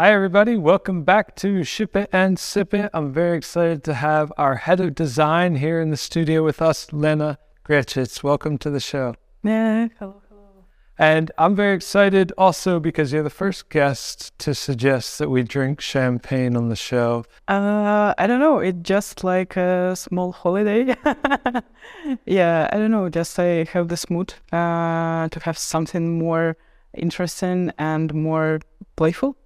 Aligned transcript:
Hi, 0.00 0.12
everybody. 0.12 0.54
Welcome 0.54 1.02
back 1.02 1.34
to 1.38 1.64
Ship 1.64 1.96
It 1.96 2.08
and 2.12 2.38
Sip 2.38 2.72
It. 2.72 2.88
I'm 2.94 3.12
very 3.12 3.36
excited 3.36 3.82
to 3.82 3.94
have 3.94 4.32
our 4.38 4.54
head 4.54 4.78
of 4.78 4.94
design 4.94 5.56
here 5.56 5.80
in 5.80 5.90
the 5.90 5.96
studio 5.96 6.44
with 6.44 6.62
us, 6.62 6.92
Lena 6.92 7.36
Grechits. 7.64 8.22
Welcome 8.22 8.58
to 8.58 8.70
the 8.70 8.78
show. 8.78 9.16
Yeah, 9.42 9.88
hello, 9.98 10.22
hello. 10.28 10.66
And 11.00 11.32
I'm 11.36 11.56
very 11.56 11.74
excited 11.74 12.32
also 12.38 12.78
because 12.78 13.12
you're 13.12 13.24
the 13.24 13.28
first 13.28 13.70
guest 13.70 14.38
to 14.38 14.54
suggest 14.54 15.18
that 15.18 15.30
we 15.30 15.42
drink 15.42 15.80
champagne 15.80 16.56
on 16.56 16.68
the 16.68 16.76
show. 16.76 17.24
Uh, 17.48 18.14
I 18.16 18.28
don't 18.28 18.38
know. 18.38 18.60
It's 18.60 18.78
just 18.82 19.24
like 19.24 19.56
a 19.56 19.96
small 19.96 20.30
holiday. 20.30 20.94
yeah, 22.24 22.68
I 22.72 22.76
don't 22.76 22.92
know. 22.92 23.08
Just 23.08 23.36
I 23.40 23.64
have 23.72 23.88
this 23.88 24.08
mood 24.08 24.34
uh, 24.52 25.26
to 25.28 25.40
have 25.42 25.58
something 25.58 26.20
more 26.20 26.56
interesting 26.94 27.72
and 27.80 28.14
more 28.14 28.60
playful. 28.94 29.36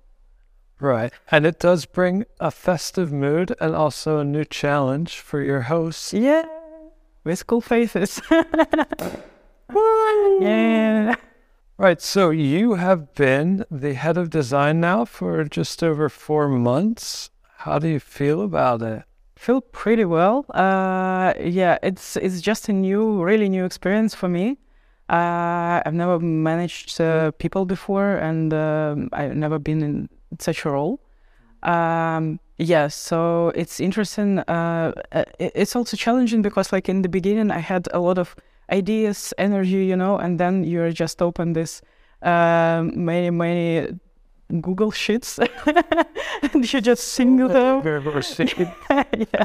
Right. 0.82 1.12
And 1.30 1.46
it 1.46 1.60
does 1.60 1.86
bring 1.86 2.24
a 2.40 2.50
festive 2.50 3.12
mood 3.12 3.54
and 3.60 3.72
also 3.72 4.18
a 4.18 4.24
new 4.24 4.44
challenge 4.44 5.20
for 5.20 5.40
your 5.40 5.60
hosts. 5.62 6.12
Yeah, 6.12 6.44
with 7.22 7.46
cool 7.46 7.60
faces. 7.60 8.20
yeah. 10.40 11.14
Right. 11.78 12.00
So 12.02 12.30
you 12.30 12.74
have 12.74 13.14
been 13.14 13.64
the 13.70 13.94
head 13.94 14.16
of 14.16 14.28
design 14.30 14.80
now 14.80 15.04
for 15.04 15.44
just 15.44 15.84
over 15.84 16.08
four 16.08 16.48
months. 16.48 17.30
How 17.58 17.78
do 17.78 17.86
you 17.86 18.00
feel 18.00 18.42
about 18.42 18.82
it? 18.82 19.04
Feel 19.36 19.60
pretty 19.60 20.04
well. 20.04 20.46
Uh, 20.52 21.32
yeah, 21.40 21.78
it's 21.84 22.16
it's 22.16 22.40
just 22.40 22.68
a 22.68 22.72
new, 22.72 23.22
really 23.22 23.48
new 23.48 23.64
experience 23.64 24.16
for 24.16 24.28
me. 24.28 24.58
Uh, 25.08 25.80
I've 25.86 25.94
never 25.94 26.18
managed 26.18 27.00
uh, 27.00 27.30
people 27.38 27.66
before, 27.66 28.16
and 28.16 28.52
um, 28.52 29.10
I've 29.12 29.36
never 29.36 29.60
been 29.60 29.82
in 29.82 30.08
such 30.38 30.64
a 30.64 30.70
role. 30.70 31.00
Um, 31.62 32.40
yeah, 32.58 32.88
so 32.88 33.52
it's 33.54 33.80
interesting. 33.80 34.38
Uh, 34.40 34.92
uh 35.12 35.24
it's 35.38 35.76
also 35.76 35.96
challenging 35.96 36.42
because, 36.42 36.72
like 36.72 36.88
in 36.88 37.02
the 37.02 37.08
beginning, 37.08 37.50
I 37.50 37.58
had 37.58 37.88
a 37.92 38.00
lot 38.00 38.18
of 38.18 38.36
ideas, 38.70 39.34
energy, 39.38 39.84
you 39.86 39.96
know, 39.96 40.16
and 40.16 40.38
then 40.38 40.64
you're 40.64 40.92
just 40.92 41.22
open 41.22 41.52
this 41.52 41.82
uh, 42.22 42.82
many, 42.94 43.30
many 43.30 43.98
Google 44.60 44.90
Sheets, 44.90 45.38
and 46.54 46.72
you 46.72 46.80
just 46.80 47.08
sing 47.08 47.36
them. 47.36 47.82
yeah. 48.90 49.44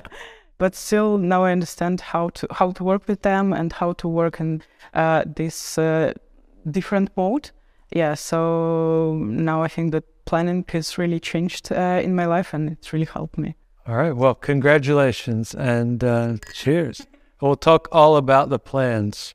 But 0.57 0.75
still, 0.75 1.17
now 1.17 1.43
I 1.43 1.51
understand 1.51 2.01
how 2.01 2.29
to 2.29 2.47
how 2.51 2.71
to 2.71 2.83
work 2.83 3.07
with 3.07 3.21
them 3.21 3.53
and 3.53 3.71
how 3.71 3.93
to 3.93 4.07
work 4.07 4.39
in 4.39 4.63
uh, 4.93 5.23
this 5.25 5.77
uh, 5.77 6.13
different 6.69 7.15
mode. 7.15 7.51
Yeah, 7.91 8.15
so 8.15 9.15
now 9.21 9.63
I 9.63 9.67
think 9.67 9.91
that 9.91 10.03
planning 10.27 10.63
has 10.69 10.97
really 10.99 11.19
changed 11.19 11.71
uh, 11.71 11.99
in 12.03 12.13
my 12.13 12.25
life 12.25 12.53
and 12.53 12.69
it's 12.69 12.93
really 12.93 13.05
helped 13.05 13.37
me. 13.39 13.55
All 13.87 13.95
right. 13.95 14.15
Well, 14.15 14.35
congratulations 14.35 15.55
and 15.55 16.03
uh, 16.03 16.35
cheers. 16.53 17.07
We'll 17.41 17.55
talk 17.55 17.87
all 17.91 18.17
about 18.17 18.49
the 18.49 18.59
plans. 18.59 19.33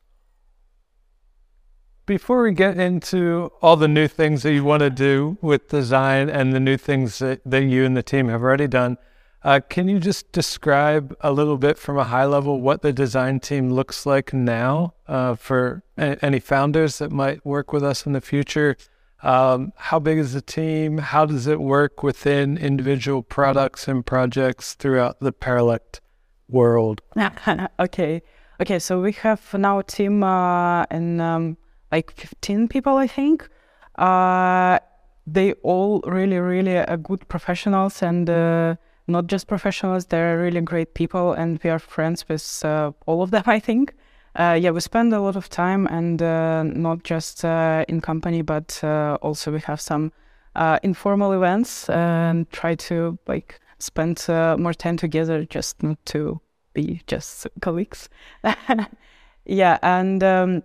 Before 2.05 2.43
we 2.43 2.53
get 2.53 2.79
into 2.79 3.51
all 3.63 3.77
the 3.77 3.89
new 3.89 4.09
things 4.09 4.43
that 4.43 4.53
you 4.53 4.65
want 4.65 4.81
to 4.81 4.91
do 4.91 5.39
with 5.41 5.69
design 5.69 6.29
and 6.29 6.53
the 6.53 6.61
new 6.61 6.77
things 6.77 7.19
that, 7.21 7.41
that 7.47 7.63
you 7.63 7.85
and 7.85 7.97
the 7.97 8.03
team 8.03 8.29
have 8.29 8.43
already 8.43 8.67
done, 8.67 8.99
uh, 9.45 9.61
can 9.69 9.89
you 9.89 9.99
just 9.99 10.31
describe 10.33 11.17
a 11.21 11.33
little 11.33 11.57
bit 11.57 11.79
from 11.79 11.97
a 11.97 12.05
high 12.05 12.27
level 12.27 12.61
what 12.61 12.83
the 12.83 12.93
design 12.93 13.41
team 13.41 13.71
looks 13.71 14.05
like 14.05 14.33
now 14.33 14.95
uh, 15.09 15.35
for 15.35 15.83
a- 15.97 16.23
any 16.25 16.39
founders 16.39 16.99
that 16.99 17.11
might 17.11 17.45
work 17.47 17.73
with 17.73 17.83
us 17.83 18.05
in 18.05 18.13
the 18.13 18.21
future? 18.21 18.77
Um, 19.23 19.73
how 19.77 19.99
big 20.01 20.19
is 20.19 20.33
the 20.33 20.43
team? 20.43 20.99
How 20.99 21.27
does 21.27 21.47
it 21.47 21.61
work 21.61 22.03
within 22.03 22.59
individual 22.59 23.23
products 23.23 23.87
and 23.87 24.05
projects 24.05 24.75
throughout 24.75 25.21
the 25.21 25.33
Paralect 25.33 26.01
world? 26.49 27.03
okay. 27.81 28.23
Okay, 28.61 28.79
so 28.79 29.01
we 29.01 29.13
have 29.13 29.55
now 29.55 29.79
a 29.79 29.85
team 29.85 30.23
uh, 30.23 30.85
and 30.91 31.21
um, 31.21 31.57
like 31.91 32.11
15 32.13 32.69
people, 32.69 32.97
I 32.97 33.07
think. 33.07 33.49
Uh, 33.97 34.79
they 35.27 35.53
all 35.63 36.01
really, 36.01 36.39
really 36.39 36.79
are 36.79 36.97
good 36.97 37.29
professionals 37.29 38.03
and 38.03 38.29
uh, 38.29 38.75
not 39.07 39.29
just 39.29 39.47
professionals. 39.47 40.07
They're 40.07 40.39
really 40.39 40.61
great 40.61 40.95
people, 40.95 41.33
and 41.33 41.61
we 41.63 41.71
are 41.71 41.79
friends 41.79 42.29
with 42.29 42.65
uh, 42.65 42.93
all 43.07 43.23
of 43.23 43.31
them, 43.31 43.45
I 43.47 43.61
think 43.61 43.95
uh, 44.35 44.59
yeah, 44.61 44.71
we 44.71 44.81
spend 44.81 45.13
a 45.13 45.21
lot 45.21 45.37
of 45.37 45.49
time 45.51 45.87
and 45.89 46.23
uh, 46.23 46.63
not 46.63 47.03
just 47.03 47.45
uh, 47.45 47.85
in 47.89 48.01
company, 48.01 48.43
but 48.43 48.81
uh, 48.83 49.19
also 49.21 49.53
we 49.53 49.61
have 49.61 49.81
some 49.81 50.13
uh, 50.57 50.79
informal 50.83 51.33
events 51.33 51.89
and 51.91 52.51
try 52.51 52.75
to 52.75 53.19
like 53.27 53.61
spend 53.79 54.25
uh, 54.29 54.57
more 54.59 54.73
time 54.73 54.97
together, 54.97 55.45
just 55.45 55.83
not 55.83 55.99
to 56.07 56.41
be 56.73 57.03
just 57.07 57.47
colleagues. 57.61 58.09
yeah, 59.45 59.79
and 59.83 60.25
um, 60.25 60.63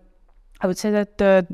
I 0.62 0.68
would 0.68 0.78
say 0.78 0.92
that 0.92 1.48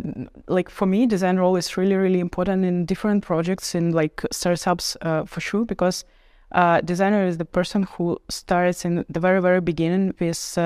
like 0.48 0.70
for 0.70 0.86
me, 0.86 1.08
design 1.08 1.38
role 1.38 1.56
is 1.56 1.78
really 1.78 1.96
really 1.96 2.20
important 2.20 2.64
in 2.64 2.86
different 2.86 3.24
projects 3.24 3.74
in 3.74 3.92
like 3.92 4.22
startups 4.32 4.96
for 5.02 5.40
sure 5.40 5.66
because 5.66 6.06
uh, 6.54 6.82
designer 6.82 7.26
is 7.26 7.38
the 7.38 7.46
person 7.46 7.84
who 7.84 8.18
starts 8.30 8.86
in 8.86 9.06
the 9.10 9.20
very 9.20 9.42
very 9.42 9.62
beginning 9.62 10.14
with 10.20 10.58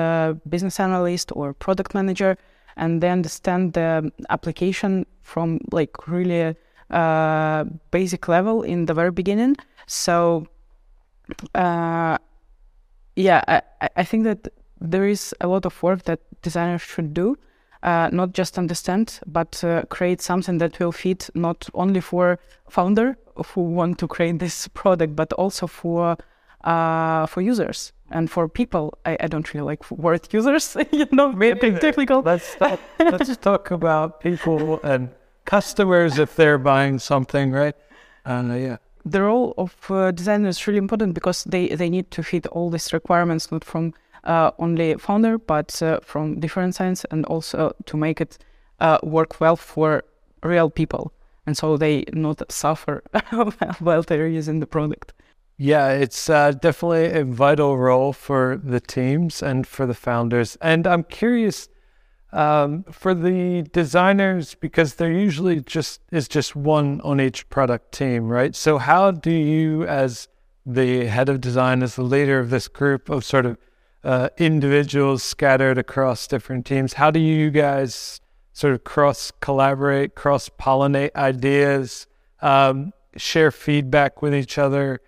business 0.48 0.80
analyst 0.80 1.32
or 1.34 1.52
product 1.52 1.94
manager 1.94 2.36
and 2.76 3.02
they 3.02 3.10
understand 3.10 3.72
the 3.72 4.12
application 4.30 5.04
from 5.22 5.58
like 5.72 6.06
really 6.06 6.54
uh, 6.90 7.64
basic 7.90 8.28
level 8.28 8.62
in 8.62 8.86
the 8.86 8.94
very 8.94 9.10
beginning. 9.10 9.56
So 9.86 10.46
uh, 11.54 12.18
yeah 13.16 13.42
I, 13.48 13.88
I 13.96 14.04
think 14.04 14.24
that 14.24 14.48
there 14.80 15.06
is 15.06 15.34
a 15.40 15.48
lot 15.48 15.66
of 15.66 15.82
work 15.82 16.04
that 16.04 16.20
designers 16.42 16.82
should 16.82 17.12
do 17.12 17.36
uh, 17.82 18.08
not 18.12 18.32
just 18.32 18.58
understand, 18.58 19.20
but 19.26 19.62
uh, 19.62 19.82
create 19.88 20.20
something 20.20 20.58
that 20.58 20.78
will 20.80 20.92
fit 20.92 21.30
not 21.34 21.68
only 21.74 22.00
for 22.00 22.38
founder 22.68 23.16
who 23.46 23.62
want 23.62 23.98
to 23.98 24.08
create 24.08 24.38
this 24.38 24.68
product, 24.68 25.16
but 25.16 25.32
also 25.34 25.66
for 25.66 26.16
uh, 26.64 27.26
for 27.26 27.40
users 27.40 27.92
and 28.10 28.30
for 28.30 28.48
people. 28.48 28.98
I, 29.04 29.16
I 29.20 29.26
don't 29.28 29.52
really 29.54 29.66
like 29.66 29.90
word 29.90 30.26
users, 30.32 30.76
you 30.92 31.06
know, 31.12 31.32
maybe 31.32 31.72
technical. 31.72 32.22
Let's 32.22 32.54
talk, 32.56 32.80
let's 32.98 33.36
talk 33.36 33.70
about 33.70 34.20
people 34.20 34.80
and 34.82 35.10
customers 35.44 36.18
if 36.18 36.36
they're 36.36 36.58
buying 36.58 36.98
something, 36.98 37.52
right? 37.52 37.74
Uh, 38.26 38.54
yeah. 38.54 38.76
The 39.04 39.22
role 39.22 39.54
of 39.56 39.74
uh, 39.90 40.10
designer 40.10 40.48
is 40.48 40.66
really 40.66 40.78
important 40.78 41.14
because 41.14 41.44
they, 41.44 41.68
they 41.68 41.88
need 41.88 42.10
to 42.10 42.22
fit 42.22 42.46
all 42.48 42.68
these 42.68 42.92
requirements, 42.92 43.50
not 43.50 43.64
from 43.64 43.94
uh, 44.24 44.50
only 44.58 44.94
founder, 44.96 45.38
but 45.38 45.80
uh, 45.82 46.00
from 46.02 46.40
different 46.40 46.74
sides, 46.74 47.06
and 47.10 47.24
also 47.26 47.74
to 47.86 47.96
make 47.96 48.20
it 48.20 48.36
uh, 48.80 48.98
work 49.02 49.40
well 49.40 49.56
for 49.56 50.04
real 50.42 50.68
people, 50.68 51.12
and 51.48 51.56
so 51.56 51.78
they 51.78 52.04
not 52.12 52.42
suffer 52.52 53.02
while 53.78 54.02
they're 54.02 54.28
using 54.28 54.60
the 54.60 54.66
product. 54.66 55.14
Yeah, 55.56 55.88
it's 55.92 56.28
uh, 56.28 56.52
definitely 56.52 57.06
a 57.18 57.24
vital 57.24 57.78
role 57.78 58.12
for 58.12 58.60
the 58.62 58.80
teams 58.80 59.42
and 59.42 59.66
for 59.66 59.86
the 59.86 59.94
founders. 59.94 60.58
And 60.60 60.86
I'm 60.86 61.04
curious 61.04 61.70
um, 62.34 62.84
for 62.90 63.14
the 63.14 63.62
designers 63.72 64.56
because 64.56 64.96
there 64.96 65.10
usually 65.10 65.62
just 65.62 66.02
is 66.12 66.28
just 66.28 66.54
one 66.54 67.00
on 67.00 67.18
each 67.18 67.48
product 67.48 67.92
team, 67.92 68.28
right? 68.28 68.54
So 68.54 68.76
how 68.76 69.10
do 69.10 69.32
you, 69.32 69.84
as 69.84 70.28
the 70.66 71.06
head 71.06 71.30
of 71.30 71.40
design, 71.40 71.82
as 71.82 71.96
the 71.96 72.02
leader 72.02 72.38
of 72.38 72.50
this 72.50 72.68
group 72.68 73.08
of 73.08 73.24
sort 73.24 73.46
of 73.46 73.56
uh, 74.04 74.28
individuals 74.36 75.22
scattered 75.22 75.78
across 75.78 76.26
different 76.26 76.66
teams. 76.66 76.92
How 76.92 77.10
do 77.10 77.18
you 77.18 77.50
guys 77.50 78.20
sort 78.58 78.74
of 78.74 78.82
cross 78.82 79.30
collaborate, 79.40 80.16
cross 80.16 80.48
pollinate 80.48 81.14
ideas, 81.14 82.08
um, 82.42 82.92
share 83.16 83.52
feedback 83.52 84.20
with 84.20 84.34
each 84.34 84.58
other, 84.58 85.00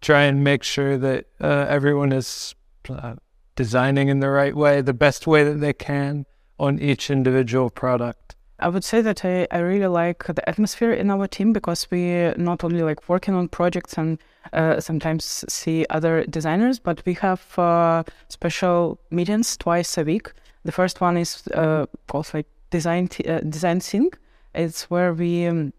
try 0.00 0.22
and 0.22 0.42
make 0.42 0.62
sure 0.62 0.96
that 0.96 1.26
uh, 1.38 1.66
everyone 1.68 2.10
is 2.10 2.54
uh, 2.88 3.14
designing 3.54 4.08
in 4.08 4.20
the 4.20 4.30
right 4.30 4.56
way, 4.56 4.80
the 4.80 4.94
best 4.94 5.26
way 5.26 5.44
that 5.44 5.60
they 5.60 5.74
can 5.74 6.24
on 6.58 6.78
each 6.78 7.10
individual 7.10 7.68
product? 7.68 8.34
I 8.60 8.68
would 8.68 8.84
say 8.84 9.02
that 9.02 9.26
I, 9.26 9.46
I 9.50 9.58
really 9.58 9.88
like 9.88 10.24
the 10.24 10.48
atmosphere 10.48 10.92
in 10.92 11.10
our 11.10 11.26
team 11.26 11.52
because 11.52 11.86
we 11.90 12.32
not 12.38 12.64
only 12.64 12.82
like 12.82 13.10
working 13.10 13.34
on 13.34 13.48
projects 13.48 13.98
and 13.98 14.18
uh, 14.54 14.80
sometimes 14.80 15.44
see 15.50 15.84
other 15.90 16.24
designers, 16.24 16.78
but 16.78 17.02
we 17.04 17.12
have 17.12 17.58
uh, 17.58 18.04
special 18.30 18.98
meetings 19.10 19.54
twice 19.58 19.98
a 19.98 20.02
week. 20.04 20.32
The 20.64 20.72
first 20.72 21.02
one 21.02 21.18
is 21.18 21.46
uh, 21.48 21.84
called 22.06 22.30
like 22.32 22.46
design 22.70 23.08
t- 23.08 23.24
uh, 23.24 23.40
design 23.40 23.80
sync. 23.80 24.18
It's 24.54 24.90
where 24.90 25.12
we 25.12 25.46
um, 25.46 25.72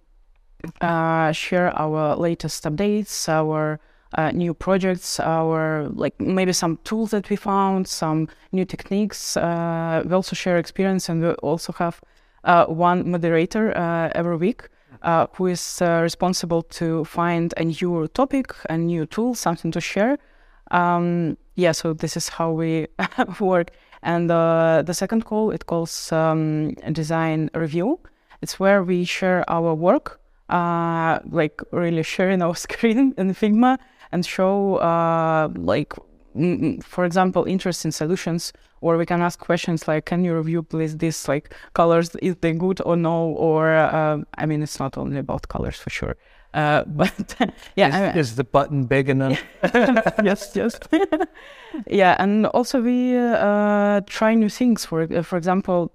uh, 0.81 1.31
share 1.31 1.78
our 1.80 2.16
latest 2.16 2.63
updates, 2.63 3.28
our 3.28 3.80
uh, 4.18 4.31
new 4.31 4.54
projects, 4.54 5.19
our 5.19 5.89
like 5.89 6.19
maybe 6.19 6.54
some 6.54 6.78
tools 6.84 7.12
that 7.12 7.30
we 7.30 7.36
found, 7.36 7.88
some 7.88 8.28
new 8.51 8.66
techniques. 8.66 9.36
we 9.36 10.13
also 10.13 10.36
share 10.36 10.57
experience, 10.57 11.10
and 11.10 11.22
we 11.22 11.30
also 11.44 11.74
have 11.74 12.01
uh, 12.44 12.66
one 12.66 13.10
moderator 13.12 13.75
uh, 13.78 14.10
every 14.16 14.38
week. 14.38 14.69
uh, 15.01 15.28
who 15.34 15.48
is 15.48 15.81
uh, 15.81 16.00
responsible 16.01 16.62
to 16.63 17.06
find 17.06 17.54
a 17.57 17.63
new 17.63 18.07
topic, 18.13 18.54
a 18.69 18.78
new 18.78 19.06
tool, 19.06 19.36
something 19.36 19.72
to 19.72 19.81
share. 19.81 20.18
Um, 20.72 21.38
yeah, 21.56 21.72
so 21.72 21.94
this 21.94 22.18
is 22.18 22.30
how 22.30 22.51
we 22.51 22.88
work. 23.39 23.72
And 24.04 24.30
uh, 24.32 24.84
the 24.86 24.94
second 24.94 25.26
call, 25.26 25.52
it 25.52 25.66
calls 25.66 26.12
um, 26.12 26.74
design 26.92 27.50
review. 27.54 28.00
It's 28.42 28.60
where 28.60 28.84
we 28.84 29.04
share 29.06 29.44
our 29.50 29.74
work, 29.74 30.20
uh, 30.50 31.20
like 31.30 31.62
really 31.72 32.04
sharing 32.04 32.42
our 32.42 32.56
screen 32.68 33.14
in 33.18 33.34
Figma 33.34 33.78
and 34.12 34.26
show, 34.26 34.76
uh, 34.76 35.50
like, 35.56 35.94
mm, 36.36 36.84
for 36.84 37.06
example, 37.06 37.46
interesting 37.46 37.92
solutions. 37.92 38.54
Or 38.80 38.96
we 38.98 39.08
can 39.08 39.22
ask 39.24 39.40
questions 39.40 39.88
like, 39.88 40.06
"Can 40.06 40.24
you 40.24 40.38
review, 40.38 40.62
please, 40.62 40.96
this 40.98 41.28
like 41.28 41.52
colors? 41.74 42.16
Is 42.22 42.36
they 42.42 42.54
good 42.54 42.80
or 42.86 42.96
no?" 42.96 43.30
Or 43.34 43.74
uh, 43.74 44.20
I 44.38 44.46
mean, 44.46 44.62
it's 44.62 44.80
not 44.80 44.98
only 45.00 45.18
about 45.18 45.48
colors 45.48 45.78
for 45.78 45.90
sure. 45.90 46.16
Uh, 46.54 46.84
but 46.88 47.52
yeah, 47.76 48.12
is, 48.12 48.30
is 48.30 48.36
the 48.36 48.44
button 48.44 48.86
big 48.86 49.10
enough? 49.10 49.42
yes, 50.24 50.52
yes. 50.56 50.80
yeah, 51.88 52.16
and 52.20 52.48
also 52.48 52.82
we 52.82 53.18
uh, 53.18 54.02
try 54.08 54.34
new 54.34 54.50
things. 54.50 54.86
For 54.86 55.04
uh, 55.04 55.22
for 55.22 55.38
example, 55.38 55.92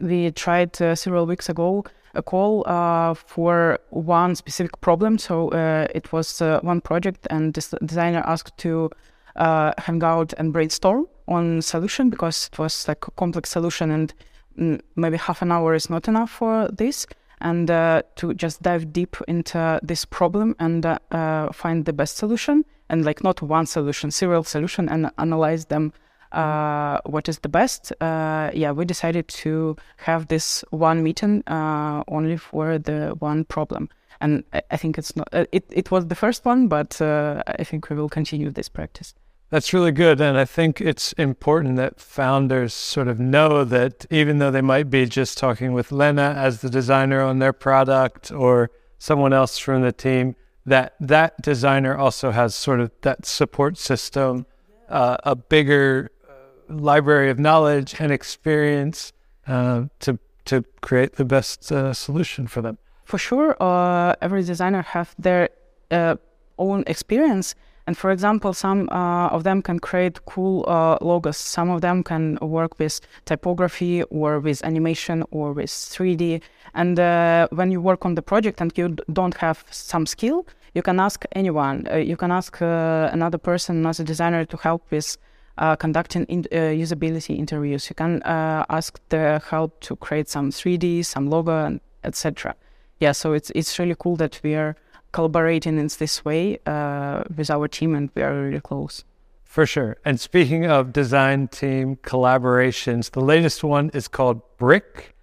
we 0.00 0.30
tried 0.30 0.80
uh, 0.80 0.94
several 0.94 1.26
weeks 1.26 1.48
ago 1.48 1.84
a 2.14 2.22
call 2.22 2.64
uh, 2.66 3.14
for 3.14 3.78
one 3.90 4.34
specific 4.34 4.80
problem. 4.80 5.18
So 5.18 5.48
uh, 5.50 5.86
it 5.94 6.12
was 6.12 6.40
uh, 6.40 6.60
one 6.62 6.80
project, 6.80 7.26
and 7.30 7.54
this 7.54 7.74
designer 7.84 8.22
asked 8.24 8.56
to 8.58 8.90
uh, 9.36 9.72
hang 9.78 10.02
out 10.02 10.32
and 10.38 10.52
brainstorm 10.52 11.06
on 11.26 11.62
solution 11.62 12.10
because 12.10 12.48
it 12.52 12.58
was 12.58 12.86
like 12.88 13.06
a 13.06 13.10
complex 13.12 13.50
solution, 13.50 13.90
and 13.90 14.14
mm, 14.58 14.80
maybe 14.96 15.16
half 15.16 15.42
an 15.42 15.52
hour 15.52 15.74
is 15.74 15.90
not 15.90 16.08
enough 16.08 16.30
for 16.30 16.68
this. 16.68 17.06
And 17.44 17.70
uh, 17.70 18.02
to 18.16 18.32
just 18.32 18.62
dive 18.62 18.90
deep 18.90 19.16
into 19.28 19.78
this 19.82 20.06
problem 20.06 20.56
and 20.58 20.86
uh, 20.86 20.98
uh, 21.10 21.52
find 21.52 21.84
the 21.84 21.92
best 21.92 22.16
solution, 22.16 22.64
and 22.88 23.04
like 23.04 23.22
not 23.22 23.42
one 23.42 23.66
solution, 23.66 24.10
several 24.10 24.44
solution, 24.44 24.88
and 24.88 25.10
analyze 25.18 25.66
them 25.66 25.92
uh, 26.32 26.98
what 27.04 27.28
is 27.28 27.38
the 27.40 27.48
best. 27.48 27.92
Uh, 28.00 28.50
yeah, 28.54 28.72
we 28.72 28.86
decided 28.86 29.28
to 29.28 29.76
have 29.98 30.28
this 30.28 30.64
one 30.70 31.02
meeting 31.02 31.42
uh, 31.46 32.02
only 32.08 32.38
for 32.38 32.78
the 32.78 33.14
one 33.18 33.44
problem, 33.44 33.90
and 34.22 34.42
I, 34.54 34.62
I 34.70 34.76
think 34.78 34.96
it's 34.98 35.14
not. 35.14 35.28
It 35.32 35.64
it 35.70 35.90
was 35.90 36.06
the 36.06 36.14
first 36.14 36.46
one, 36.46 36.68
but 36.68 37.00
I 37.00 37.62
think 37.62 37.90
we 37.90 37.96
will 37.96 38.08
continue 38.08 38.50
this 38.50 38.70
practice. 38.70 39.14
That's 39.50 39.72
really 39.72 39.92
good. 39.92 40.20
And 40.20 40.36
I 40.36 40.44
think 40.44 40.80
it's 40.80 41.12
important 41.12 41.76
that 41.76 42.00
founders 42.00 42.74
sort 42.74 43.08
of 43.08 43.20
know 43.20 43.64
that 43.64 44.06
even 44.10 44.38
though 44.38 44.50
they 44.50 44.62
might 44.62 44.90
be 44.90 45.06
just 45.06 45.38
talking 45.38 45.72
with 45.72 45.92
Lena 45.92 46.34
as 46.36 46.60
the 46.60 46.70
designer 46.70 47.20
on 47.20 47.38
their 47.38 47.52
product 47.52 48.32
or 48.32 48.70
someone 48.98 49.32
else 49.32 49.58
from 49.58 49.82
the 49.82 49.92
team, 49.92 50.34
that 50.66 50.94
that 50.98 51.40
designer 51.42 51.96
also 51.96 52.30
has 52.30 52.54
sort 52.54 52.80
of 52.80 52.90
that 53.02 53.26
support 53.26 53.76
system, 53.76 54.46
uh, 54.88 55.18
a 55.24 55.36
bigger 55.36 56.10
uh, 56.28 56.74
library 56.74 57.30
of 57.30 57.38
knowledge 57.38 57.94
and 58.00 58.10
experience 58.10 59.12
uh, 59.46 59.84
to 60.00 60.18
to 60.46 60.64
create 60.82 61.14
the 61.14 61.24
best 61.24 61.72
uh, 61.72 61.92
solution 61.92 62.46
for 62.46 62.60
them. 62.60 62.78
For 63.04 63.18
sure, 63.18 63.56
uh, 63.60 64.14
every 64.20 64.42
designer 64.42 64.82
have 64.82 65.14
their 65.18 65.50
uh, 65.90 66.16
own 66.58 66.84
experience. 66.86 67.54
And 67.86 67.96
for 67.96 68.10
example, 68.10 68.54
some 68.54 68.88
uh, 68.90 69.28
of 69.28 69.44
them 69.44 69.60
can 69.60 69.78
create 69.78 70.24
cool 70.24 70.64
uh, 70.66 70.96
logos. 71.02 71.36
Some 71.36 71.68
of 71.68 71.82
them 71.82 72.02
can 72.02 72.38
work 72.40 72.78
with 72.78 73.00
typography 73.26 74.02
or 74.04 74.40
with 74.40 74.64
animation 74.64 75.22
or 75.30 75.52
with 75.52 75.68
3D. 75.68 76.40
And 76.74 76.98
uh, 76.98 77.48
when 77.50 77.70
you 77.70 77.80
work 77.82 78.06
on 78.06 78.14
the 78.14 78.22
project 78.22 78.60
and 78.60 78.72
you 78.76 78.96
don't 79.12 79.36
have 79.36 79.64
some 79.70 80.06
skill, 80.06 80.46
you 80.72 80.82
can 80.82 80.98
ask 80.98 81.24
anyone. 81.32 81.86
Uh, 81.90 81.96
you 81.96 82.16
can 82.16 82.30
ask 82.30 82.60
uh, 82.62 83.10
another 83.12 83.38
person, 83.38 83.76
another 83.76 84.02
designer, 84.02 84.44
to 84.46 84.56
help 84.56 84.82
with 84.90 85.18
uh, 85.58 85.76
conducting 85.76 86.24
in, 86.24 86.44
usability 86.44 87.38
interviews. 87.38 87.88
You 87.90 87.94
can 87.94 88.22
ask 88.24 88.98
the 89.10 89.42
help 89.50 89.78
to 89.80 89.94
create 89.96 90.28
some 90.28 90.50
3D, 90.50 91.04
some 91.04 91.28
logo, 91.28 91.78
etc. 92.02 92.56
Yeah, 92.98 93.12
so 93.12 93.34
it's 93.34 93.50
it's 93.50 93.78
really 93.78 93.94
cool 93.98 94.16
that 94.16 94.40
we 94.42 94.54
are 94.54 94.74
collaborating 95.14 95.78
in 95.78 95.88
this 95.98 96.24
way 96.24 96.58
uh, 96.66 97.22
with 97.36 97.48
our 97.48 97.68
team, 97.68 97.94
and 97.94 98.10
we 98.14 98.22
are 98.22 98.34
really 98.34 98.60
close. 98.60 99.04
For 99.44 99.64
sure. 99.64 99.96
And 100.04 100.18
speaking 100.18 100.66
of 100.66 100.92
design 100.92 101.46
team 101.46 101.96
collaborations, 102.02 103.12
the 103.12 103.20
latest 103.20 103.62
one 103.62 103.90
is 103.94 104.08
called 104.08 104.42
Brick, 104.58 105.14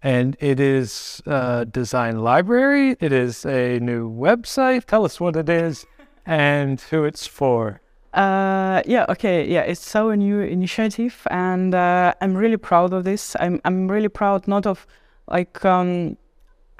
and 0.00 0.36
it 0.38 0.60
is 0.60 1.20
a 1.26 1.66
design 1.66 2.20
library. 2.20 2.96
It 3.00 3.12
is 3.12 3.44
a 3.44 3.80
new 3.80 4.08
website. 4.08 4.84
Tell 4.84 5.04
us 5.04 5.18
what 5.18 5.34
it 5.34 5.48
is 5.48 5.84
and 6.24 6.80
who 6.80 7.02
it's 7.02 7.26
for. 7.26 7.80
Uh, 8.14 8.82
yeah, 8.86 9.04
okay, 9.08 9.44
yeah, 9.46 9.62
it's 9.62 9.84
so 9.84 10.10
a 10.10 10.16
new 10.16 10.40
initiative, 10.40 11.26
and 11.30 11.74
uh, 11.74 12.14
I'm 12.20 12.36
really 12.36 12.56
proud 12.56 12.92
of 12.92 13.02
this. 13.04 13.36
I'm 13.40 13.60
I'm 13.64 13.88
really 13.88 14.08
proud 14.08 14.46
not 14.46 14.66
of 14.66 14.86
like 15.28 15.64
um, 15.64 16.16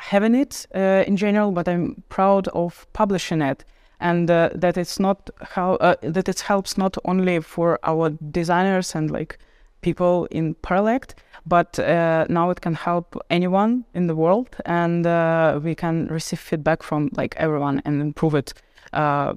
having 0.00 0.34
it 0.34 0.66
uh, 0.74 1.04
in 1.06 1.16
general, 1.16 1.52
but 1.52 1.68
I'm 1.68 2.02
proud 2.08 2.48
of 2.48 2.86
publishing 2.92 3.42
it, 3.42 3.64
and 4.00 4.30
uh, 4.30 4.48
that 4.54 4.76
it's 4.76 4.98
not 4.98 5.30
how 5.40 5.74
uh, 5.74 5.94
that 6.02 6.28
it 6.28 6.40
helps 6.40 6.78
not 6.78 6.96
only 7.04 7.40
for 7.40 7.78
our 7.82 8.10
designers 8.30 8.94
and 8.94 9.10
like 9.10 9.38
people 9.82 10.26
in 10.30 10.54
Paralect, 10.54 11.14
but 11.46 11.78
uh, 11.78 12.26
now 12.28 12.50
it 12.50 12.60
can 12.60 12.74
help 12.74 13.16
anyone 13.28 13.84
in 13.94 14.06
the 14.06 14.14
world, 14.14 14.56
and 14.64 15.06
uh, 15.06 15.60
we 15.62 15.74
can 15.74 16.06
receive 16.06 16.40
feedback 16.40 16.82
from 16.82 17.10
like 17.12 17.34
everyone 17.36 17.82
and 17.84 18.00
improve 18.00 18.34
it 18.34 18.54
uh, 18.92 19.34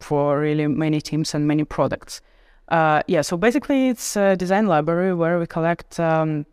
for 0.00 0.38
really 0.38 0.68
many 0.68 1.00
teams 1.00 1.34
and 1.34 1.46
many 1.46 1.64
products. 1.64 2.20
Uh, 2.68 3.02
yeah, 3.06 3.22
so 3.22 3.36
basically 3.36 3.88
it's 3.88 4.16
a 4.16 4.36
design 4.36 4.66
library 4.66 5.14
where 5.14 5.38
we 5.38 5.46
collect 5.46 5.98
um, 6.00 6.46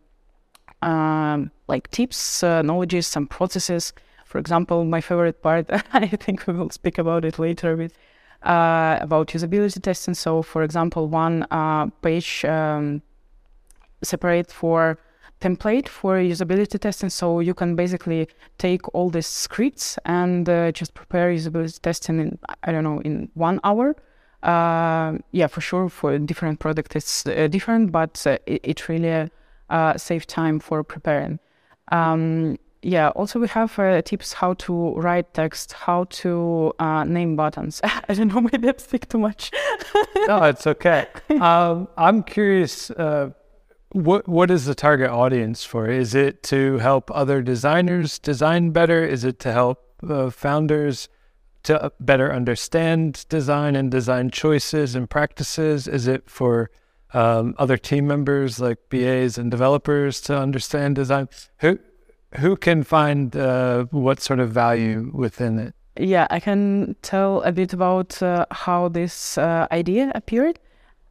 um, 0.82 1.50
like 1.68 1.90
tips, 1.90 2.42
uh, 2.42 2.62
knowledges, 2.62 3.06
some 3.06 3.26
processes. 3.26 3.92
For 4.24 4.38
example, 4.38 4.84
my 4.84 5.00
favorite 5.00 5.42
part, 5.42 5.66
I 5.92 6.06
think 6.08 6.46
we 6.46 6.54
will 6.54 6.70
speak 6.70 6.98
about 6.98 7.24
it 7.24 7.38
later 7.38 7.76
with 7.76 7.96
uh, 8.42 8.98
about 9.00 9.28
usability 9.28 9.80
testing. 9.82 10.14
So, 10.14 10.42
for 10.42 10.62
example, 10.62 11.08
one 11.08 11.46
uh, 11.50 11.86
page 12.02 12.44
um, 12.44 13.02
separate 14.02 14.50
for 14.50 14.98
template 15.40 15.88
for 15.88 16.16
usability 16.16 16.78
testing. 16.78 17.10
So 17.10 17.40
you 17.40 17.54
can 17.54 17.76
basically 17.76 18.28
take 18.58 18.82
all 18.94 19.10
these 19.10 19.26
scripts 19.26 19.98
and 20.04 20.48
uh, 20.48 20.72
just 20.72 20.94
prepare 20.94 21.32
usability 21.32 21.80
testing 21.80 22.20
in 22.20 22.38
I 22.62 22.72
don't 22.72 22.84
know 22.84 23.00
in 23.00 23.30
one 23.34 23.60
hour. 23.64 23.96
Uh, 24.42 25.18
yeah, 25.32 25.46
for 25.46 25.60
sure. 25.60 25.88
For 25.88 26.18
different 26.18 26.60
product, 26.60 26.96
it's 26.96 27.26
uh, 27.26 27.48
different, 27.48 27.92
but 27.92 28.26
uh, 28.26 28.38
it, 28.46 28.60
it 28.62 28.88
really 28.88 29.30
uh, 29.70 29.96
save 29.96 30.26
time 30.26 30.60
for 30.60 30.82
preparing. 30.82 31.38
Um, 31.92 32.58
yeah, 32.82 33.08
also 33.08 33.40
we 33.40 33.48
have 33.48 33.78
uh, 33.78 34.02
tips 34.02 34.34
how 34.34 34.54
to 34.54 34.94
write 34.96 35.32
text, 35.32 35.72
how 35.72 36.04
to 36.04 36.72
uh, 36.78 37.04
name 37.04 37.34
buttons. 37.34 37.80
I 37.84 38.14
don't 38.14 38.28
know, 38.28 38.42
maybe 38.42 38.68
I 38.68 38.74
speak 38.76 39.08
too 39.08 39.18
much. 39.18 39.50
No, 40.26 40.42
it's 40.44 40.66
okay. 40.66 41.06
Um, 41.38 41.86
I'm 41.98 42.22
curious. 42.22 42.90
Uh, 42.90 43.30
what 43.90 44.26
what 44.26 44.50
is 44.50 44.64
the 44.64 44.74
target 44.74 45.10
audience 45.10 45.64
for? 45.64 45.86
Is 45.86 46.14
it 46.14 46.42
to 46.44 46.78
help 46.78 47.10
other 47.14 47.42
designers 47.42 48.18
design 48.18 48.70
better? 48.70 49.04
Is 49.04 49.24
it 49.24 49.38
to 49.40 49.52
help 49.52 49.84
uh, 50.08 50.30
founders 50.30 51.10
to 51.64 51.92
better 52.00 52.32
understand 52.32 53.26
design 53.28 53.76
and 53.76 53.90
design 53.90 54.30
choices 54.30 54.94
and 54.94 55.10
practices? 55.10 55.86
Is 55.86 56.06
it 56.06 56.30
for 56.30 56.70
um, 57.14 57.54
other 57.58 57.76
team 57.76 58.06
members 58.06 58.60
like 58.60 58.78
BAs 58.90 59.38
and 59.38 59.50
developers 59.50 60.20
to 60.22 60.36
understand 60.36 60.96
design? 60.96 61.28
Who 61.60 61.78
who 62.38 62.56
can 62.56 62.82
find 62.82 63.34
uh, 63.36 63.84
what 63.90 64.20
sort 64.20 64.40
of 64.40 64.50
value 64.50 65.10
within 65.14 65.58
it? 65.58 65.74
yeah, 65.98 66.26
I 66.30 66.40
can 66.40 66.96
tell 67.02 67.42
a 67.42 67.52
bit 67.52 67.72
about 67.72 68.20
uh, 68.22 68.46
how 68.50 68.88
this 68.88 69.38
uh, 69.38 69.66
idea 69.70 70.10
appeared. 70.14 70.58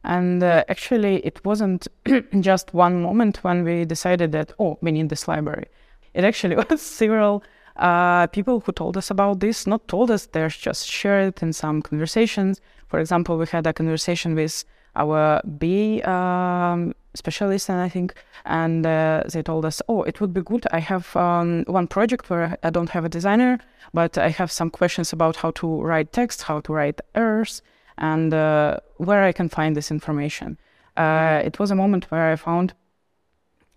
And 0.04 0.42
uh, 0.42 0.64
actually, 0.68 1.24
it 1.24 1.42
wasn't 1.44 1.88
just 2.40 2.74
one 2.74 3.02
moment 3.02 3.42
when 3.42 3.64
we 3.64 3.86
decided 3.86 4.32
that, 4.32 4.52
oh, 4.58 4.78
we 4.82 4.92
need 4.92 5.08
this 5.08 5.26
library. 5.26 5.66
It 6.12 6.24
actually 6.24 6.56
was 6.70 6.82
several 6.82 7.42
uh, 7.76 8.26
people 8.28 8.60
who 8.60 8.72
told 8.72 8.96
us 8.98 9.10
about 9.10 9.40
this, 9.40 9.66
not 9.66 9.88
told 9.88 10.10
us, 10.10 10.26
they 10.26 10.46
just 10.48 10.86
shared 10.86 11.42
in 11.42 11.52
some 11.54 11.80
conversations. 11.80 12.60
For 12.88 13.00
example, 13.00 13.38
we 13.38 13.46
had 13.46 13.66
a 13.66 13.72
conversation 13.72 14.34
with 14.34 14.64
our 14.96 15.40
B 15.58 16.02
um, 16.02 16.94
specialist, 17.14 17.68
and 17.68 17.80
I 17.80 17.88
think, 17.88 18.14
and 18.44 18.86
uh, 18.86 19.22
they 19.32 19.42
told 19.42 19.64
us, 19.64 19.80
oh, 19.88 20.02
it 20.02 20.20
would 20.20 20.32
be 20.32 20.42
good. 20.42 20.66
I 20.72 20.80
have 20.80 21.14
um, 21.16 21.64
one 21.66 21.86
project 21.86 22.30
where 22.30 22.56
I 22.62 22.70
don't 22.70 22.90
have 22.90 23.04
a 23.04 23.08
designer, 23.08 23.58
but 23.92 24.18
I 24.18 24.28
have 24.28 24.50
some 24.50 24.70
questions 24.70 25.12
about 25.12 25.36
how 25.36 25.52
to 25.52 25.82
write 25.82 26.12
text, 26.12 26.42
how 26.42 26.60
to 26.60 26.72
write 26.72 27.00
errors, 27.14 27.62
and 27.98 28.34
uh, 28.34 28.78
where 28.96 29.22
I 29.22 29.32
can 29.32 29.48
find 29.48 29.76
this 29.76 29.90
information. 29.90 30.58
Uh, 30.96 31.42
it 31.44 31.58
was 31.58 31.70
a 31.70 31.74
moment 31.74 32.10
where 32.10 32.32
I 32.32 32.36
found 32.36 32.74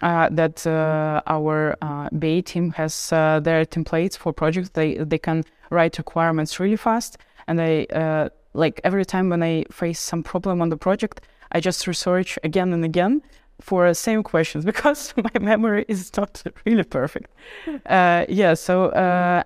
uh, 0.01 0.29
that 0.31 0.65
uh, 0.67 1.21
our 1.25 1.75
uh, 1.81 2.09
BA 2.11 2.41
team 2.43 2.71
has 2.71 3.11
uh, 3.11 3.39
their 3.39 3.65
templates 3.65 4.15
for 4.17 4.31
projects. 4.31 4.69
They 4.69 4.95
they 4.97 5.17
can 5.17 5.43
write 5.71 5.97
requirements 5.97 6.59
really 6.59 6.75
fast, 6.75 7.17
and 7.47 7.57
they 7.57 7.87
uh, 7.87 8.29
like 8.57 8.81
every 8.83 9.05
time 9.05 9.29
when 9.29 9.43
I 9.43 9.65
face 9.71 9.99
some 9.99 10.23
problem 10.23 10.61
on 10.61 10.69
the 10.69 10.77
project, 10.77 11.21
I 11.51 11.59
just 11.59 11.87
research 11.87 12.37
again 12.43 12.73
and 12.73 12.83
again 12.83 13.21
for 13.61 13.87
the 13.87 13.95
same 13.95 14.23
questions 14.23 14.65
because 14.71 15.13
my 15.17 15.39
memory 15.39 15.85
is 15.87 16.11
not 16.17 16.43
really 16.65 16.83
perfect. 16.83 17.31
Uh, 17.85 18.25
yeah, 18.27 18.53
so 18.53 18.91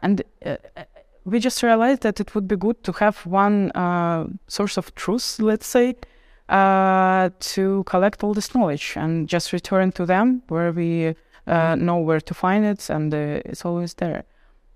and 0.02 0.24
we 1.26 1.40
just 1.40 1.62
realized 1.64 2.02
that 2.02 2.20
it 2.20 2.34
would 2.34 2.48
be 2.48 2.56
good 2.56 2.84
to 2.84 2.92
have 2.94 3.18
one 3.26 3.72
source 4.48 4.78
of 4.78 4.94
truth, 4.96 5.40
let's 5.40 5.68
say, 5.68 5.96
uh, 6.52 7.30
to 7.40 7.84
collect 7.86 8.24
all 8.24 8.34
this 8.34 8.54
knowledge 8.54 8.94
and 8.98 9.30
just 9.30 9.54
return 9.54 9.92
to 9.94 10.06
them 10.06 10.44
where 10.50 10.72
we 10.72 11.16
uh, 11.48 11.76
know 11.76 11.98
where 11.98 12.20
to 12.20 12.34
find 12.34 12.66
it 12.66 12.90
and 12.90 13.14
uh, 13.14 13.42
it's 13.46 13.64
always 13.66 13.94
there. 13.96 14.26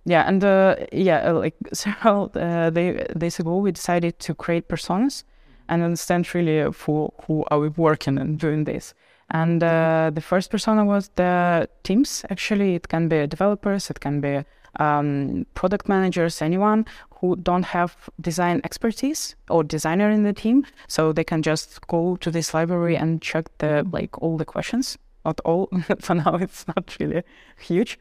Yeah, 0.05 0.27
and 0.27 0.43
uh, 0.43 0.75
yeah, 0.91 1.29
uh, 1.29 1.33
like 1.33 1.55
several 1.73 2.27
days 2.27 3.39
ago, 3.39 3.57
we 3.57 3.71
decided 3.71 4.19
to 4.19 4.35
create 4.35 4.67
personas 4.67 5.23
and 5.67 5.81
understand 5.81 6.33
really 6.35 6.71
who, 6.85 7.11
who 7.25 7.43
are 7.49 7.59
we 7.59 7.69
working 7.69 8.19
and 8.19 8.37
doing 8.37 8.65
this. 8.65 8.93
And 9.31 9.61
the 9.61 10.21
first 10.21 10.51
persona 10.51 10.85
was 10.85 11.09
the 11.15 11.67
teams. 11.81 12.23
Actually, 12.29 12.75
it 12.75 12.87
can 12.87 13.07
be 13.07 13.25
developers, 13.25 13.89
it 13.89 13.99
can 13.99 14.21
be 14.21 14.45
um, 14.79 15.45
product 15.55 15.89
managers, 15.89 16.41
anyone 16.41 16.85
who 17.19 17.35
don't 17.37 17.65
have 17.65 17.95
design 18.21 18.61
expertise 18.63 19.35
or 19.49 19.63
designer 19.63 20.09
in 20.09 20.23
the 20.23 20.33
team, 20.33 20.65
so 20.87 21.11
they 21.11 21.23
can 21.23 21.41
just 21.41 21.85
go 21.87 22.15
to 22.17 22.29
this 22.29 22.53
library 22.53 22.95
and 22.95 23.21
check 23.21 23.45
the 23.57 23.87
like 23.91 24.21
all 24.21 24.37
the 24.37 24.45
questions. 24.45 24.97
Not 25.23 25.39
all, 25.43 25.69
for 25.99 26.15
now 26.15 26.35
it's 26.35 26.67
not 26.67 26.95
really 26.99 27.23
huge. 27.59 27.97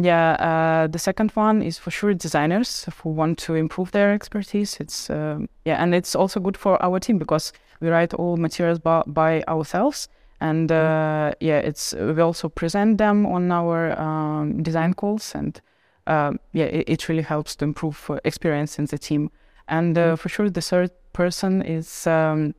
Yeah, 0.00 0.34
uh, 0.34 0.86
the 0.86 0.98
second 0.98 1.32
one 1.32 1.60
is 1.60 1.76
for 1.76 1.90
sure 1.90 2.14
designers 2.14 2.86
who 3.02 3.10
want 3.10 3.36
to 3.38 3.54
improve 3.54 3.90
their 3.90 4.12
expertise. 4.12 4.76
It's 4.78 5.10
um, 5.10 5.48
yeah, 5.64 5.82
and 5.82 5.92
it's 5.92 6.14
also 6.14 6.38
good 6.38 6.56
for 6.56 6.80
our 6.80 7.00
team 7.00 7.18
because 7.18 7.52
we 7.80 7.88
write 7.88 8.14
all 8.14 8.36
materials 8.36 8.78
by, 8.78 9.02
by 9.08 9.42
ourselves, 9.48 10.08
and 10.40 10.70
uh, 10.70 11.32
yeah, 11.40 11.58
it's 11.58 11.94
we 11.94 12.20
also 12.20 12.48
present 12.48 12.98
them 12.98 13.26
on 13.26 13.50
our 13.50 13.98
um, 14.00 14.62
design 14.62 14.94
calls 14.94 15.34
and 15.34 15.60
um, 16.06 16.38
yeah, 16.52 16.66
it, 16.66 16.84
it, 16.88 17.08
really 17.08 17.22
helps 17.22 17.56
to 17.56 17.64
improve 17.64 18.08
uh, 18.08 18.18
experience 18.24 18.78
in 18.78 18.86
the 18.86 18.98
team. 18.98 19.30
And 19.66 19.98
uh, 19.98 20.00
mm-hmm. 20.00 20.14
for 20.14 20.28
sure, 20.28 20.48
the 20.48 20.62
third 20.62 20.90
person 21.12 21.60
is 21.60 22.06
um, 22.06 22.54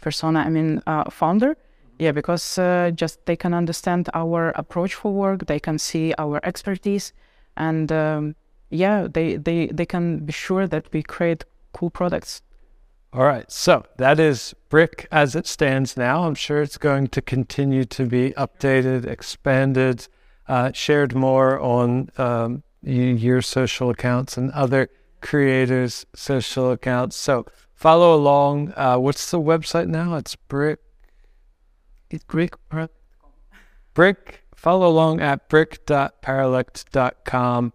persona. 0.00 0.40
I 0.40 0.48
mean, 0.48 0.80
uh, 0.86 1.10
founder. 1.10 1.56
Yeah, 1.98 2.12
because 2.12 2.58
uh, 2.58 2.92
just 2.94 3.26
they 3.26 3.36
can 3.36 3.52
understand 3.52 4.08
our 4.14 4.50
approach 4.50 4.94
for 4.94 5.12
work. 5.12 5.46
They 5.46 5.58
can 5.58 5.78
see 5.78 6.14
our 6.16 6.40
expertise, 6.44 7.12
and 7.56 7.90
um, 7.90 8.36
yeah, 8.70 9.08
they 9.10 9.36
they 9.36 9.66
they 9.66 9.86
can 9.86 10.20
be 10.24 10.32
sure 10.32 10.68
that 10.68 10.92
we 10.92 11.02
create 11.02 11.44
cool 11.72 11.90
products. 11.90 12.42
All 13.12 13.24
right, 13.24 13.50
so 13.50 13.84
that 13.96 14.20
is 14.20 14.54
Brick 14.68 15.08
as 15.10 15.34
it 15.34 15.46
stands 15.46 15.96
now. 15.96 16.24
I'm 16.24 16.34
sure 16.34 16.60
it's 16.60 16.76
going 16.76 17.08
to 17.08 17.22
continue 17.22 17.84
to 17.86 18.04
be 18.04 18.32
updated, 18.36 19.06
expanded, 19.06 20.08
uh, 20.46 20.72
shared 20.72 21.14
more 21.14 21.58
on 21.58 22.10
um, 22.18 22.62
your 22.82 23.40
social 23.40 23.88
accounts 23.90 24.36
and 24.36 24.50
other 24.52 24.90
creators' 25.20 26.04
social 26.14 26.70
accounts. 26.70 27.16
So 27.16 27.46
follow 27.74 28.14
along. 28.14 28.74
Uh, 28.76 28.98
what's 28.98 29.30
the 29.30 29.40
website 29.40 29.88
now? 29.88 30.14
It's 30.16 30.36
Brick. 30.36 30.78
It's 32.10 32.24
Brick. 32.24 32.54
Brick. 33.94 34.42
Follow 34.54 34.88
along 34.88 35.20
at 35.20 35.48
brick.paralect.com 35.48 37.72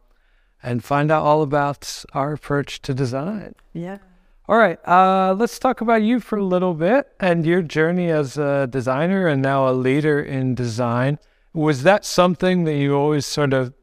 and 0.62 0.84
find 0.84 1.12
out 1.12 1.24
all 1.24 1.42
about 1.42 2.06
our 2.13 2.34
approach 2.34 2.82
to 2.82 2.94
design. 2.94 3.56
Yeah. 3.74 3.98
All 4.50 4.58
right. 4.58 4.78
Uh, 4.88 5.36
let's 5.38 5.60
talk 5.60 5.82
about 5.82 6.02
you 6.02 6.20
for 6.20 6.38
a 6.38 6.44
little 6.44 6.74
bit 6.74 7.08
and 7.20 7.46
your 7.46 7.62
journey 7.62 8.10
as 8.10 8.38
a 8.38 8.68
designer 8.68 9.28
and 9.28 9.42
now 9.42 9.70
a 9.70 9.72
leader 9.72 10.20
in 10.20 10.56
design. 10.56 11.20
Was 11.54 11.84
that 11.84 12.04
something 12.04 12.63
that 12.63 12.75
you 12.75 12.96
always 12.96 13.25
sort 13.25 13.54
of 13.54 13.74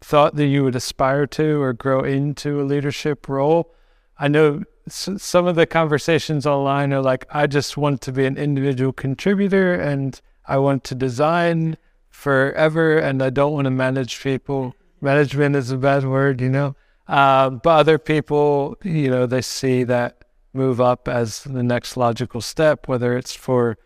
thought 0.00 0.36
that 0.36 0.46
you 0.46 0.64
would 0.64 0.74
aspire 0.74 1.26
to 1.26 1.60
or 1.60 1.72
grow 1.72 2.02
into 2.02 2.60
a 2.60 2.64
leadership 2.64 3.28
role? 3.28 3.74
I 4.18 4.28
know 4.28 4.62
some 4.92 5.46
of 5.46 5.56
the 5.56 5.66
conversations 5.66 6.46
online 6.46 6.92
are 6.92 7.02
like, 7.02 7.26
I 7.30 7.46
just 7.46 7.76
want 7.76 8.00
to 8.02 8.12
be 8.12 8.26
an 8.26 8.36
individual 8.36 8.92
contributor 8.92 9.74
and 9.74 10.20
I 10.46 10.58
want 10.58 10.84
to 10.84 10.94
design 10.94 11.76
forever 12.08 12.98
and 12.98 13.22
I 13.22 13.30
don't 13.30 13.52
want 13.52 13.66
to 13.66 13.70
manage 13.70 14.20
people. 14.22 14.74
Management 15.00 15.56
is 15.56 15.70
a 15.70 15.76
bad 15.76 16.04
word, 16.04 16.40
you 16.40 16.50
know. 16.50 16.76
Uh, 17.08 17.50
but 17.50 17.70
other 17.70 17.98
people, 17.98 18.76
you 18.84 19.10
know, 19.10 19.26
they 19.26 19.42
see 19.42 19.84
that 19.84 20.24
move 20.52 20.80
up 20.80 21.08
as 21.08 21.44
the 21.44 21.62
next 21.62 21.96
logical 21.96 22.40
step, 22.40 22.88
whether 22.88 23.16
it's 23.16 23.34
for 23.34 23.78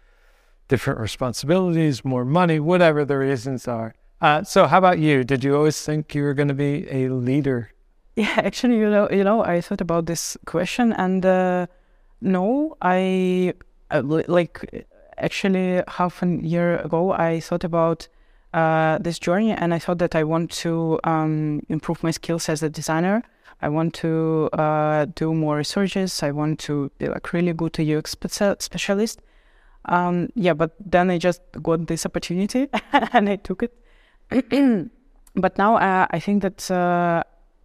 different 0.68 0.98
responsibilities, 0.98 2.04
more 2.04 2.24
money, 2.24 2.58
whatever 2.58 3.04
the 3.04 3.18
reasons 3.18 3.68
are. 3.68 3.94
Uh, 4.20 4.42
so, 4.42 4.66
how 4.66 4.78
about 4.78 4.98
you? 4.98 5.24
Did 5.24 5.44
you 5.44 5.54
always 5.56 5.80
think 5.82 6.14
you 6.14 6.22
were 6.22 6.34
going 6.34 6.48
to 6.48 6.54
be 6.54 6.86
a 6.90 7.08
leader? 7.08 7.73
Yeah, 8.16 8.34
actually, 8.36 8.78
you 8.78 8.88
know, 8.88 9.08
you 9.10 9.24
know, 9.24 9.42
I 9.44 9.60
thought 9.60 9.80
about 9.80 10.06
this 10.06 10.36
question, 10.46 10.92
and 10.92 11.26
uh, 11.26 11.66
no, 12.20 12.76
I 12.80 13.54
uh, 13.90 14.02
like 14.04 14.86
actually 15.18 15.82
half 15.88 16.22
a 16.22 16.26
year 16.26 16.78
ago, 16.78 17.10
I 17.12 17.40
thought 17.40 17.64
about 17.64 18.06
uh, 18.52 18.98
this 18.98 19.18
journey, 19.18 19.50
and 19.50 19.74
I 19.74 19.80
thought 19.80 19.98
that 19.98 20.14
I 20.14 20.22
want 20.22 20.52
to 20.62 21.00
um, 21.02 21.62
improve 21.68 22.04
my 22.04 22.12
skills 22.12 22.48
as 22.48 22.62
a 22.62 22.70
designer. 22.70 23.24
I 23.60 23.68
want 23.68 23.94
to 23.94 24.48
uh, 24.52 25.06
do 25.16 25.34
more 25.34 25.56
researches. 25.56 26.22
I 26.22 26.30
want 26.30 26.60
to 26.60 26.92
be 26.98 27.08
like 27.08 27.32
really 27.32 27.52
good 27.52 27.72
to 27.72 27.96
UX 27.96 28.12
specialist. 28.12 29.22
Um, 29.86 30.28
yeah, 30.36 30.54
but 30.54 30.76
then 30.78 31.10
I 31.10 31.18
just 31.18 31.40
got 31.62 31.88
this 31.88 32.06
opportunity 32.06 32.68
and 32.92 33.28
I 33.28 33.36
took 33.36 33.64
it. 33.64 33.72
but 35.34 35.58
now 35.58 35.76
uh, 35.76 36.06
I 36.10 36.20
think 36.20 36.42
that 36.42 36.70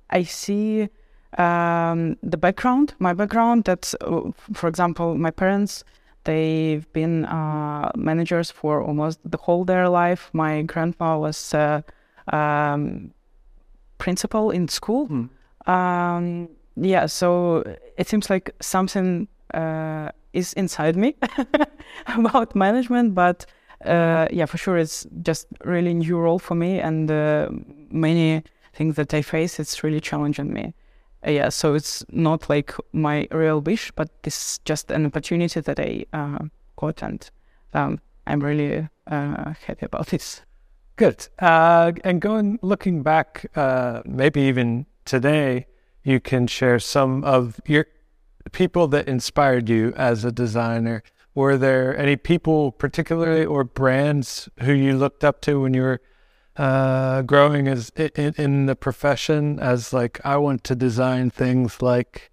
I 0.09 0.23
see 0.23 0.89
um, 1.37 2.17
the 2.23 2.37
background, 2.37 2.93
my 2.99 3.13
background. 3.13 3.65
That, 3.65 3.93
uh, 4.01 4.31
for 4.53 4.67
example, 4.67 5.15
my 5.15 5.31
parents, 5.31 5.83
they've 6.23 6.91
been 6.93 7.25
uh, 7.25 7.91
managers 7.95 8.51
for 8.51 8.81
almost 8.81 9.19
the 9.23 9.37
whole 9.37 9.65
their 9.65 9.89
life. 9.89 10.29
My 10.33 10.63
grandpa 10.63 11.17
was 11.17 11.53
uh, 11.53 11.81
um, 12.33 13.11
principal 13.97 14.51
in 14.51 14.67
school. 14.67 15.07
Mm. 15.07 15.29
Um, 15.67 16.49
yeah, 16.75 17.05
so 17.05 17.63
it 17.97 18.07
seems 18.07 18.29
like 18.29 18.55
something 18.61 19.27
uh, 19.53 20.09
is 20.33 20.53
inside 20.53 20.95
me 20.95 21.15
about 22.07 22.55
management, 22.55 23.13
but 23.13 23.45
uh, 23.85 24.27
yeah, 24.31 24.45
for 24.45 24.57
sure, 24.57 24.77
it's 24.77 25.05
just 25.21 25.47
really 25.63 25.93
new 25.93 26.17
role 26.17 26.39
for 26.39 26.55
me, 26.55 26.79
and 26.79 27.09
uh, 27.09 27.49
many 27.91 28.43
things 28.79 28.95
that 28.95 29.13
I 29.13 29.21
face, 29.21 29.59
it's 29.59 29.83
really 29.83 29.99
challenging 29.99 30.53
me. 30.53 30.73
Uh, 31.27 31.31
yeah, 31.31 31.49
so 31.49 31.73
it's 31.73 32.05
not 32.11 32.49
like 32.49 32.73
my 32.93 33.27
real 33.29 33.59
wish, 33.59 33.91
but 33.91 34.09
this 34.23 34.37
is 34.37 34.59
just 34.63 34.89
an 34.89 35.05
opportunity 35.05 35.59
that 35.59 35.79
I 35.79 36.05
uh, 36.13 36.45
got, 36.77 37.03
and 37.03 37.29
um, 37.73 37.99
I'm 38.25 38.39
really 38.39 38.87
uh, 39.07 39.53
happy 39.67 39.85
about 39.85 40.07
this. 40.07 40.41
Good. 40.95 41.27
Uh, 41.39 41.91
and 42.05 42.21
going 42.21 42.57
looking 42.61 43.03
back, 43.03 43.45
maybe 44.05 44.41
even 44.41 44.85
today, 45.03 45.65
you 46.03 46.21
can 46.21 46.47
share 46.47 46.79
some 46.79 47.23
of 47.25 47.59
your 47.65 47.85
people 48.53 48.87
that 48.87 49.09
inspired 49.09 49.67
you 49.67 49.93
as 49.97 50.23
a 50.23 50.31
designer 50.31 51.03
were 51.35 51.57
there 51.57 51.97
any 51.97 52.15
people, 52.15 52.71
particularly 52.71 53.45
or 53.45 53.63
brands, 53.63 54.49
who 54.61 54.73
you 54.73 54.97
looked 54.97 55.23
up 55.23 55.41
to 55.41 55.61
when 55.61 55.73
you 55.73 55.81
were 55.81 56.01
uh, 56.59 57.21
growing 57.21 57.67
as 57.69 57.89
in, 57.95 58.33
in 58.37 58.65
the 58.65 58.75
profession? 58.75 59.59
As 59.59 59.93
like, 59.93 60.19
I 60.25 60.37
want 60.37 60.63
to 60.65 60.75
design 60.75 61.29
things 61.29 61.81
like. 61.81 62.31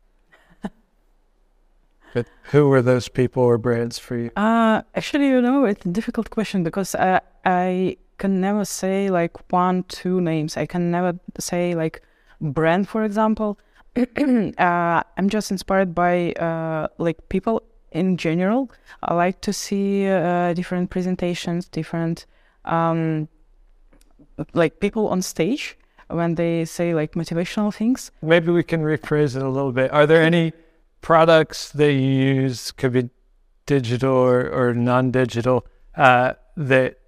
but 2.14 2.26
who 2.50 2.68
were 2.68 2.82
those 2.82 3.08
people 3.08 3.44
or 3.44 3.56
brands 3.56 3.98
for 3.98 4.16
you? 4.16 4.30
Uh, 4.36 4.82
actually, 4.94 5.28
you 5.28 5.40
know, 5.40 5.64
it's 5.64 5.86
a 5.86 5.90
difficult 5.90 6.30
question 6.30 6.64
because 6.64 6.94
I, 6.96 7.20
I 7.44 7.96
can 8.18 8.40
never 8.40 8.64
say 8.64 9.10
like 9.10 9.52
one, 9.52 9.84
two 9.84 10.20
names. 10.20 10.56
I 10.56 10.66
can 10.66 10.90
never 10.90 11.18
say 11.38 11.76
like 11.76 12.02
brand, 12.40 12.88
for 12.88 13.04
example. 13.04 13.58
uh, 13.96 15.02
I'm 15.16 15.28
just 15.28 15.50
inspired 15.52 15.94
by 15.94 16.32
uh, 16.32 16.88
like 16.98 17.28
people 17.28 17.62
in 17.92 18.16
general. 18.16 18.72
I 19.04 19.14
like 19.14 19.40
to 19.42 19.52
see 19.52 20.08
uh, 20.08 20.52
different 20.52 20.90
presentations, 20.90 21.68
different 21.68 22.26
um, 22.64 23.28
like 24.52 24.80
people 24.80 25.08
on 25.08 25.22
stage 25.22 25.76
when 26.08 26.34
they 26.34 26.64
say 26.64 26.94
like 26.94 27.12
motivational 27.12 27.74
things. 27.74 28.10
Maybe 28.22 28.52
we 28.52 28.62
can 28.62 28.82
rephrase 28.82 29.36
it 29.36 29.42
a 29.42 29.48
little 29.48 29.72
bit. 29.72 29.92
Are 29.92 30.06
there 30.06 30.22
any 30.22 30.52
products 31.00 31.70
that 31.72 31.92
you 31.92 32.00
use, 32.40 32.72
could 32.72 32.92
be 32.92 33.10
digital 33.66 34.14
or, 34.14 34.48
or 34.48 34.74
non-digital, 34.74 35.66
uh, 35.96 36.34
that 36.56 36.98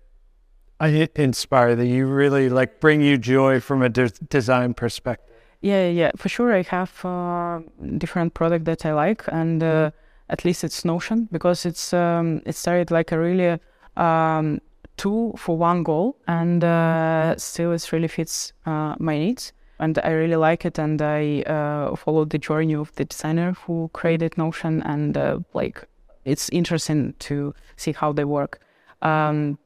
I 0.80 1.08
inspire 1.16 1.74
that 1.74 1.86
you 1.86 2.06
really 2.06 2.48
like 2.48 2.80
bring 2.80 3.00
you 3.00 3.18
joy 3.18 3.60
from 3.60 3.82
a 3.82 3.88
de- 3.88 4.10
design 4.28 4.74
perspective. 4.74 5.34
Yeah, 5.60 5.88
yeah, 5.88 6.12
for 6.16 6.28
sure. 6.28 6.54
I 6.54 6.62
have 6.62 7.04
uh, 7.04 7.60
different 7.98 8.34
product 8.34 8.64
that 8.66 8.86
I 8.86 8.92
like, 8.92 9.24
and 9.26 9.60
uh, 9.62 9.90
at 10.28 10.44
least 10.44 10.62
it's 10.62 10.84
Notion 10.84 11.28
because 11.32 11.66
it's 11.66 11.92
um, 11.92 12.42
it 12.46 12.54
started 12.54 12.92
like 12.92 13.10
a 13.10 13.18
really 13.18 13.58
um, 13.96 14.60
tool 14.98 15.36
for 15.36 15.56
one 15.56 15.82
goal, 15.82 16.16
and 16.26 16.62
uh, 16.62 17.34
still 17.38 17.72
it 17.72 17.90
really 17.92 18.08
fits 18.08 18.52
uh, 18.66 18.94
my 18.98 19.18
needs. 19.18 19.52
And 19.80 19.98
I 20.02 20.10
really 20.10 20.36
like 20.36 20.64
it, 20.64 20.78
and 20.78 21.00
I 21.00 21.42
uh, 21.42 21.94
followed 21.96 22.30
the 22.30 22.38
journey 22.38 22.74
of 22.74 22.92
the 22.96 23.04
designer 23.04 23.52
who 23.52 23.88
created 23.94 24.36
Notion, 24.36 24.82
and 24.82 25.16
uh, 25.16 25.38
like 25.54 25.86
it's 26.24 26.48
interesting 26.50 27.14
to 27.20 27.54
see 27.76 27.92
how 27.92 28.12
they 28.12 28.24
work. 28.24 28.60
Um, 29.02 29.58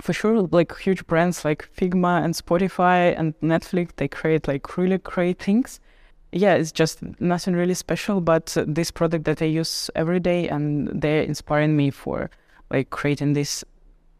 for 0.00 0.12
sure, 0.12 0.42
like 0.52 0.76
huge 0.76 1.06
brands 1.06 1.44
like 1.44 1.68
Figma 1.74 2.22
and 2.24 2.34
Spotify 2.34 3.18
and 3.18 3.38
Netflix, 3.40 3.90
they 3.96 4.08
create 4.08 4.48
like 4.48 4.76
really 4.76 4.98
great 4.98 5.38
things. 5.38 5.80
Yeah, 6.32 6.54
it's 6.54 6.72
just 6.72 7.02
nothing 7.20 7.54
really 7.54 7.74
special, 7.74 8.20
but 8.20 8.56
this 8.66 8.90
product 8.90 9.24
that 9.24 9.40
I 9.40 9.46
use 9.46 9.90
every 9.94 10.20
day, 10.20 10.48
and 10.48 11.00
they're 11.00 11.22
inspiring 11.22 11.76
me 11.76 11.90
for 11.90 12.30
like 12.70 12.90
creating 12.90 13.32
this 13.34 13.64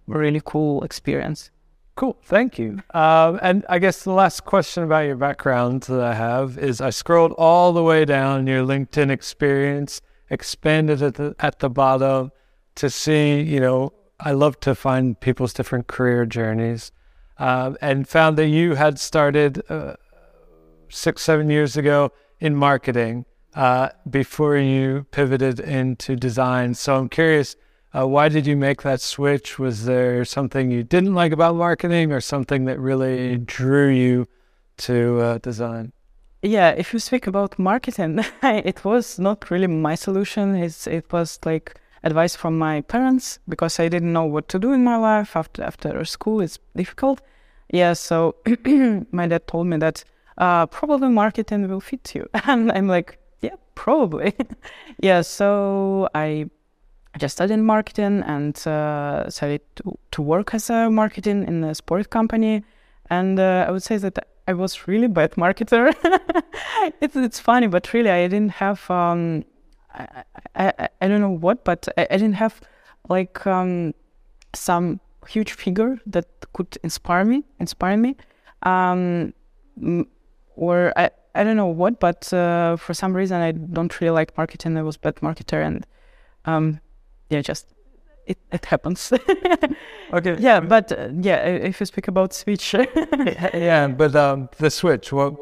really 0.06 0.40
cool 0.44 0.82
experience. 0.84 1.50
Cool, 1.96 2.18
thank 2.22 2.58
you. 2.58 2.82
Um, 2.92 3.38
and 3.40 3.64
I 3.68 3.78
guess 3.78 4.02
the 4.02 4.12
last 4.12 4.44
question 4.44 4.82
about 4.82 5.06
your 5.06 5.16
background 5.16 5.82
that 5.84 6.00
I 6.00 6.14
have 6.14 6.58
is 6.58 6.80
I 6.80 6.90
scrolled 6.90 7.32
all 7.32 7.72
the 7.72 7.82
way 7.82 8.04
down 8.04 8.46
your 8.46 8.62
LinkedIn 8.62 9.10
experience, 9.10 10.02
expanded 10.28 11.00
at 11.00 11.14
the 11.14 11.34
at 11.38 11.60
the 11.60 11.70
bottom 11.70 12.32
to 12.74 12.90
see, 12.90 13.40
you 13.40 13.60
know, 13.60 13.94
I 14.20 14.32
love 14.32 14.60
to 14.60 14.74
find 14.74 15.18
people's 15.18 15.54
different 15.54 15.86
career 15.86 16.26
journeys, 16.26 16.92
um, 17.38 17.78
and 17.80 18.06
found 18.06 18.36
that 18.36 18.48
you 18.48 18.74
had 18.74 18.98
started 18.98 19.62
uh, 19.70 19.94
six, 20.90 21.22
seven 21.22 21.48
years 21.48 21.76
ago 21.76 22.12
in 22.40 22.54
marketing 22.54 23.24
uh, 23.54 23.88
before 24.08 24.58
you 24.58 25.06
pivoted 25.10 25.60
into 25.60 26.14
design. 26.16 26.74
So 26.74 26.96
I'm 26.96 27.08
curious, 27.08 27.56
uh, 27.96 28.06
why 28.06 28.28
did 28.28 28.46
you 28.46 28.56
make 28.56 28.82
that 28.82 29.00
switch? 29.00 29.58
Was 29.58 29.84
there 29.84 30.24
something 30.24 30.70
you 30.70 30.82
didn't 30.82 31.14
like 31.14 31.32
about 31.32 31.56
marketing, 31.56 32.12
or 32.12 32.20
something 32.20 32.64
that 32.66 32.78
really 32.78 33.38
drew 33.38 33.88
you 33.88 34.26
to 34.78 35.20
uh, 35.20 35.38
design? 35.38 35.92
Yeah, 36.42 36.70
if 36.70 36.92
you 36.92 36.98
speak 36.98 37.26
about 37.26 37.58
marketing, 37.58 38.20
it 38.42 38.84
was 38.84 39.18
not 39.18 39.50
really 39.50 39.66
my 39.66 39.94
solution. 39.94 40.54
It's, 40.54 40.86
it 40.86 41.10
was 41.12 41.38
like 41.44 41.80
advice 42.02 42.36
from 42.36 42.58
my 42.58 42.82
parents 42.82 43.38
because 43.48 43.80
I 43.80 43.88
didn't 43.88 44.12
know 44.12 44.24
what 44.24 44.48
to 44.50 44.58
do 44.58 44.72
in 44.72 44.84
my 44.84 44.96
life 44.96 45.34
after 45.34 45.62
after 45.62 46.04
school. 46.04 46.40
It's 46.40 46.58
difficult. 46.76 47.22
Yeah, 47.72 47.94
so 47.94 48.36
my 49.10 49.26
dad 49.26 49.46
told 49.46 49.66
me 49.68 49.78
that 49.78 50.04
uh, 50.38 50.66
probably 50.66 51.08
marketing 51.08 51.66
will 51.68 51.80
fit 51.80 52.14
you, 52.14 52.28
and 52.44 52.70
I'm 52.72 52.88
like, 52.88 53.18
yeah, 53.40 53.56
probably. 53.74 54.34
yeah, 55.00 55.22
so 55.22 56.08
I 56.14 56.50
just 57.18 57.36
studied 57.36 57.58
marketing 57.58 58.22
and 58.22 58.56
uh, 58.66 59.28
started 59.30 59.60
to, 59.76 59.98
to 60.12 60.22
work 60.22 60.54
as 60.54 60.70
a 60.70 60.90
marketing 60.90 61.46
in 61.46 61.64
a 61.64 61.74
sport 61.74 62.10
company, 62.10 62.64
and 63.10 63.38
uh, 63.38 63.64
I 63.66 63.70
would 63.70 63.82
say 63.82 63.96
that 63.98 64.18
I 64.48 64.52
was 64.52 64.86
really 64.86 65.08
bad 65.08 65.32
marketer. 65.32 65.94
it's 67.00 67.16
it's 67.16 67.40
funny, 67.40 67.66
but 67.66 67.92
really 67.92 68.10
I 68.10 68.28
didn't 68.28 68.52
have. 68.52 68.90
Um, 68.90 69.44
I, 69.94 70.24
I, 70.54 70.88
I 71.00 71.08
don't 71.08 71.20
know 71.20 71.30
what, 71.30 71.64
but 71.64 71.88
I, 71.96 72.06
I 72.10 72.16
didn't 72.16 72.34
have 72.34 72.60
like 73.08 73.46
um, 73.46 73.94
some 74.54 75.00
huge 75.28 75.52
figure 75.52 75.98
that 76.06 76.26
could 76.52 76.76
inspire 76.82 77.24
me, 77.24 77.44
inspire 77.58 77.96
me, 77.96 78.16
um, 78.62 79.32
or 80.54 80.92
I, 80.96 81.10
I 81.34 81.44
don't 81.44 81.56
know 81.56 81.66
what, 81.66 82.00
but 82.00 82.32
uh, 82.32 82.76
for 82.76 82.94
some 82.94 83.14
reason 83.14 83.40
I 83.40 83.52
don't 83.52 84.00
really 84.00 84.14
like 84.14 84.36
marketing. 84.36 84.76
I 84.76 84.82
was 84.82 84.96
bad 84.96 85.16
marketer, 85.16 85.64
and 85.64 85.86
um, 86.44 86.80
yeah, 87.28 87.40
just 87.40 87.66
it, 88.26 88.38
it 88.52 88.64
happens. 88.64 89.12
okay. 90.12 90.36
Yeah, 90.38 90.60
but 90.60 90.92
uh, 90.92 91.08
yeah, 91.20 91.44
if 91.44 91.80
you 91.80 91.86
speak 91.86 92.08
about 92.08 92.32
switch. 92.32 92.74
yeah, 93.54 93.86
but 93.88 94.16
um, 94.16 94.48
the 94.58 94.70
switch. 94.70 95.12
What 95.12 95.36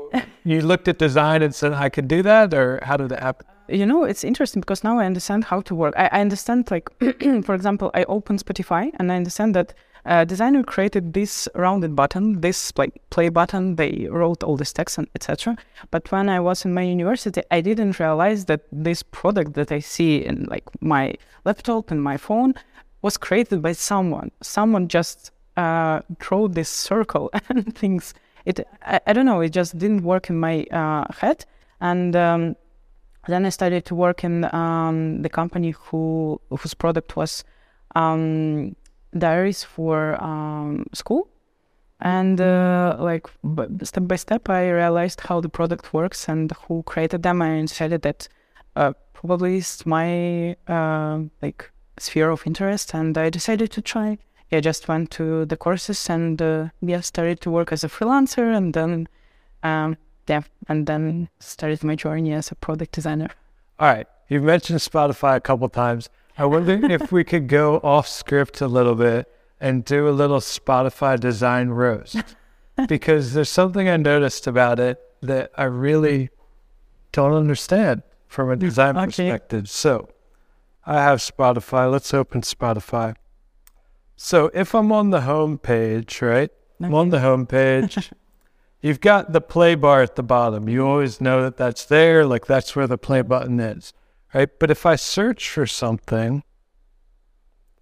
you 0.44 0.60
looked 0.60 0.88
at 0.88 0.98
design 0.98 1.42
and 1.42 1.54
said 1.54 1.72
I 1.72 1.88
could 1.88 2.08
do 2.08 2.22
that, 2.22 2.52
or 2.52 2.80
how 2.82 2.96
did 2.96 3.12
it 3.12 3.20
happen? 3.20 3.46
you 3.68 3.86
know 3.86 4.04
it's 4.04 4.24
interesting 4.24 4.60
because 4.60 4.84
now 4.84 4.98
i 4.98 5.06
understand 5.06 5.44
how 5.44 5.60
to 5.60 5.74
work 5.74 5.94
i, 5.96 6.06
I 6.12 6.20
understand 6.20 6.70
like 6.70 6.90
for 7.44 7.54
example 7.54 7.90
i 7.94 8.04
open 8.04 8.36
spotify 8.36 8.90
and 8.98 9.10
i 9.10 9.16
understand 9.16 9.54
that 9.54 9.72
uh, 10.06 10.24
designer 10.24 10.62
created 10.62 11.12
this 11.12 11.48
rounded 11.54 11.96
button 11.96 12.40
this 12.40 12.72
like 12.76 12.92
play 13.10 13.28
button. 13.28 13.76
They 13.76 14.06
wrote 14.10 14.42
all 14.42 14.56
this 14.56 14.72
text 14.72 14.98
and 14.98 15.08
etc 15.14 15.56
but 15.90 16.10
when 16.12 16.28
i 16.28 16.40
was 16.40 16.64
in 16.64 16.74
my 16.74 16.82
university 16.82 17.42
i 17.50 17.60
didn't 17.60 17.98
realize 17.98 18.44
that 18.46 18.62
this 18.70 19.02
product 19.02 19.54
that 19.54 19.72
i 19.72 19.78
see 19.78 20.24
in 20.24 20.44
like 20.44 20.64
my 20.80 21.14
laptop 21.44 21.90
and 21.90 22.02
my 22.02 22.16
phone 22.16 22.54
was 23.04 23.18
created 23.18 23.60
by 23.60 23.72
someone. 23.72 24.30
Someone 24.40 24.88
just 24.88 25.30
uh, 25.58 26.00
drew 26.18 26.48
this 26.48 26.70
circle 26.70 27.30
and 27.50 27.76
things. 27.76 28.14
It 28.46 28.66
I, 28.82 28.98
I, 29.06 29.12
don't 29.12 29.26
know 29.26 29.42
it 29.42 29.50
just 29.50 29.76
didn't 29.76 30.02
work 30.02 30.30
in 30.30 30.40
my 30.40 30.64
uh, 30.72 31.04
head. 31.12 31.44
And 31.82 32.16
um, 32.16 32.56
then 33.28 33.44
I 33.44 33.50
started 33.50 33.84
to 33.86 33.94
work 33.94 34.24
in 34.24 34.44
um, 34.54 35.20
the 35.20 35.28
company 35.28 35.72
who 35.72 36.40
whose 36.48 36.72
product 36.72 37.14
was 37.14 37.44
um, 37.94 38.74
diaries 39.16 39.64
for 39.64 40.22
um, 40.22 40.86
school, 40.92 41.28
and 42.00 42.40
uh, 42.40 42.96
like 42.98 43.26
step 43.82 44.04
by 44.06 44.16
step, 44.16 44.48
I 44.48 44.68
realized 44.68 45.20
how 45.20 45.40
the 45.40 45.48
product 45.48 45.92
works 45.92 46.28
and 46.28 46.52
who 46.66 46.82
created 46.82 47.22
them. 47.22 47.40
I 47.42 47.60
decided 47.62 48.02
that 48.02 48.28
uh, 48.76 48.92
probably 49.12 49.58
is 49.58 49.86
my 49.86 50.56
uh, 50.68 51.20
like 51.40 51.70
sphere 51.98 52.30
of 52.30 52.46
interest, 52.46 52.94
and 52.94 53.16
I 53.16 53.30
decided 53.30 53.70
to 53.72 53.82
try. 53.82 54.18
I 54.52 54.60
just 54.60 54.86
went 54.86 55.10
to 55.12 55.44
the 55.46 55.56
courses 55.56 56.08
and 56.08 56.40
uh, 56.40 56.68
yeah, 56.80 57.00
started 57.00 57.40
to 57.40 57.50
work 57.50 57.72
as 57.72 57.82
a 57.82 57.88
freelancer, 57.88 58.56
and 58.56 58.72
then 58.72 59.08
um, 59.62 59.96
yeah, 60.28 60.42
and 60.68 60.86
then 60.86 61.28
started 61.40 61.82
my 61.82 61.96
journey 61.96 62.32
as 62.32 62.50
a 62.50 62.54
product 62.54 62.92
designer. 62.92 63.30
All 63.78 63.88
right, 63.88 64.06
you've 64.28 64.44
mentioned 64.44 64.78
Spotify 64.78 65.36
a 65.36 65.40
couple 65.40 65.68
times. 65.68 66.08
I 66.36 66.46
wonder 66.46 66.90
if 66.90 67.12
we 67.12 67.24
could 67.24 67.48
go 67.48 67.76
off 67.78 68.08
script 68.08 68.60
a 68.60 68.66
little 68.66 68.94
bit 68.94 69.30
and 69.60 69.84
do 69.84 70.08
a 70.08 70.10
little 70.10 70.40
Spotify 70.40 71.18
design 71.18 71.68
roast 71.68 72.16
because 72.88 73.34
there's 73.34 73.48
something 73.48 73.88
I 73.88 73.96
noticed 73.96 74.46
about 74.46 74.80
it 74.80 75.00
that 75.22 75.50
I 75.56 75.64
really 75.64 76.30
don't 77.12 77.32
understand 77.32 78.02
from 78.26 78.50
a 78.50 78.56
design 78.56 78.96
okay. 78.96 79.06
perspective. 79.06 79.70
So 79.70 80.08
I 80.84 81.02
have 81.02 81.20
Spotify. 81.20 81.90
Let's 81.90 82.12
open 82.12 82.42
Spotify. 82.42 83.14
So 84.16 84.50
if 84.54 84.74
I'm 84.74 84.92
on 84.92 85.10
the 85.10 85.22
home 85.22 85.58
page, 85.58 86.20
right? 86.20 86.50
Okay. 86.80 86.86
I'm 86.86 86.94
on 86.94 87.10
the 87.10 87.20
home 87.20 87.46
page. 87.46 88.10
you've 88.82 89.00
got 89.00 89.32
the 89.32 89.40
play 89.40 89.74
bar 89.76 90.02
at 90.02 90.16
the 90.16 90.22
bottom. 90.22 90.68
You 90.68 90.86
always 90.86 91.20
know 91.20 91.42
that 91.42 91.56
that's 91.56 91.86
there, 91.86 92.26
like 92.26 92.46
that's 92.46 92.76
where 92.76 92.86
the 92.86 92.98
play 92.98 93.22
button 93.22 93.58
is, 93.60 93.94
right? 94.34 94.50
But 94.58 94.70
if 94.70 94.84
I 94.84 94.96
search 94.96 95.48
for 95.48 95.66
something, 95.66 96.42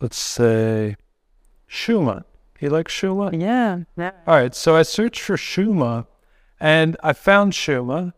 let's 0.01 0.19
say 0.19 0.97
Shuma. 1.69 2.25
You 2.61 2.71
like 2.71 2.89
Shuma? 2.89 3.33
Yeah. 3.41 3.81
yeah. 3.97 4.13
All 4.27 4.37
right. 4.37 4.55
So 4.55 4.77
I 4.77 4.83
searched 4.83 5.21
for 5.21 5.37
Shuma 5.37 6.07
and 6.61 6.97
I 7.03 7.13
found 7.13 7.55
Shuma. 7.55 8.13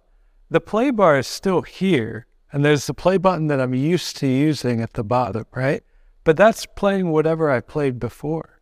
The 0.51 0.61
play 0.61 0.90
bar 0.90 1.18
is 1.18 1.27
still 1.27 1.62
here. 1.62 2.27
And 2.53 2.64
there's 2.64 2.87
the 2.87 2.94
play 2.94 3.16
button 3.16 3.49
that 3.49 3.61
I'm 3.61 3.75
used 3.75 4.16
to 4.18 4.29
using 4.29 4.81
at 4.81 4.92
the 4.92 5.03
bottom, 5.03 5.47
right? 5.55 5.83
But 6.23 6.37
that's 6.37 6.66
playing 6.66 7.11
whatever 7.11 7.51
I 7.51 7.61
played 7.61 7.99
before. 7.99 8.61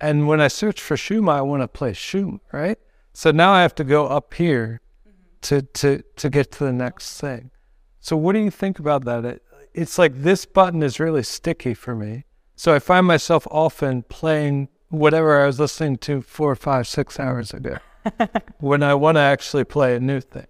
And 0.00 0.26
when 0.26 0.40
I 0.40 0.48
search 0.48 0.80
for 0.80 0.96
Shuma, 0.96 1.34
I 1.34 1.42
want 1.42 1.62
to 1.62 1.68
play 1.68 1.92
Shuma, 1.92 2.40
right? 2.52 2.78
So 3.12 3.30
now 3.30 3.52
I 3.52 3.62
have 3.62 3.74
to 3.76 3.84
go 3.84 4.06
up 4.06 4.34
here 4.34 4.80
to, 5.42 5.62
to, 5.62 6.02
to 6.16 6.30
get 6.30 6.50
to 6.52 6.64
the 6.64 6.72
next 6.72 7.20
thing. 7.20 7.50
So 8.06 8.16
what 8.16 8.34
do 8.34 8.38
you 8.38 8.52
think 8.52 8.78
about 8.78 9.04
that? 9.06 9.24
It, 9.24 9.42
it's 9.74 9.98
like 9.98 10.22
this 10.22 10.46
button 10.46 10.80
is 10.80 11.00
really 11.00 11.24
sticky 11.24 11.74
for 11.74 11.96
me. 11.96 12.24
So 12.54 12.72
I 12.72 12.78
find 12.78 13.04
myself 13.04 13.48
often 13.50 14.04
playing 14.04 14.68
whatever 14.90 15.42
I 15.42 15.46
was 15.46 15.58
listening 15.58 15.96
to 16.06 16.22
four, 16.22 16.54
five, 16.54 16.86
six 16.86 17.18
hours 17.18 17.52
ago 17.52 17.78
when 18.60 18.84
I 18.84 18.94
want 18.94 19.16
to 19.16 19.22
actually 19.22 19.64
play 19.64 19.96
a 19.96 19.98
new 19.98 20.20
thing. 20.20 20.46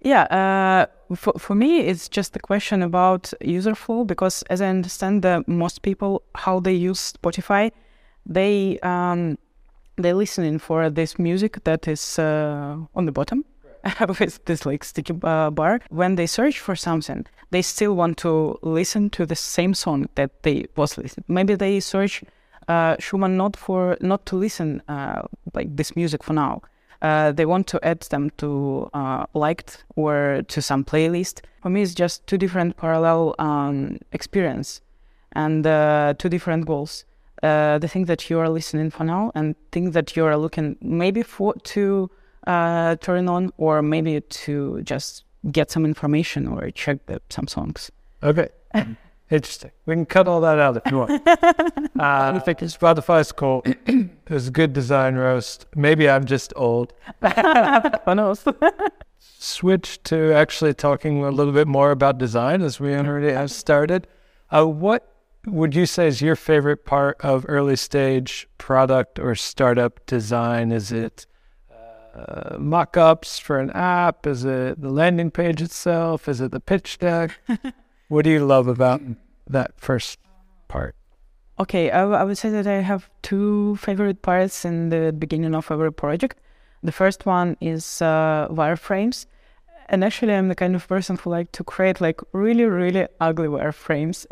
Yeah, 0.00 0.22
uh, 0.22 1.14
for, 1.14 1.34
for 1.38 1.54
me, 1.54 1.80
it's 1.80 2.08
just 2.08 2.34
a 2.36 2.38
question 2.38 2.82
about 2.82 3.34
user 3.42 3.74
flow 3.74 4.04
because, 4.04 4.42
as 4.48 4.62
I 4.62 4.68
understand, 4.68 5.20
the 5.20 5.44
most 5.46 5.82
people 5.82 6.22
how 6.34 6.58
they 6.58 6.72
use 6.72 7.12
Spotify, 7.12 7.70
they 8.24 8.78
um, 8.82 9.36
they're 9.96 10.14
listening 10.14 10.58
for 10.58 10.88
this 10.88 11.18
music 11.18 11.64
that 11.64 11.86
is 11.86 12.18
uh, 12.18 12.78
on 12.94 13.04
the 13.04 13.12
bottom 13.12 13.44
with 14.20 14.44
this 14.44 14.66
like 14.66 14.84
sticky 14.84 15.14
uh, 15.22 15.50
bar. 15.50 15.80
When 15.90 16.16
they 16.16 16.26
search 16.26 16.58
for 16.58 16.76
something, 16.76 17.26
they 17.50 17.62
still 17.62 17.94
want 17.94 18.18
to 18.18 18.58
listen 18.62 19.10
to 19.10 19.26
the 19.26 19.36
same 19.36 19.74
song 19.74 20.08
that 20.14 20.42
they 20.42 20.66
was 20.76 20.96
listening. 20.96 21.24
Maybe 21.28 21.54
they 21.54 21.80
search 21.80 22.22
uh, 22.68 22.96
Shuma 22.96 23.30
not 23.30 23.56
for 23.56 23.96
not 24.00 24.24
to 24.26 24.36
listen 24.36 24.82
uh, 24.88 25.22
like 25.54 25.76
this 25.76 25.96
music 25.96 26.22
for 26.22 26.32
now. 26.32 26.62
Uh, 27.02 27.32
they 27.32 27.44
want 27.44 27.66
to 27.66 27.80
add 27.82 28.00
them 28.02 28.30
to 28.38 28.88
uh, 28.94 29.26
liked 29.34 29.84
or 29.96 30.42
to 30.46 30.62
some 30.62 30.84
playlist. 30.84 31.40
For 31.60 31.68
me, 31.68 31.82
it's 31.82 31.94
just 31.94 32.26
two 32.28 32.38
different 32.38 32.76
parallel 32.76 33.34
um, 33.40 33.98
experience 34.12 34.80
and 35.32 35.66
uh, 35.66 36.14
two 36.16 36.28
different 36.28 36.66
goals. 36.66 37.04
Uh, 37.42 37.78
the 37.78 37.88
thing 37.88 38.04
that 38.04 38.30
you 38.30 38.38
are 38.38 38.48
listening 38.48 38.88
for 38.88 39.02
now 39.02 39.32
and 39.34 39.56
things 39.72 39.94
that 39.94 40.16
you 40.16 40.24
are 40.24 40.36
looking 40.36 40.76
maybe 40.80 41.22
for 41.22 41.54
to 41.64 42.08
uh, 42.46 42.96
turn 42.96 43.28
on 43.28 43.52
or 43.56 43.82
maybe 43.82 44.20
to 44.20 44.82
just 44.82 45.24
get 45.50 45.70
some 45.70 45.84
information 45.84 46.46
or 46.46 46.70
check 46.70 47.06
the, 47.06 47.20
some 47.30 47.46
songs. 47.46 47.90
Okay. 48.22 48.48
Interesting. 49.30 49.70
We 49.86 49.94
can 49.94 50.04
cut 50.04 50.28
all 50.28 50.42
that 50.42 50.58
out 50.58 50.76
if 50.76 50.82
you 50.90 50.98
want. 50.98 51.10
uh, 51.26 52.38
Spotify's 52.40 53.32
cool. 53.32 53.62
it 53.64 54.10
was 54.28 54.48
a 54.48 54.50
good 54.50 54.74
design 54.74 55.14
roast. 55.14 55.66
Maybe 55.74 56.08
I'm 56.08 56.26
just 56.26 56.52
old. 56.54 56.92
Who 58.04 58.14
knows? 58.14 58.44
Switch 59.18 60.02
to 60.02 60.34
actually 60.34 60.74
talking 60.74 61.24
a 61.24 61.30
little 61.30 61.54
bit 61.54 61.66
more 61.66 61.92
about 61.92 62.18
design 62.18 62.60
as 62.60 62.78
we 62.78 62.94
already 62.94 63.32
have 63.32 63.50
started. 63.50 64.06
Uh, 64.50 64.66
what 64.66 65.08
would 65.46 65.74
you 65.74 65.86
say 65.86 66.08
is 66.08 66.20
your 66.20 66.36
favorite 66.36 66.84
part 66.84 67.16
of 67.20 67.46
early 67.48 67.76
stage 67.76 68.46
product 68.58 69.18
or 69.18 69.34
startup 69.34 70.04
design? 70.04 70.70
Is 70.70 70.92
it 70.92 71.26
uh, 72.14 72.58
mock 72.58 72.96
ups 72.96 73.38
for 73.38 73.58
an 73.58 73.70
app? 73.70 74.26
Is 74.26 74.44
it 74.44 74.80
the 74.80 74.90
landing 74.90 75.30
page 75.30 75.62
itself? 75.62 76.28
Is 76.28 76.40
it 76.40 76.50
the 76.50 76.60
pitch 76.60 76.98
deck? 76.98 77.38
what 78.08 78.24
do 78.24 78.30
you 78.30 78.44
love 78.44 78.68
about 78.68 79.00
that 79.48 79.72
first 79.78 80.18
part? 80.68 80.94
Okay, 81.58 81.90
I, 81.90 82.02
I 82.02 82.24
would 82.24 82.38
say 82.38 82.50
that 82.50 82.66
I 82.66 82.80
have 82.80 83.10
two 83.22 83.76
favorite 83.76 84.22
parts 84.22 84.64
in 84.64 84.88
the 84.88 85.12
beginning 85.12 85.54
of 85.54 85.70
every 85.70 85.92
project. 85.92 86.40
The 86.82 86.92
first 86.92 87.26
one 87.26 87.56
is 87.60 88.02
uh, 88.02 88.48
wireframes 88.50 89.26
and 89.92 90.02
actually 90.02 90.34
i'm 90.34 90.48
the 90.48 90.54
kind 90.54 90.74
of 90.74 90.88
person 90.88 91.16
who 91.16 91.30
like 91.30 91.52
to 91.52 91.62
create 91.62 92.00
like 92.00 92.20
really 92.32 92.64
really 92.64 93.06
ugly 93.20 93.46
wireframes 93.46 94.26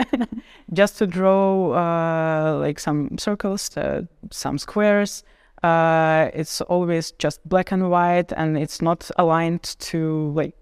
just 0.73 0.99
to 0.99 1.07
draw 1.07 1.73
uh, 1.73 2.59
like 2.59 2.81
some 2.81 3.17
circles 3.19 3.77
uh, 3.77 4.03
some 4.31 4.59
squares 4.59 5.23
uh, 5.63 6.31
it's 6.33 6.61
always 6.63 7.13
just 7.13 7.47
black 7.49 7.73
and 7.73 7.91
white 7.91 8.33
and 8.33 8.57
it's 8.57 8.81
not 8.81 9.11
aligned 9.17 9.63
to 9.79 10.31
like 10.35 10.55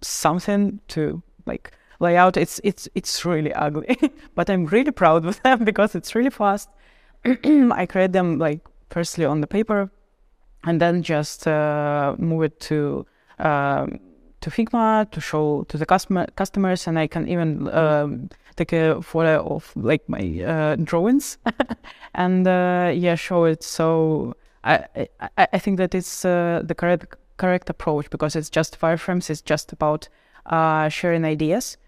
something 0.00 0.80
to 0.88 1.22
like 1.46 1.72
layout 2.00 2.36
it's 2.36 2.60
it's 2.62 2.88
it's 2.94 3.24
really 3.24 3.52
ugly 3.54 3.96
but 4.34 4.48
i'm 4.48 4.66
really 4.66 4.92
proud 4.92 5.24
of 5.24 5.42
them 5.42 5.64
because 5.64 5.94
it's 5.94 6.14
really 6.14 6.30
fast. 6.30 6.68
I 7.24 7.86
create 7.86 8.12
them 8.12 8.38
like 8.38 8.60
firstly 8.90 9.24
on 9.24 9.40
the 9.40 9.46
paper 9.46 9.90
and 10.64 10.80
then 10.80 11.02
just 11.02 11.46
uh, 11.46 12.14
move 12.18 12.44
it 12.44 12.60
to 12.60 13.06
um, 13.38 14.00
to 14.40 14.50
Figma 14.50 15.10
to 15.10 15.20
show 15.20 15.64
to 15.68 15.76
the 15.76 15.86
customer 15.86 16.26
customers, 16.36 16.86
and 16.86 16.98
I 16.98 17.06
can 17.06 17.28
even 17.28 17.68
um, 17.74 18.30
take 18.58 18.72
a 18.72 19.00
photo 19.00 19.46
of 19.54 19.72
like 19.76 20.08
my 20.08 20.42
uh, 20.44 20.76
drawings 20.76 21.38
and 22.14 22.46
uh, 22.46 22.92
yeah, 22.94 23.14
show 23.14 23.44
it. 23.44 23.62
So 23.62 24.34
I 24.64 25.08
I, 25.20 25.48
I 25.52 25.58
think 25.58 25.78
that 25.78 25.94
it's 25.94 26.24
uh, 26.24 26.62
the 26.64 26.74
correct 26.74 27.16
correct 27.36 27.70
approach 27.70 28.10
because 28.10 28.36
it's 28.36 28.50
just 28.50 28.80
wireframes. 28.80 29.30
It's 29.30 29.40
just 29.42 29.72
about 29.72 30.08
uh, 30.46 30.88
sharing 30.88 31.24
ideas. 31.24 31.78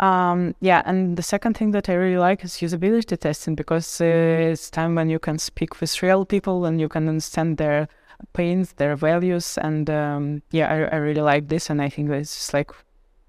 Um, 0.00 0.54
yeah, 0.60 0.82
and 0.86 1.16
the 1.16 1.22
second 1.22 1.56
thing 1.56 1.72
that 1.72 1.88
I 1.88 1.94
really 1.94 2.18
like 2.18 2.44
is 2.44 2.52
usability 2.54 3.18
testing 3.18 3.56
because 3.56 4.00
uh, 4.00 4.04
it's 4.04 4.70
time 4.70 4.94
when 4.94 5.10
you 5.10 5.18
can 5.18 5.38
speak 5.38 5.80
with 5.80 6.02
real 6.02 6.24
people 6.24 6.64
and 6.66 6.80
you 6.80 6.88
can 6.88 7.08
understand 7.08 7.56
their 7.56 7.88
pains, 8.32 8.74
their 8.74 8.94
values, 8.94 9.58
and 9.58 9.90
um, 9.90 10.42
yeah, 10.52 10.68
I, 10.72 10.96
I 10.96 10.98
really 10.98 11.20
like 11.20 11.48
this, 11.48 11.70
and 11.70 11.82
I 11.82 11.88
think 11.88 12.10
it's 12.10 12.52
like 12.54 12.70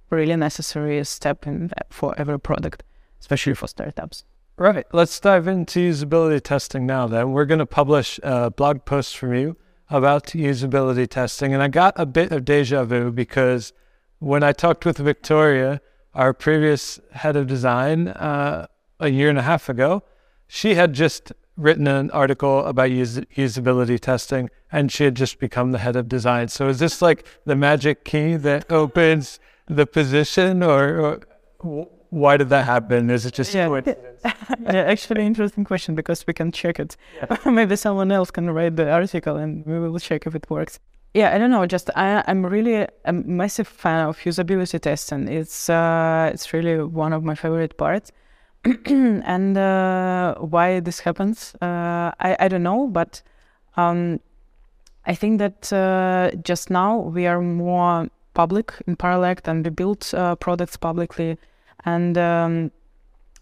really 0.09 0.35
necessary 0.35 1.03
step 1.03 1.47
in 1.47 1.71
for 1.89 2.13
every 2.17 2.39
product, 2.39 2.83
especially 3.19 3.53
for 3.53 3.67
startups. 3.67 4.23
Right. 4.57 4.85
Let's 4.91 5.19
dive 5.19 5.47
into 5.47 5.79
usability 5.79 6.41
testing 6.41 6.85
now. 6.85 7.07
Then 7.07 7.31
we're 7.31 7.45
going 7.45 7.59
to 7.59 7.65
publish 7.65 8.19
a 8.23 8.51
blog 8.51 8.83
post 8.83 9.17
from 9.17 9.33
you 9.33 9.55
about 9.89 10.27
usability 10.27 11.07
testing, 11.07 11.53
and 11.53 11.63
I 11.63 11.67
got 11.67 11.93
a 11.97 12.05
bit 12.05 12.31
of 12.31 12.45
deja 12.45 12.83
vu 12.83 13.11
because 13.11 13.73
when 14.19 14.43
I 14.43 14.51
talked 14.51 14.85
with 14.85 14.97
Victoria, 14.97 15.81
our 16.13 16.33
previous 16.33 16.99
head 17.13 17.35
of 17.35 17.47
design, 17.47 18.09
uh, 18.09 18.67
a 18.99 19.09
year 19.09 19.29
and 19.29 19.39
a 19.39 19.43
half 19.43 19.69
ago, 19.69 20.03
she 20.47 20.75
had 20.75 20.93
just 20.93 21.31
written 21.55 21.87
an 21.87 22.09
article 22.11 22.65
about 22.65 22.91
use, 22.91 23.17
usability 23.35 23.99
testing 23.99 24.49
and 24.71 24.91
she 24.91 25.03
had 25.03 25.15
just 25.15 25.39
become 25.39 25.71
the 25.71 25.79
head 25.79 25.95
of 25.95 26.07
design. 26.07 26.47
So 26.47 26.69
is 26.69 26.79
this 26.79 27.01
like 27.01 27.25
the 27.45 27.55
magic 27.55 28.05
key 28.05 28.35
that 28.37 28.71
opens 28.71 29.39
the 29.69 29.85
position 29.85 30.63
or, 30.63 31.19
or 31.59 31.87
why 32.09 32.37
did 32.37 32.49
that 32.49 32.65
happen? 32.65 33.09
Is 33.09 33.25
it 33.25 33.33
just 33.33 33.53
yeah. 33.53 33.67
coincidence? 33.67 34.21
yeah, 34.63 34.81
actually 34.81 35.25
interesting 35.25 35.63
question 35.63 35.95
because 35.95 36.25
we 36.25 36.33
can 36.33 36.51
check 36.51 36.79
it. 36.79 36.97
Yeah. 37.17 37.37
Maybe 37.51 37.75
someone 37.75 38.11
else 38.11 38.31
can 38.31 38.49
write 38.49 38.75
the 38.75 38.89
article 38.91 39.35
and 39.35 39.65
we 39.65 39.79
will 39.79 39.99
check 39.99 40.25
if 40.25 40.35
it 40.35 40.49
works. 40.49 40.79
Yeah, 41.13 41.33
I 41.33 41.37
don't 41.39 41.49
know. 41.49 41.65
Just 41.65 41.89
I, 41.95 42.23
am 42.27 42.45
really 42.45 42.87
a 43.05 43.13
massive 43.13 43.67
fan 43.67 44.07
of 44.07 44.19
usability 44.19 44.79
testing. 44.79 45.27
It's 45.27 45.69
uh, 45.69 46.29
it's 46.31 46.53
really 46.53 46.83
one 46.83 47.13
of 47.13 47.23
my 47.23 47.33
favorite 47.33 47.77
parts 47.77 48.11
and 48.85 49.57
uh, 49.57 50.35
why 50.35 50.81
this 50.81 50.99
happens, 50.99 51.55
uh, 51.61 52.11
I, 52.19 52.35
I 52.39 52.47
don't 52.47 52.63
know, 52.63 52.87
but 52.87 53.21
um, 53.77 54.19
I 55.05 55.15
think 55.15 55.39
that 55.39 55.71
uh, 55.71 56.31
just 56.43 56.69
now 56.69 56.97
we 56.97 57.25
are 57.25 57.41
more 57.41 58.09
public 58.33 58.73
in 58.87 58.95
Paralect 58.95 59.47
and 59.47 59.65
we 59.65 59.69
built 59.69 60.13
uh, 60.13 60.35
products 60.35 60.77
publicly. 60.77 61.37
And 61.85 62.17
um, 62.17 62.71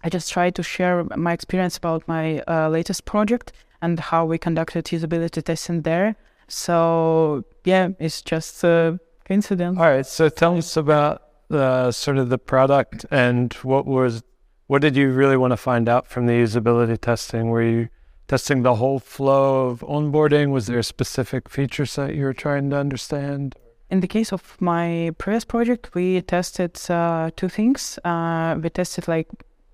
I 0.04 0.10
just 0.10 0.32
try 0.32 0.50
to 0.52 0.64
share 0.64 1.04
my 1.16 1.34
experience 1.34 1.78
about 1.78 2.08
my 2.08 2.40
uh, 2.48 2.70
latest 2.70 3.06
project 3.06 3.54
and 3.82 4.00
how 4.00 4.26
we 4.26 4.38
conducted 4.38 4.86
usability 4.86 5.44
testing 5.44 5.82
there. 5.82 6.16
So, 6.48 7.44
yeah, 7.66 7.90
it's 8.00 8.22
just 8.22 8.64
a 8.64 9.00
coincidence. 9.26 9.78
All 9.78 9.86
right. 9.86 10.06
So, 10.06 10.30
tell 10.30 10.58
us 10.58 10.78
about 10.78 11.24
uh, 11.52 11.92
sort 11.92 12.18
of 12.18 12.30
the 12.30 12.38
product 12.38 13.06
and 13.12 13.54
what 13.64 13.86
was 13.86 14.24
what 14.68 14.82
did 14.82 14.98
you 14.98 15.12
really 15.12 15.38
want 15.38 15.52
to 15.52 15.58
find 15.58 15.88
out 15.88 16.08
from 16.08 16.26
the 16.26 16.34
usability 16.34 17.00
testing? 17.00 17.50
Were 17.50 17.64
you 17.64 17.88
testing 18.28 18.64
the 18.64 18.76
whole 18.76 19.00
flow 19.00 19.68
of 19.68 19.80
onboarding? 19.80 20.52
Was 20.52 20.68
there 20.68 20.80
a 20.80 20.84
specific 20.84 21.48
feature 21.48 21.86
set 21.86 22.16
you 22.16 22.26
were 22.26 22.34
trying 22.34 22.70
to 22.72 22.78
understand? 22.78 23.56
In 23.90 24.02
the 24.02 24.08
case 24.08 24.34
of 24.34 24.60
my 24.60 25.12
previous 25.18 25.46
project, 25.46 25.92
we 25.94 26.22
tested 26.22 26.78
uh, 26.90 27.32
two 27.36 27.48
things. 27.48 27.98
Uh, 28.04 28.58
we 28.62 28.70
tested 28.70 29.08
like 29.08 29.28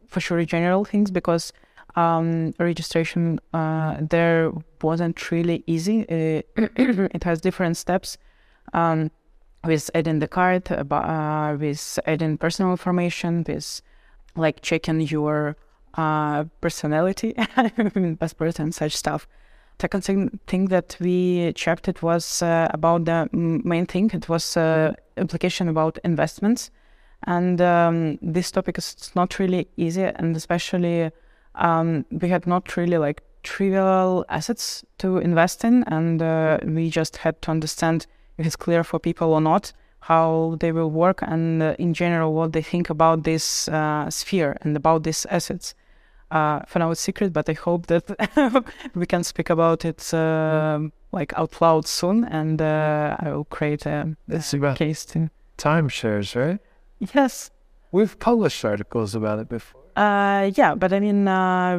for 0.08 0.20
sure 0.20 0.46
general 0.46 0.86
things 0.86 1.10
because 1.10 1.52
um, 1.96 2.54
registration 2.60 3.40
uh, 3.54 3.98
there 4.00 4.52
wasn't 4.82 5.32
really 5.32 5.64
easy. 5.66 6.02
It, 6.02 6.48
it 6.56 7.24
has 7.24 7.42
different 7.42 7.78
steps. 7.78 8.18
Um, 8.74 9.12
with 9.66 9.90
adding 9.96 10.20
the 10.20 10.28
card, 10.28 10.70
uh, 10.72 11.56
with 11.60 12.00
adding 12.06 12.38
personal 12.38 12.72
information, 12.72 13.46
with 13.48 13.82
like 14.36 14.62
checking 14.62 15.02
your 15.02 15.56
uh, 15.96 16.44
personality, 16.60 17.34
passport 18.20 18.60
and 18.60 18.76
such 18.76 18.96
stuff. 18.96 19.28
Second 19.80 20.04
thing, 20.06 20.40
thing 20.48 20.66
that 20.68 20.96
we 21.02 21.52
checked 21.54 21.90
it 21.90 22.02
was 22.02 22.42
uh, 22.42 22.70
about 22.72 23.04
the 23.04 23.28
main 23.34 23.86
thing. 23.86 24.10
It 24.14 24.30
was 24.30 24.56
uh, 24.56 24.94
implication 25.18 25.68
about 25.68 25.98
investments, 26.06 26.72
and 27.28 27.60
um, 27.60 28.18
this 28.22 28.50
topic 28.50 28.78
is 28.78 29.12
not 29.14 29.40
really 29.40 29.68
easy, 29.76 30.04
and 30.04 30.38
especially 30.38 31.12
um, 31.56 32.06
we 32.12 32.30
had 32.30 32.48
not 32.48 32.78
really 32.78 32.98
like 32.98 33.24
trivial 33.44 34.26
assets 34.30 34.86
to 35.00 35.18
invest 35.18 35.66
in, 35.66 35.84
and 35.88 36.22
uh, 36.22 36.60
we 36.64 36.90
just 36.90 37.18
had 37.18 37.42
to 37.42 37.52
understand 37.52 38.08
if 38.38 38.46
it's 38.46 38.56
clear 38.56 38.86
for 38.86 39.00
people 39.00 39.34
or 39.34 39.42
not 39.42 39.74
how 40.00 40.58
they 40.60 40.72
will 40.72 40.92
work 40.92 41.22
and 41.22 41.64
uh, 41.64 41.76
in 41.80 41.94
general 41.94 42.34
what 42.34 42.52
they 42.52 42.62
think 42.62 42.90
about 42.90 43.24
this 43.24 43.70
uh, 43.70 44.10
sphere 44.10 44.58
and 44.62 44.76
about 44.76 45.04
these 45.04 45.26
assets. 45.28 45.76
Uh, 46.34 46.62
for 46.66 46.80
now, 46.80 46.90
it's 46.90 47.00
secret, 47.00 47.32
but 47.32 47.48
I 47.48 47.54
hope 47.54 47.86
that 47.88 48.66
we 48.96 49.06
can 49.06 49.24
speak 49.24 49.52
about 49.52 49.86
it 49.86 50.12
uh, 50.16 50.80
like 51.12 51.32
out 51.38 51.62
loud 51.62 51.86
soon, 51.88 52.24
and 52.24 52.60
uh, 52.60 53.16
I 53.20 53.32
will 53.32 53.46
create 53.46 53.86
a, 53.86 54.18
a 54.28 54.74
case 54.74 55.06
too. 55.06 55.30
Timeshares, 55.60 56.36
right? 56.36 56.60
Yes. 57.14 57.52
We've 57.92 58.18
published 58.18 58.66
articles 58.66 59.14
about 59.14 59.38
it 59.38 59.50
before. 59.50 59.82
Uh, 59.96 60.50
yeah, 60.56 60.74
but 60.74 60.92
I 60.92 61.00
mean, 61.00 61.26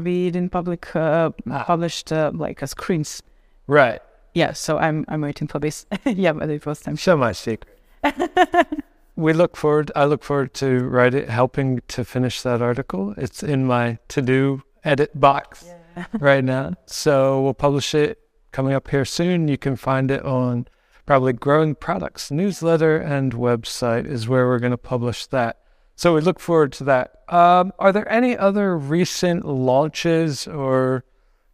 we 0.04 0.30
didn't 0.30 0.50
public 0.50 0.86
ah. 0.94 1.32
published 1.66 2.12
like 2.12 2.62
a 2.62 2.68
screens. 2.68 3.22
Right. 3.66 4.00
Yeah, 4.34 4.52
so 4.52 4.78
I'm 4.78 5.04
I'm 5.08 5.22
waiting 5.22 5.48
for 5.48 5.58
this. 5.58 5.84
yeah, 6.04 6.32
but 6.32 6.48
it 6.48 6.64
was 6.64 6.80
time. 6.80 6.96
So 6.96 7.16
my 7.16 7.32
secret 7.32 7.76
we 9.16 9.32
look 9.32 9.56
forward. 9.56 9.90
I 9.94 10.04
look 10.04 10.24
forward 10.24 10.54
to 10.54 10.80
writing, 10.80 11.28
helping 11.28 11.80
to 11.88 12.04
finish 12.04 12.42
that 12.42 12.60
article. 12.62 13.14
It's 13.16 13.42
in 13.42 13.66
my 13.66 13.98
to-do 14.08 14.62
edit 14.84 15.18
box. 15.18 15.64
Yeah. 15.66 15.74
right 16.18 16.44
now. 16.44 16.74
So 16.86 17.42
we'll 17.42 17.54
publish 17.54 17.94
it 17.94 18.18
coming 18.52 18.72
up 18.72 18.88
here 18.88 19.04
soon. 19.04 19.48
You 19.48 19.58
can 19.58 19.76
find 19.76 20.10
it 20.10 20.24
on 20.24 20.66
probably 21.06 21.32
Growing 21.32 21.74
Products 21.74 22.30
newsletter 22.30 22.96
and 22.96 23.32
website 23.32 24.06
is 24.06 24.28
where 24.28 24.46
we're 24.46 24.58
going 24.58 24.70
to 24.70 24.78
publish 24.78 25.26
that. 25.26 25.58
So 25.96 26.14
we 26.14 26.20
look 26.20 26.40
forward 26.40 26.72
to 26.74 26.84
that. 26.84 27.22
Um, 27.28 27.72
are 27.78 27.92
there 27.92 28.10
any 28.10 28.36
other 28.36 28.76
recent 28.76 29.44
launches 29.44 30.46
or 30.46 31.04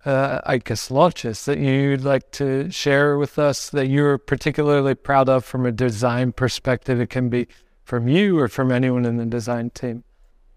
uh, 0.04 0.40
I 0.44 0.58
guess 0.58 0.90
launches 0.90 1.44
that 1.44 1.58
you'd 1.58 2.02
like 2.02 2.30
to 2.32 2.70
share 2.70 3.18
with 3.18 3.38
us 3.38 3.70
that 3.70 3.88
you're 3.88 4.18
particularly 4.18 4.94
proud 4.94 5.28
of 5.28 5.44
from 5.44 5.66
a 5.66 5.72
design 5.72 6.32
perspective? 6.32 7.00
It 7.00 7.10
can 7.10 7.28
be 7.28 7.48
from 7.84 8.08
you 8.08 8.38
or 8.38 8.48
from 8.48 8.72
anyone 8.72 9.04
in 9.04 9.16
the 9.16 9.26
design 9.26 9.70
team. 9.70 10.04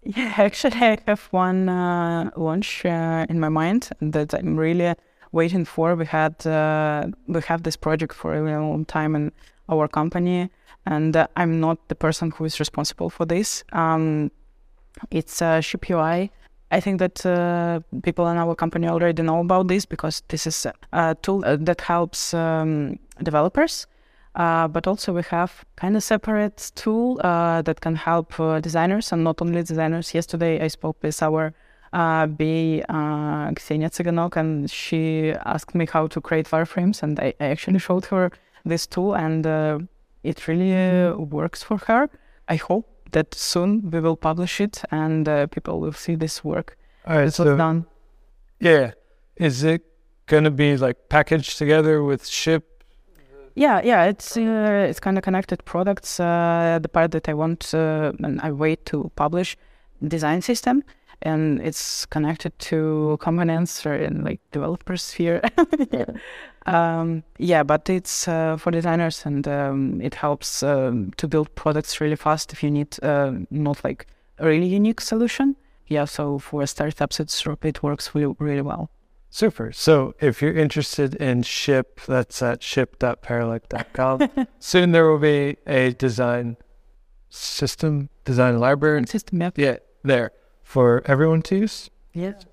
Yeah, 0.02 0.32
actually, 0.38 0.76
I 0.76 0.98
have 1.06 1.28
one 1.30 1.68
uh, 1.68 2.30
launch 2.36 2.84
uh, 2.84 3.26
in 3.28 3.40
my 3.40 3.48
mind 3.48 3.90
that 4.00 4.34
I'm 4.34 4.56
really 4.56 4.94
waiting 5.32 5.64
for. 5.64 5.94
We 5.94 6.06
had 6.06 6.46
uh, 6.46 7.08
we 7.26 7.40
have 7.42 7.62
this 7.62 7.76
project 7.76 8.14
for 8.14 8.34
a 8.34 8.42
really 8.42 8.56
long 8.56 8.84
time 8.84 9.16
in 9.16 9.32
our 9.68 9.88
company, 9.88 10.50
and 10.86 11.16
uh, 11.16 11.26
I'm 11.36 11.60
not 11.60 11.88
the 11.88 11.94
person 11.94 12.30
who 12.30 12.44
is 12.44 12.60
responsible 12.60 13.10
for 13.10 13.24
this. 13.26 13.64
Um, 13.72 14.30
it's 15.10 15.42
uh, 15.42 15.60
Ship 15.60 15.84
UI. 15.90 16.30
I 16.74 16.80
think 16.80 16.98
that 16.98 17.24
uh, 17.24 17.80
people 18.02 18.26
in 18.28 18.36
our 18.36 18.56
company 18.56 18.88
already 18.88 19.22
know 19.22 19.38
about 19.38 19.68
this 19.68 19.86
because 19.86 20.24
this 20.26 20.44
is 20.44 20.66
a 20.92 21.14
tool 21.22 21.44
uh, 21.46 21.56
that 21.60 21.80
helps 21.80 22.34
um, 22.34 22.98
developers. 23.22 23.86
Uh, 24.34 24.66
but 24.66 24.88
also 24.88 25.12
we 25.12 25.22
have 25.30 25.64
kind 25.76 25.96
of 25.96 26.02
separate 26.02 26.72
tool 26.74 27.20
uh, 27.22 27.62
that 27.62 27.80
can 27.80 27.94
help 27.94 28.40
uh, 28.40 28.58
designers 28.58 29.12
and 29.12 29.22
not 29.22 29.40
only 29.40 29.62
designers. 29.62 30.12
Yesterday 30.12 30.60
I 30.60 30.66
spoke 30.66 30.96
with 31.00 31.22
our 31.22 31.54
uh, 31.92 32.26
BA 32.26 32.82
uh, 32.88 33.52
Ksenia 33.52 33.88
Tsiganok 33.90 34.36
and 34.36 34.68
she 34.68 35.32
asked 35.46 35.76
me 35.76 35.86
how 35.86 36.08
to 36.08 36.20
create 36.20 36.48
wireframes 36.50 37.04
and 37.04 37.20
I, 37.20 37.34
I 37.38 37.44
actually 37.44 37.78
showed 37.78 38.06
her 38.06 38.32
this 38.64 38.84
tool 38.88 39.14
and 39.14 39.46
uh, 39.46 39.78
it 40.24 40.48
really 40.48 41.12
works 41.12 41.62
for 41.62 41.78
her. 41.86 42.10
I 42.48 42.56
hope 42.56 42.88
that 43.14 43.34
soon 43.34 43.90
we 43.90 44.00
will 44.00 44.16
publish 44.16 44.60
it 44.60 44.82
and 44.90 45.28
uh, 45.28 45.46
people 45.46 45.80
will 45.80 45.92
see 45.92 46.14
this 46.16 46.44
work. 46.44 46.76
All 47.06 47.16
right, 47.16 47.24
This 47.24 47.36
so 47.36 47.44
was 47.44 47.56
done. 47.56 47.86
yeah, 48.60 48.92
is 49.36 49.62
it 49.64 49.82
going 50.26 50.44
to 50.44 50.50
be 50.50 50.76
like 50.76 51.08
packaged 51.08 51.58
together 51.58 52.02
with 52.02 52.26
Ship? 52.26 52.62
Yeah, 53.56 53.80
yeah, 53.84 54.04
it's 54.10 54.36
uh, 54.36 54.86
it's 54.90 55.00
kind 55.00 55.16
of 55.18 55.22
connected 55.24 55.64
products. 55.64 56.18
Uh, 56.20 56.78
the 56.82 56.88
part 56.88 57.10
that 57.12 57.28
I 57.28 57.34
want 57.34 57.72
uh, 57.74 58.12
and 58.24 58.40
I 58.40 58.50
wait 58.50 58.84
to 58.86 59.10
publish 59.16 59.56
design 60.08 60.42
system, 60.42 60.82
and 61.22 61.60
it's 61.60 62.06
connected 62.06 62.58
to 62.58 63.16
components 63.20 63.84
or 63.86 63.94
in 63.94 64.24
like 64.24 64.40
developer 64.52 64.96
sphere. 64.96 65.42
um, 66.66 67.22
yeah, 67.38 67.62
but 67.62 67.88
it's 67.88 68.28
uh, 68.28 68.56
for 68.56 68.70
designers 68.70 69.24
and 69.26 69.46
um, 69.48 70.00
it 70.00 70.14
helps 70.14 70.62
um, 70.62 71.12
to 71.16 71.28
build 71.28 71.54
products 71.54 72.00
really 72.00 72.16
fast 72.16 72.52
if 72.52 72.62
you 72.62 72.70
need 72.70 72.96
uh, 73.02 73.32
not 73.50 73.82
like 73.84 74.06
a 74.38 74.46
really 74.46 74.66
unique 74.66 75.00
solution. 75.00 75.56
Yeah, 75.86 76.06
so 76.06 76.38
for 76.38 76.66
startups, 76.66 77.20
it's 77.20 77.46
it 77.62 77.82
works 77.82 78.14
really, 78.14 78.34
really 78.38 78.62
well. 78.62 78.90
Super. 79.28 79.72
So 79.72 80.14
if 80.20 80.40
you're 80.40 80.56
interested 80.56 81.16
in 81.16 81.42
Ship, 81.42 82.00
that's 82.06 82.40
at 82.40 82.62
ship.paralect.com. 82.62 84.30
Soon 84.60 84.92
there 84.92 85.10
will 85.10 85.18
be 85.18 85.56
a 85.66 85.92
design 85.92 86.56
system, 87.30 88.10
design 88.24 88.60
library. 88.60 89.04
System, 89.06 89.40
yeah. 89.42 89.50
Yeah, 89.56 89.76
there 90.04 90.30
for 90.74 91.02
everyone 91.06 91.40
to 91.40 91.54
use. 91.54 91.88
Yes. 92.12 92.46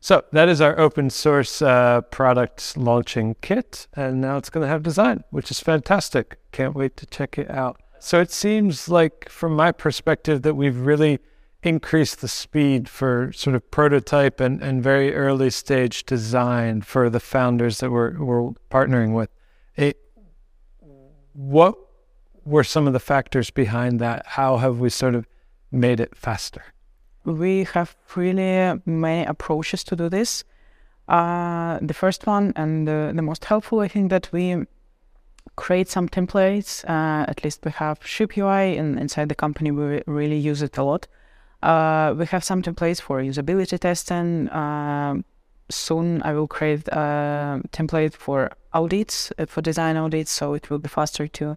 So 0.00 0.22
that 0.32 0.50
is 0.50 0.60
our 0.60 0.78
open 0.78 1.08
source 1.08 1.62
uh, 1.62 2.02
product 2.02 2.76
launching 2.76 3.36
kit, 3.40 3.86
and 3.94 4.20
now 4.20 4.36
it's 4.36 4.50
going 4.50 4.64
to 4.64 4.68
have 4.68 4.82
design, 4.82 5.24
which 5.30 5.50
is 5.50 5.60
fantastic. 5.60 6.36
Can't 6.52 6.74
wait 6.74 6.98
to 6.98 7.06
check 7.06 7.38
it 7.38 7.50
out. 7.50 7.80
So 8.00 8.20
it 8.20 8.30
seems 8.30 8.90
like, 8.90 9.30
from 9.30 9.56
my 9.56 9.72
perspective, 9.72 10.42
that 10.42 10.56
we've 10.56 10.78
really 10.78 11.20
increased 11.62 12.20
the 12.20 12.28
speed 12.28 12.86
for 12.86 13.32
sort 13.32 13.56
of 13.56 13.70
prototype 13.70 14.38
and, 14.38 14.60
and 14.60 14.82
very 14.82 15.14
early 15.14 15.48
stage 15.48 16.04
design 16.04 16.82
for 16.82 17.08
the 17.08 17.20
founders 17.20 17.78
that 17.80 17.90
we're, 17.90 18.22
we're 18.22 18.50
partnering 18.70 19.14
with. 19.14 19.30
It, 19.74 19.96
what 21.32 21.76
were 22.44 22.64
some 22.64 22.86
of 22.86 22.92
the 22.92 23.00
factors 23.00 23.48
behind 23.48 24.00
that? 24.00 24.26
How 24.26 24.58
have 24.58 24.80
we 24.80 24.90
sort 24.90 25.14
of 25.14 25.26
made 25.72 25.98
it 25.98 26.14
faster? 26.14 26.64
We 27.24 27.64
have 27.74 27.96
really 28.16 28.80
many 28.86 29.24
approaches 29.26 29.84
to 29.84 29.96
do 29.96 30.08
this. 30.08 30.44
Uh, 31.08 31.78
the 31.82 31.94
first 31.94 32.26
one 32.26 32.52
and 32.56 32.86
the, 32.86 33.12
the 33.14 33.22
most 33.22 33.44
helpful, 33.44 33.80
I 33.80 33.88
think, 33.88 34.10
that 34.10 34.30
we 34.32 34.64
create 35.56 35.88
some 35.88 36.08
templates. 36.08 36.84
Uh, 36.88 37.24
at 37.28 37.42
least 37.44 37.64
we 37.64 37.72
have 37.72 37.98
Ship 38.06 38.36
UI, 38.36 38.76
and 38.76 38.98
inside 38.98 39.28
the 39.28 39.34
company 39.34 39.70
we 39.70 40.02
really 40.06 40.38
use 40.38 40.62
it 40.62 40.78
a 40.78 40.84
lot. 40.84 41.06
Uh, 41.62 42.14
we 42.16 42.26
have 42.26 42.42
some 42.44 42.62
templates 42.62 43.00
for 43.00 43.20
usability 43.20 43.78
testing. 43.78 44.48
Uh, 44.48 45.16
soon 45.68 46.22
I 46.22 46.32
will 46.32 46.48
create 46.48 46.88
a 46.88 47.60
template 47.72 48.14
for 48.14 48.50
audits, 48.72 49.32
uh, 49.38 49.46
for 49.46 49.60
design 49.60 49.96
audits, 49.96 50.30
so 50.30 50.54
it 50.54 50.70
will 50.70 50.78
be 50.78 50.88
faster 50.88 51.28
to 51.28 51.56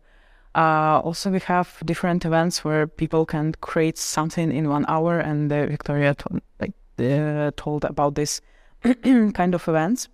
uh, 0.55 1.01
also, 1.03 1.31
we 1.31 1.39
have 1.39 1.81
different 1.83 2.25
events 2.25 2.63
where 2.63 2.85
people 2.85 3.25
can 3.25 3.53
create 3.61 3.97
something 3.97 4.51
in 4.51 4.69
one 4.69 4.85
hour, 4.87 5.19
and 5.19 5.51
uh, 5.51 5.65
Victoria 5.65 6.15
like 6.59 6.73
uh, 6.99 7.51
told 7.57 7.85
about 7.85 8.13
this 8.15 8.39
kind 9.33 9.55
of 9.55 9.67
events. 9.67 10.09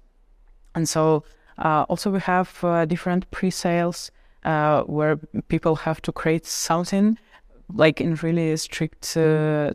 And 0.76 0.88
so, 0.88 1.24
uh, 1.58 1.86
also 1.90 2.10
we 2.10 2.20
have 2.22 2.64
uh, 2.64 2.86
different 2.86 3.30
pre-sales 3.32 4.12
uh, 4.46 4.84
where 4.84 5.18
people 5.50 5.76
have 5.76 6.02
to 6.04 6.12
create 6.14 6.46
something 6.46 7.18
like 7.74 8.00
in 8.00 8.16
really 8.16 8.56
strict 8.56 9.14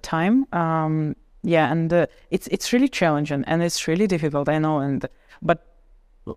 time. 0.03 0.47
Um, 0.53 1.15
yeah, 1.43 1.71
and 1.71 1.93
it's 2.31 2.47
it's 2.47 2.73
really 2.73 2.89
challenging 2.89 3.45
and 3.47 3.63
it's 3.63 3.87
really 3.87 4.07
difficult. 4.07 4.49
I 4.49 4.59
know, 4.59 4.79
and 4.79 5.07
but 5.43 5.67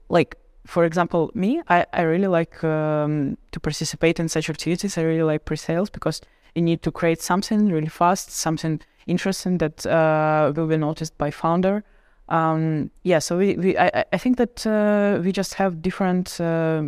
like 0.09 0.35
for 0.67 0.83
example, 0.83 1.31
me, 1.33 1.61
I, 1.69 1.85
I 1.93 2.01
really 2.01 2.27
like 2.27 2.63
um, 2.63 3.37
to 3.51 3.59
participate 3.59 4.19
in 4.19 4.27
such 4.27 4.49
activities. 4.49 4.97
I 4.97 5.01
really 5.01 5.23
like 5.23 5.45
pre-sales 5.45 5.89
because 5.89 6.21
you 6.55 6.61
need 6.61 6.81
to 6.83 6.91
create 6.91 7.21
something 7.21 7.71
really 7.71 7.87
fast, 7.87 8.31
something 8.31 8.81
interesting 9.07 9.57
that 9.59 9.85
uh, 9.85 10.51
will 10.55 10.67
be 10.67 10.77
noticed 10.77 11.17
by 11.17 11.31
founder. 11.31 11.83
Um, 12.29 12.91
yeah, 13.03 13.19
so 13.19 13.37
we, 13.37 13.55
we 13.55 13.77
I, 13.77 14.03
I 14.11 14.17
think 14.17 14.37
that 14.37 14.67
uh, 14.67 15.21
we 15.23 15.31
just 15.31 15.53
have 15.53 15.81
different 15.81 16.39
uh, 16.41 16.83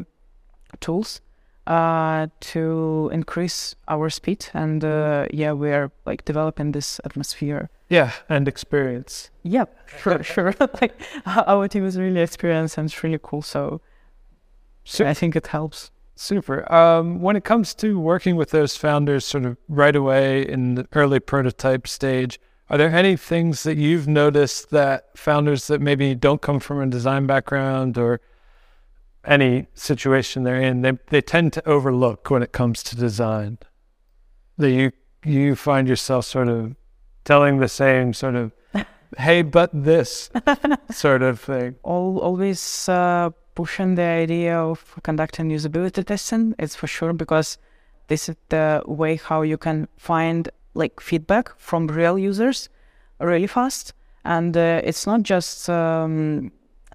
tools 0.82 1.22
uh, 1.70 2.28
to 2.40 3.10
increase 3.14 3.76
our 3.88 4.10
speed, 4.10 4.48
and 4.54 4.84
uh, 4.84 5.28
yeah, 5.32 5.54
we 5.54 5.72
are 5.72 5.92
like 6.06 6.26
developing 6.26 6.72
this 6.72 7.00
atmosphere. 7.06 7.70
Yeah, 7.90 8.12
and 8.28 8.48
experience. 8.48 9.30
Yeah, 9.44 9.66
sure, 10.02 10.24
sure. 10.24 10.54
like 10.82 11.00
our 11.26 11.68
team 11.68 11.86
is 11.86 11.98
really 11.98 12.22
experienced 12.22 12.78
and 12.78 12.86
it's 12.90 13.04
really 13.04 13.20
cool. 13.22 13.42
So, 13.44 13.82
So- 14.84 15.06
I 15.08 15.14
think 15.14 15.36
it 15.36 15.48
helps. 15.48 15.92
Super. 16.16 16.70
Um, 16.74 17.22
when 17.22 17.38
it 17.38 17.46
comes 17.46 17.74
to 17.76 17.98
working 17.98 18.36
with 18.36 18.50
those 18.50 18.76
founders 18.76 19.24
sort 19.24 19.46
of 19.46 19.56
right 19.70 19.96
away 19.96 20.46
in 20.46 20.76
the 20.76 20.86
early 20.94 21.22
prototype 21.22 21.88
stage, 21.88 22.42
are 22.70 22.78
there 22.78 22.90
any 22.94 23.16
things 23.16 23.64
that 23.64 23.78
you've 23.78 24.06
noticed 24.08 24.70
that 24.72 25.18
founders 25.18 25.68
that 25.68 25.80
maybe 25.80 26.16
don't 26.16 26.42
come 26.42 26.60
from 26.60 26.82
a 26.82 26.88
design 26.88 27.26
background 27.26 27.98
or 27.98 28.20
any 29.26 29.68
situation 29.74 30.44
they're 30.44 30.62
in, 30.62 30.82
they, 30.82 30.98
they 31.10 31.22
tend 31.22 31.54
to 31.54 31.68
overlook 31.68 32.30
when 32.30 32.44
it 32.44 32.52
comes 32.52 32.84
to 32.84 32.96
design? 32.96 33.58
That 34.58 34.72
you 34.72 34.92
you 35.26 35.56
find 35.56 35.88
yourself 35.88 36.26
sort 36.26 36.48
of 36.48 36.76
telling 37.26 37.60
the 37.60 37.68
same 37.68 38.14
sort 38.14 38.36
of, 38.36 38.52
hey, 39.18 39.42
but 39.42 39.70
this 39.74 40.30
sort 40.92 41.22
of 41.22 41.40
thing. 41.40 41.76
All 41.84 42.20
always 42.20 42.90
uh, 42.90 43.30
pushing 43.56 43.96
the 43.96 44.04
idea 44.04 44.58
of 44.58 44.96
conducting 45.04 45.50
usability 45.50 46.06
testing. 46.06 46.56
It's 46.60 46.76
for 46.76 46.88
sure 46.88 47.14
because 47.14 47.58
this 48.08 48.30
is 48.30 48.36
the 48.50 48.82
way 48.86 49.16
how 49.18 49.42
you 49.42 49.58
can 49.58 49.88
find 49.98 50.50
like 50.74 51.00
feedback 51.00 51.58
from 51.58 51.88
real 51.88 52.18
users 52.18 52.70
really 53.20 53.48
fast, 53.48 53.94
and 54.24 54.56
uh, 54.56 54.82
it's 54.84 55.06
not 55.06 55.24
just 55.24 55.70
um, 55.70 56.52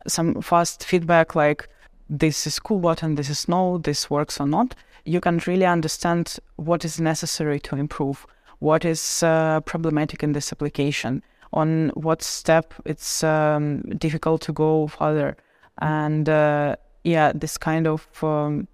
some 0.07 0.41
fast 0.43 0.85
feedback 0.85 1.35
like 1.35 1.69
this 2.09 2.47
is 2.47 2.59
cool 2.59 2.81
button, 2.81 3.15
this 3.15 3.31
is 3.31 3.49
no, 3.49 3.79
this 3.79 4.11
works 4.11 4.41
or 4.41 4.47
not. 4.47 4.75
You 5.05 5.21
can 5.21 5.41
really 5.47 5.67
understand 5.67 6.39
what 6.57 6.85
is 6.85 7.01
necessary 7.01 7.61
to 7.61 7.77
improve, 7.77 8.27
what 8.59 8.85
is 8.85 9.23
uh, 9.23 9.61
problematic 9.61 10.23
in 10.23 10.33
this 10.33 10.53
application, 10.53 11.23
on 11.53 11.91
what 11.91 12.23
step 12.23 12.75
it's 12.85 13.23
um, 13.23 13.83
difficult 13.99 14.43
to 14.43 14.53
go 14.53 14.87
further, 14.89 15.37
and 15.81 16.29
uh, 16.29 16.77
yeah, 17.05 17.33
this 17.35 17.57
kind 17.59 17.87
of 17.87 18.07
um, 18.23 18.67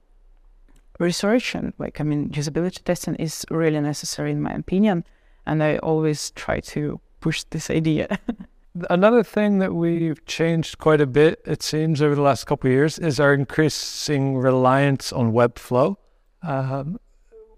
research 0.99 1.55
and 1.55 1.73
like 1.79 2.01
I 2.01 2.05
mean, 2.05 2.31
usability 2.31 2.83
testing 2.85 3.17
is 3.17 3.45
really 3.51 3.81
necessary 3.81 4.33
in 4.33 4.41
my 4.41 4.53
opinion, 4.53 5.05
and 5.47 5.63
I 5.63 5.79
always 5.79 6.31
try 6.33 6.61
to 6.61 7.01
push 7.21 7.45
this 7.51 7.71
idea. 7.71 8.19
another 8.89 9.23
thing 9.23 9.59
that 9.59 9.75
we've 9.75 10.25
changed 10.27 10.79
quite 10.79 11.01
a 11.01 11.07
bit, 11.07 11.41
it 11.45 11.63
seems, 11.63 12.01
over 12.01 12.15
the 12.15 12.23
last 12.23 12.45
couple 12.45 12.69
of 12.69 12.73
years 12.73 12.99
is 12.99 13.19
our 13.19 13.35
increasing 13.35 14.37
reliance 14.37 15.13
on 15.13 15.33
Webflow. 15.33 15.97
Um, 16.43 16.99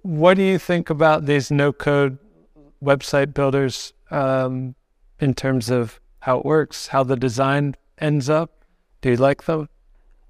what 0.03 0.35
do 0.35 0.43
you 0.43 0.59
think 0.59 0.91
about 0.91 1.27
these 1.27 1.51
no-code 1.51 2.19
website 2.83 3.35
builders 3.35 3.93
um, 4.11 4.75
in 5.21 5.35
terms 5.35 5.71
of 5.71 6.01
how 6.21 6.39
it 6.39 6.45
works, 6.45 6.89
how 6.89 7.05
the 7.05 7.17
design 7.17 7.77
ends 7.99 8.29
up? 8.29 8.65
Do 9.01 9.11
you 9.11 9.17
like 9.17 9.45
them? 9.45 9.69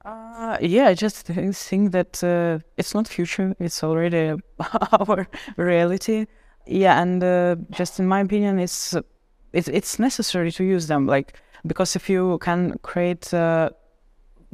Uh, 0.04 0.58
yeah, 0.60 0.88
I 0.88 0.94
just 0.94 1.26
think 1.26 1.92
that 1.92 2.24
uh, 2.24 2.58
it's 2.76 2.94
not 2.94 3.06
future; 3.06 3.54
it's 3.60 3.84
already 3.84 4.34
our 4.92 5.28
reality. 5.56 6.26
Yeah, 6.66 7.00
and 7.00 7.22
uh, 7.22 7.56
just 7.70 8.00
in 8.00 8.06
my 8.06 8.20
opinion, 8.20 8.58
it's 8.58 8.94
it's 9.52 9.68
it's 9.68 9.98
necessary 9.98 10.50
to 10.52 10.64
use 10.64 10.86
them. 10.86 11.06
Like 11.06 11.34
because 11.66 11.96
if 11.96 12.08
you 12.08 12.38
can 12.38 12.78
create, 12.82 13.32
uh, 13.32 13.70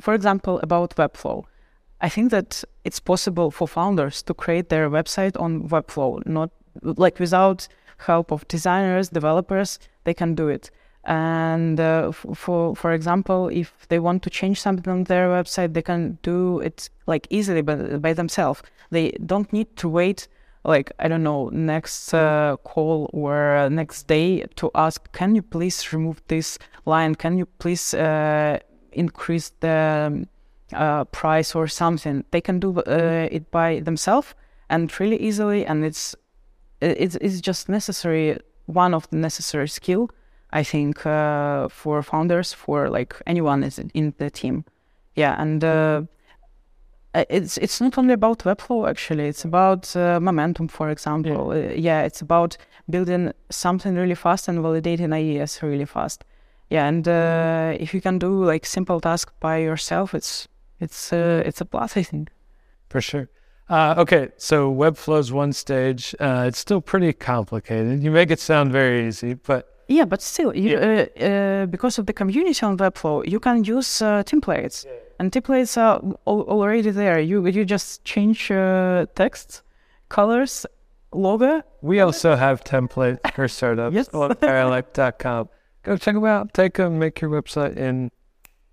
for 0.00 0.14
example, 0.14 0.60
about 0.62 0.94
Webflow, 0.96 1.44
I 2.00 2.08
think 2.08 2.30
that 2.30 2.64
it's 2.84 3.00
possible 3.00 3.50
for 3.50 3.66
founders 3.66 4.22
to 4.22 4.34
create 4.34 4.68
their 4.68 4.90
website 4.90 5.40
on 5.40 5.68
Webflow, 5.68 6.24
not 6.26 6.50
like 6.82 7.18
without 7.18 7.66
help 7.98 8.30
of 8.30 8.46
designers, 8.48 9.08
developers. 9.08 9.78
They 10.04 10.14
can 10.14 10.34
do 10.34 10.48
it. 10.48 10.70
And 11.04 11.80
uh, 11.80 12.12
for 12.12 12.76
for 12.76 12.92
example, 12.92 13.48
if 13.48 13.72
they 13.88 13.98
want 13.98 14.22
to 14.24 14.30
change 14.30 14.60
something 14.60 14.92
on 14.92 15.04
their 15.04 15.28
website, 15.28 15.72
they 15.72 15.82
can 15.82 16.18
do 16.22 16.60
it 16.60 16.90
like 17.06 17.26
easily 17.30 17.62
by, 17.62 17.74
by 17.96 18.12
themselves. 18.12 18.62
They 18.90 19.12
don't 19.24 19.50
need 19.52 19.76
to 19.76 19.88
wait 19.88 20.28
like 20.68 20.92
I 20.98 21.08
don't 21.08 21.22
know 21.22 21.48
next 21.48 22.14
uh, 22.14 22.56
call 22.62 23.10
or 23.12 23.56
uh, 23.56 23.68
next 23.68 24.06
day 24.06 24.44
to 24.56 24.70
ask, 24.74 25.10
can 25.12 25.34
you 25.34 25.42
please 25.42 25.92
remove 25.92 26.22
this 26.28 26.58
line? 26.84 27.14
Can 27.14 27.38
you 27.38 27.46
please 27.46 27.94
uh, 27.94 28.58
increase 28.92 29.50
the 29.60 30.06
um, 30.06 30.28
uh, 30.72 31.04
price 31.06 31.54
or 31.54 31.66
something? 31.66 32.24
They 32.30 32.40
can 32.40 32.60
do 32.60 32.78
uh, 32.80 33.28
it 33.30 33.50
by 33.50 33.80
themselves 33.80 34.34
and 34.68 35.00
really 35.00 35.16
easily, 35.16 35.64
and 35.66 35.84
it's 35.84 36.14
it's 36.80 37.16
it's 37.16 37.40
just 37.40 37.68
necessary 37.68 38.38
one 38.66 38.94
of 38.94 39.08
the 39.10 39.16
necessary 39.16 39.68
skill 39.68 40.10
I 40.50 40.62
think 40.62 41.04
uh, 41.04 41.68
for 41.68 42.02
founders 42.02 42.52
for 42.52 42.88
like 42.88 43.20
anyone 43.26 43.62
is 43.62 43.78
in 43.78 44.14
the 44.18 44.30
team. 44.30 44.64
Yeah, 45.14 45.40
and 45.40 45.62
uh, 45.62 46.02
it's 47.28 47.58
it's 47.58 47.80
not 47.80 47.98
only 47.98 48.14
about 48.14 48.40
Webflow 48.40 48.88
actually. 48.88 49.28
It's 49.28 49.44
about 49.44 49.94
uh, 49.96 50.20
momentum, 50.20 50.68
for 50.68 50.90
example. 50.90 51.54
Yeah. 51.54 51.70
Uh, 51.70 51.72
yeah. 51.74 52.02
it's 52.02 52.20
about 52.20 52.56
building 52.88 53.32
something 53.50 53.94
really 53.94 54.14
fast 54.14 54.48
and 54.48 54.58
validating 54.58 55.12
ideas 55.12 55.62
really 55.62 55.84
fast. 55.84 56.24
Yeah, 56.70 56.86
and 56.86 57.08
uh, 57.08 57.76
if 57.80 57.94
you 57.94 58.00
can 58.00 58.18
do 58.18 58.44
like 58.44 58.66
simple 58.66 59.00
tasks 59.00 59.32
by 59.40 59.58
yourself, 59.58 60.14
it's 60.14 60.48
it's 60.80 61.12
uh, 61.12 61.42
it's 61.44 61.60
a 61.60 61.64
plus, 61.64 61.96
I 61.96 62.02
think. 62.02 62.30
For 62.88 63.00
sure. 63.00 63.28
Uh, 63.68 63.94
okay, 63.98 64.30
so 64.38 64.72
Webflow 64.72 65.18
is 65.18 65.30
one 65.32 65.52
stage. 65.52 66.14
it's 66.20 66.58
still 66.58 66.80
pretty 66.80 67.12
complicated. 67.12 68.02
You 68.02 68.10
make 68.10 68.30
it 68.30 68.40
sound 68.40 68.72
very 68.72 69.06
easy, 69.06 69.34
but 69.34 69.77
yeah, 69.88 70.04
but 70.04 70.22
still, 70.22 70.54
you, 70.54 70.70
yeah. 70.70 71.06
Uh, 71.20 71.24
uh, 71.24 71.66
because 71.66 71.98
of 71.98 72.06
the 72.06 72.12
community 72.12 72.64
on 72.64 72.76
Webflow, 72.76 73.28
you 73.28 73.40
can 73.40 73.64
use 73.64 74.02
uh, 74.02 74.22
templates. 74.22 74.84
Yeah 74.84 74.92
and 75.18 75.32
templates 75.32 75.76
are 75.76 76.00
already 76.26 76.90
there. 76.90 77.18
You 77.18 77.46
you 77.46 77.64
just 77.64 78.04
change 78.04 78.50
uh, 78.50 79.06
text, 79.14 79.62
colors, 80.08 80.66
logo. 81.12 81.62
We 81.82 82.00
also 82.00 82.36
have 82.36 82.62
templates 82.64 83.18
for 83.34 83.48
startups 83.48 83.94
yes. 83.94 84.08
on 84.10 84.34
paralect.com. 84.36 85.48
Go 85.82 85.96
check 85.96 86.14
them 86.14 86.24
out. 86.24 86.54
Take 86.54 86.74
them, 86.74 86.98
make 86.98 87.20
your 87.20 87.30
website 87.30 87.76
in 87.76 88.10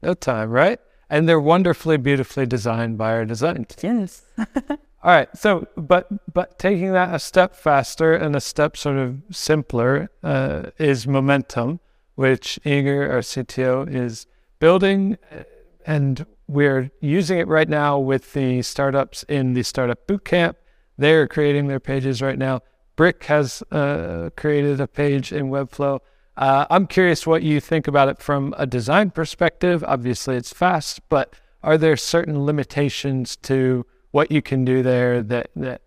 no 0.02 0.14
time, 0.14 0.50
right? 0.50 0.80
And 1.10 1.30
they're 1.30 1.40
wonderfully, 1.40 1.98
beautifully 1.98 2.46
designed 2.46 2.98
by 2.98 3.14
our 3.14 3.26
designers. 3.26 3.76
Yes. 3.82 4.24
All 5.06 5.12
right. 5.12 5.30
So, 5.38 5.68
but 5.78 6.08
but 6.34 6.58
taking 6.58 6.92
that 6.94 7.14
a 7.14 7.20
step 7.20 7.56
faster 7.56 8.16
and 8.16 8.36
a 8.36 8.42
step 8.42 8.76
sort 8.76 8.98
of 8.98 9.22
simpler 9.30 10.10
uh, 10.24 10.72
is 10.80 11.06
momentum, 11.06 11.80
which 12.16 12.60
Igor, 12.66 13.12
our 13.12 13.20
CTO, 13.20 13.88
is 13.88 14.26
building, 14.58 15.20
and 15.86 16.26
we're 16.48 16.90
using 17.02 17.38
it 17.38 17.48
right 17.48 17.70
now 17.70 18.00
with 18.00 18.34
the 18.34 18.64
startups 18.64 19.22
in 19.30 19.54
the 19.54 19.62
startup 19.62 20.08
bootcamp. 20.08 20.56
They're 20.98 21.28
creating 21.28 21.68
their 21.68 21.80
pages 21.80 22.20
right 22.20 22.40
now. 22.40 22.62
Brick 22.96 23.26
has 23.26 23.62
uh, 23.72 24.32
created 24.36 24.82
a 24.82 24.88
page 24.88 25.32
in 25.32 25.52
Webflow. 25.52 26.00
Uh, 26.36 26.66
I'm 26.72 26.88
curious 26.88 27.28
what 27.28 27.44
you 27.44 27.60
think 27.60 27.88
about 27.88 28.10
it 28.10 28.18
from 28.18 28.56
a 28.58 28.66
design 28.66 29.12
perspective. 29.12 29.84
Obviously, 29.86 30.36
it's 30.36 30.52
fast, 30.52 31.08
but 31.10 31.36
are 31.62 31.78
there 31.78 31.96
certain 31.96 32.44
limitations 32.44 33.36
to 33.44 33.86
what 34.16 34.32
you 34.32 34.42
can 34.42 34.64
do 34.66 34.78
there 34.82 35.22
that 35.32 35.48
that 35.56 35.80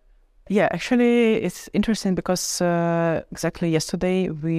yeah 0.49 0.69
actually 0.77 1.17
it's 1.47 1.69
interesting 1.73 2.15
because 2.15 2.45
uh, 2.61 3.23
exactly 3.33 3.69
yesterday 3.71 4.29
we 4.29 4.57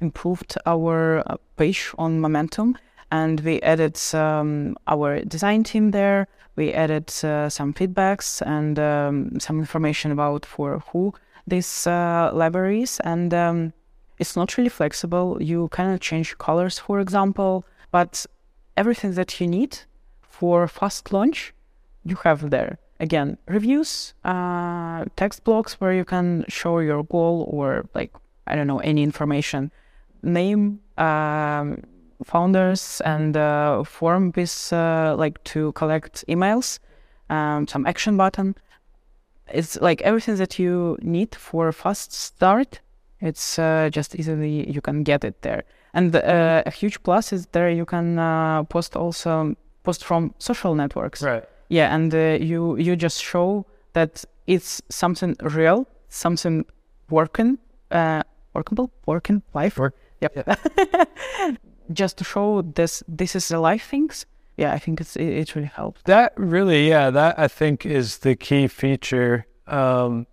improved 0.00 0.56
our 0.66 1.22
uh, 1.26 1.36
page 1.56 1.82
on 1.98 2.20
momentum 2.20 2.76
and 3.12 3.40
we 3.40 3.60
added 3.60 4.00
um, 4.14 4.74
our 4.86 5.20
design 5.20 5.62
team 5.62 5.90
there. 5.90 6.26
We 6.56 6.72
added 6.72 7.12
uh, 7.22 7.50
some 7.50 7.74
feedbacks 7.74 8.40
and 8.44 8.78
um, 8.78 9.38
some 9.38 9.58
information 9.58 10.10
about 10.10 10.46
for 10.46 10.82
who 10.90 11.12
this 11.46 11.86
uh, 11.86 12.30
library 12.32 12.82
is, 12.82 13.00
and 13.00 13.34
um, 13.34 13.72
it's 14.18 14.34
not 14.34 14.56
really 14.56 14.70
flexible. 14.70 15.36
You 15.42 15.68
cannot 15.68 16.00
change 16.00 16.38
colors, 16.38 16.78
for 16.78 17.00
example, 17.00 17.64
but 17.90 18.24
everything 18.78 19.12
that 19.12 19.40
you 19.40 19.46
need 19.46 19.78
for 20.22 20.66
fast 20.66 21.12
launch, 21.12 21.52
you 22.04 22.16
have 22.24 22.48
there. 22.48 22.78
Again, 23.02 23.36
reviews, 23.48 24.14
uh, 24.24 25.04
text 25.16 25.42
blocks 25.42 25.80
where 25.80 25.92
you 25.92 26.04
can 26.04 26.44
show 26.46 26.78
your 26.78 27.02
goal 27.02 27.48
or 27.50 27.84
like 27.94 28.12
I 28.46 28.54
don't 28.54 28.68
know 28.68 28.78
any 28.78 29.02
information, 29.02 29.72
name, 30.22 30.78
um, 30.98 31.82
founders 32.22 33.02
and 33.04 33.36
uh, 33.36 33.82
form 33.82 34.32
with 34.36 34.72
uh, 34.72 35.16
like 35.18 35.42
to 35.44 35.72
collect 35.72 36.24
emails, 36.28 36.78
um, 37.28 37.66
some 37.66 37.86
action 37.86 38.16
button. 38.16 38.54
It's 39.48 39.80
like 39.80 40.00
everything 40.02 40.36
that 40.36 40.60
you 40.60 40.96
need 41.02 41.34
for 41.34 41.66
a 41.66 41.72
fast 41.72 42.12
start. 42.12 42.78
It's 43.20 43.58
uh, 43.58 43.90
just 43.90 44.14
easily 44.14 44.70
you 44.70 44.80
can 44.80 45.02
get 45.02 45.24
it 45.24 45.42
there. 45.42 45.64
And 45.92 46.14
uh, 46.14 46.62
a 46.64 46.70
huge 46.70 47.02
plus 47.02 47.32
is 47.32 47.46
there 47.46 47.68
you 47.68 47.84
can 47.84 48.20
uh, 48.20 48.62
post 48.62 48.94
also 48.94 49.56
post 49.82 50.04
from 50.04 50.34
social 50.38 50.76
networks. 50.76 51.20
Right. 51.20 51.42
Yeah, 51.72 51.94
and 51.94 52.14
uh, 52.14 52.38
you 52.40 52.76
you 52.76 52.96
just 52.96 53.22
show 53.22 53.64
that 53.94 54.24
it's 54.46 54.82
something 54.90 55.36
real, 55.40 55.86
something 56.08 56.64
working, 57.08 57.58
workable, 58.54 58.90
working 59.06 59.42
life. 59.54 59.78
Work. 59.78 59.96
Yep. 60.20 60.32
Yeah. 60.36 61.54
just 61.92 62.18
to 62.18 62.24
show 62.24 62.62
this 62.62 63.02
this 63.08 63.34
is 63.34 63.48
the 63.48 63.58
life 63.58 63.86
things 63.88 64.24
yeah 64.56 64.72
i 64.72 64.78
think 64.78 65.00
it's 65.00 65.16
it, 65.16 65.28
it 65.28 65.54
really 65.54 65.68
helps 65.68 66.00
that 66.04 66.32
really 66.36 66.88
yeah 66.88 67.10
that 67.10 67.38
i 67.38 67.48
think 67.48 67.84
is 67.84 68.18
the 68.18 68.34
key 68.36 68.66
feature 68.66 69.46
um, 69.66 70.26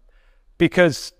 because 0.58 1.12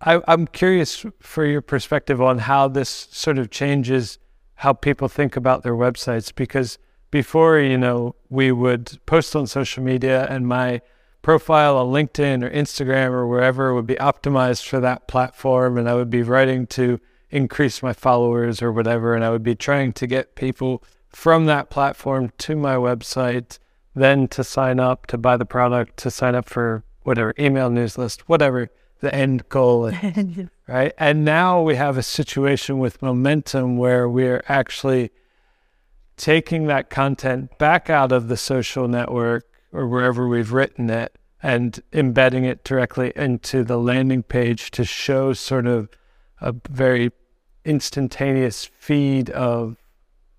I, 0.00 0.20
i'm 0.26 0.46
curious 0.46 1.06
for 1.20 1.46
your 1.46 1.62
perspective 1.62 2.20
on 2.20 2.38
how 2.38 2.68
this 2.68 2.90
sort 3.10 3.38
of 3.38 3.50
changes 3.50 4.18
how 4.56 4.72
people 4.72 5.08
think 5.08 5.36
about 5.36 5.62
their 5.62 5.74
websites 5.74 6.34
because 6.34 6.78
before 7.18 7.58
you 7.58 7.78
know 7.78 8.14
we 8.28 8.50
would 8.50 8.98
post 9.06 9.34
on 9.36 9.46
social 9.46 9.82
media 9.82 10.26
and 10.28 10.46
my 10.46 10.80
profile 11.22 11.76
on 11.78 11.86
linkedin 11.86 12.42
or 12.42 12.50
instagram 12.50 13.10
or 13.10 13.26
wherever 13.26 13.72
would 13.74 13.86
be 13.86 13.94
optimized 13.96 14.66
for 14.66 14.80
that 14.80 15.06
platform 15.06 15.78
and 15.78 15.88
i 15.88 15.94
would 15.94 16.10
be 16.10 16.22
writing 16.22 16.66
to 16.66 16.98
increase 17.34 17.82
my 17.82 17.92
followers 17.92 18.62
or 18.62 18.70
whatever. 18.72 19.14
And 19.14 19.24
I 19.24 19.30
would 19.30 19.42
be 19.42 19.56
trying 19.56 19.92
to 19.94 20.06
get 20.06 20.36
people 20.36 20.82
from 21.08 21.46
that 21.46 21.68
platform 21.68 22.32
to 22.38 22.54
my 22.54 22.76
website, 22.76 23.58
then 23.94 24.28
to 24.28 24.44
sign 24.44 24.78
up 24.78 25.06
to 25.08 25.18
buy 25.18 25.36
the 25.36 25.44
product, 25.44 25.96
to 25.98 26.10
sign 26.10 26.36
up 26.36 26.48
for 26.48 26.84
whatever 27.02 27.34
email 27.38 27.70
news 27.70 27.98
list, 27.98 28.28
whatever 28.28 28.70
the 29.00 29.12
end 29.12 29.48
goal 29.48 29.86
is. 29.86 30.48
right. 30.68 30.92
And 30.96 31.24
now 31.24 31.60
we 31.60 31.74
have 31.74 31.98
a 31.98 32.02
situation 32.02 32.78
with 32.78 33.02
momentum 33.02 33.76
where 33.76 34.08
we're 34.08 34.42
actually 34.48 35.10
taking 36.16 36.66
that 36.66 36.90
content 36.90 37.56
back 37.58 37.90
out 37.90 38.12
of 38.12 38.28
the 38.28 38.36
social 38.36 38.88
network 38.88 39.46
or 39.72 39.86
wherever 39.88 40.28
we've 40.28 40.52
written 40.52 40.88
it 40.90 41.18
and 41.42 41.82
embedding 41.92 42.44
it 42.44 42.64
directly 42.64 43.12
into 43.16 43.64
the 43.64 43.76
landing 43.76 44.22
page 44.22 44.70
to 44.70 44.84
show 44.84 45.32
sort 45.32 45.66
of 45.66 45.88
a 46.40 46.54
very 46.70 47.10
instantaneous 47.64 48.64
feed 48.64 49.30
of 49.30 49.76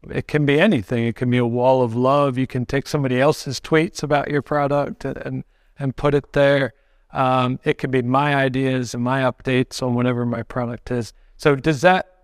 it 0.09 0.28
can 0.28 0.45
be 0.45 0.59
anything. 0.59 1.05
It 1.05 1.15
can 1.15 1.30
be 1.30 1.38
a 1.38 1.45
wall 1.45 1.82
of 1.82 1.95
love. 1.95 2.38
You 2.38 2.47
can 2.47 2.65
take 2.65 2.88
somebody 2.88 3.19
else's 3.19 3.59
tweets 3.59 4.03
about 4.03 4.30
your 4.30 4.41
product 4.41 5.03
and 5.05 5.17
and, 5.17 5.43
and 5.80 5.95
put 5.95 6.13
it 6.13 6.34
there. 6.34 6.73
Um, 7.11 7.59
it 7.63 7.78
can 7.78 7.91
be 7.91 8.01
my 8.01 8.36
ideas 8.36 8.93
and 8.93 9.03
my 9.03 9.21
updates 9.21 9.82
on 9.82 9.93
whatever 9.93 10.26
my 10.26 10.43
product 10.43 10.91
is. 10.91 11.13
So 11.38 11.55
does 11.55 11.82
that 11.82 12.14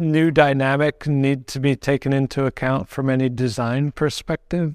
new 0.00 0.30
dynamic 0.30 1.06
need 1.06 1.46
to 1.48 1.60
be 1.60 1.76
taken 1.76 2.12
into 2.12 2.46
account 2.46 2.88
from 2.88 3.08
any 3.08 3.28
design 3.28 3.92
perspective? 3.92 4.74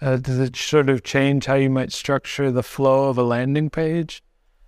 Uh, 0.00 0.16
does 0.16 0.38
it 0.38 0.56
sort 0.56 0.90
of 0.90 1.04
change 1.04 1.46
how 1.46 1.54
you 1.54 1.70
might 1.70 1.92
structure 1.92 2.50
the 2.50 2.62
flow 2.62 3.08
of 3.08 3.16
a 3.16 3.22
landing 3.22 3.70
page? 3.70 4.22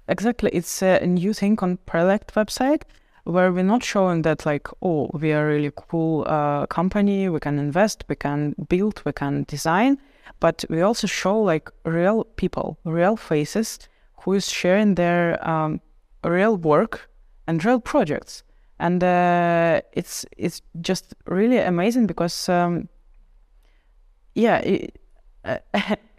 Exactly. 0.07 0.50
It's 0.52 0.82
a 0.82 1.05
new 1.05 1.32
thing 1.32 1.59
on 1.61 1.78
Paralect 1.78 2.34
website 2.34 2.82
where 3.24 3.50
we're 3.50 3.64
not 3.64 3.82
showing 3.82 4.22
that 4.22 4.46
like, 4.46 4.68
oh, 4.82 5.11
we 5.12 5.32
are 5.32 5.50
a 5.50 5.55
really 5.55 5.72
cool 5.74 6.24
uh, 6.28 6.66
company, 6.66 7.28
we 7.28 7.40
can 7.40 7.59
invest, 7.59 8.05
we 8.09 8.14
can 8.14 8.55
build, 8.68 9.02
we 9.05 9.12
can 9.12 9.44
design, 9.48 9.98
but 10.38 10.64
we 10.70 10.82
also 10.82 11.07
show 11.07 11.40
like 11.40 11.68
real 11.84 12.24
people, 12.36 12.78
real 12.84 13.16
faces 13.16 13.78
who 14.20 14.34
is 14.34 14.48
sharing 14.48 14.94
their 14.94 15.42
um, 15.48 15.80
real 16.22 16.57
work 16.57 17.11
and 17.46 17.64
real 17.64 17.80
projects. 17.80 18.43
And 18.79 19.03
uh, 19.03 19.81
it's 19.93 20.27
it's 20.37 20.61
just 20.81 21.14
really 21.27 21.59
amazing 21.59 22.07
because 22.07 22.49
um, 22.49 22.89
yeah, 24.35 24.59
it, 24.59 24.99
I, 25.45 25.61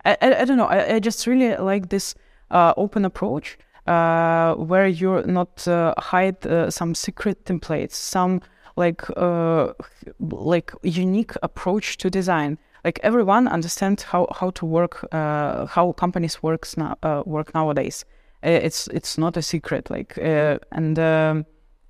I, 0.06 0.18
I 0.22 0.46
don't 0.46 0.58
know. 0.58 0.68
I, 0.68 0.96
I 0.96 1.00
just 1.00 1.28
really 1.28 1.56
like 1.58 1.90
this 1.90 2.16
uh, 2.52 2.74
open 2.78 3.06
approach 3.06 3.58
uh, 3.88 4.56
where 4.56 4.88
you're 4.88 5.24
not 5.26 5.68
uh, 5.68 5.94
hide 5.98 6.46
uh, 6.46 6.70
some 6.72 6.96
secret 6.96 7.46
templates, 7.46 7.94
some 7.94 8.42
like 8.78 9.04
uh, 9.18 9.74
like 10.20 10.72
unique 10.84 11.34
approach 11.44 11.98
to 11.98 12.10
design. 12.10 12.58
Like 12.84 13.00
everyone 13.02 13.48
understands 13.48 14.04
how, 14.04 14.28
how 14.32 14.52
to 14.52 14.66
work, 14.66 15.08
how 15.12 15.94
companies 15.98 16.44
works 16.44 16.78
now 16.78 17.24
work 17.26 17.54
nowadays. 17.56 18.06
It's 18.44 18.88
it's 18.88 19.18
not 19.18 19.38
a 19.38 19.42
secret. 19.42 19.90
Like 19.90 20.18
and 20.18 21.00
um, 21.00 21.46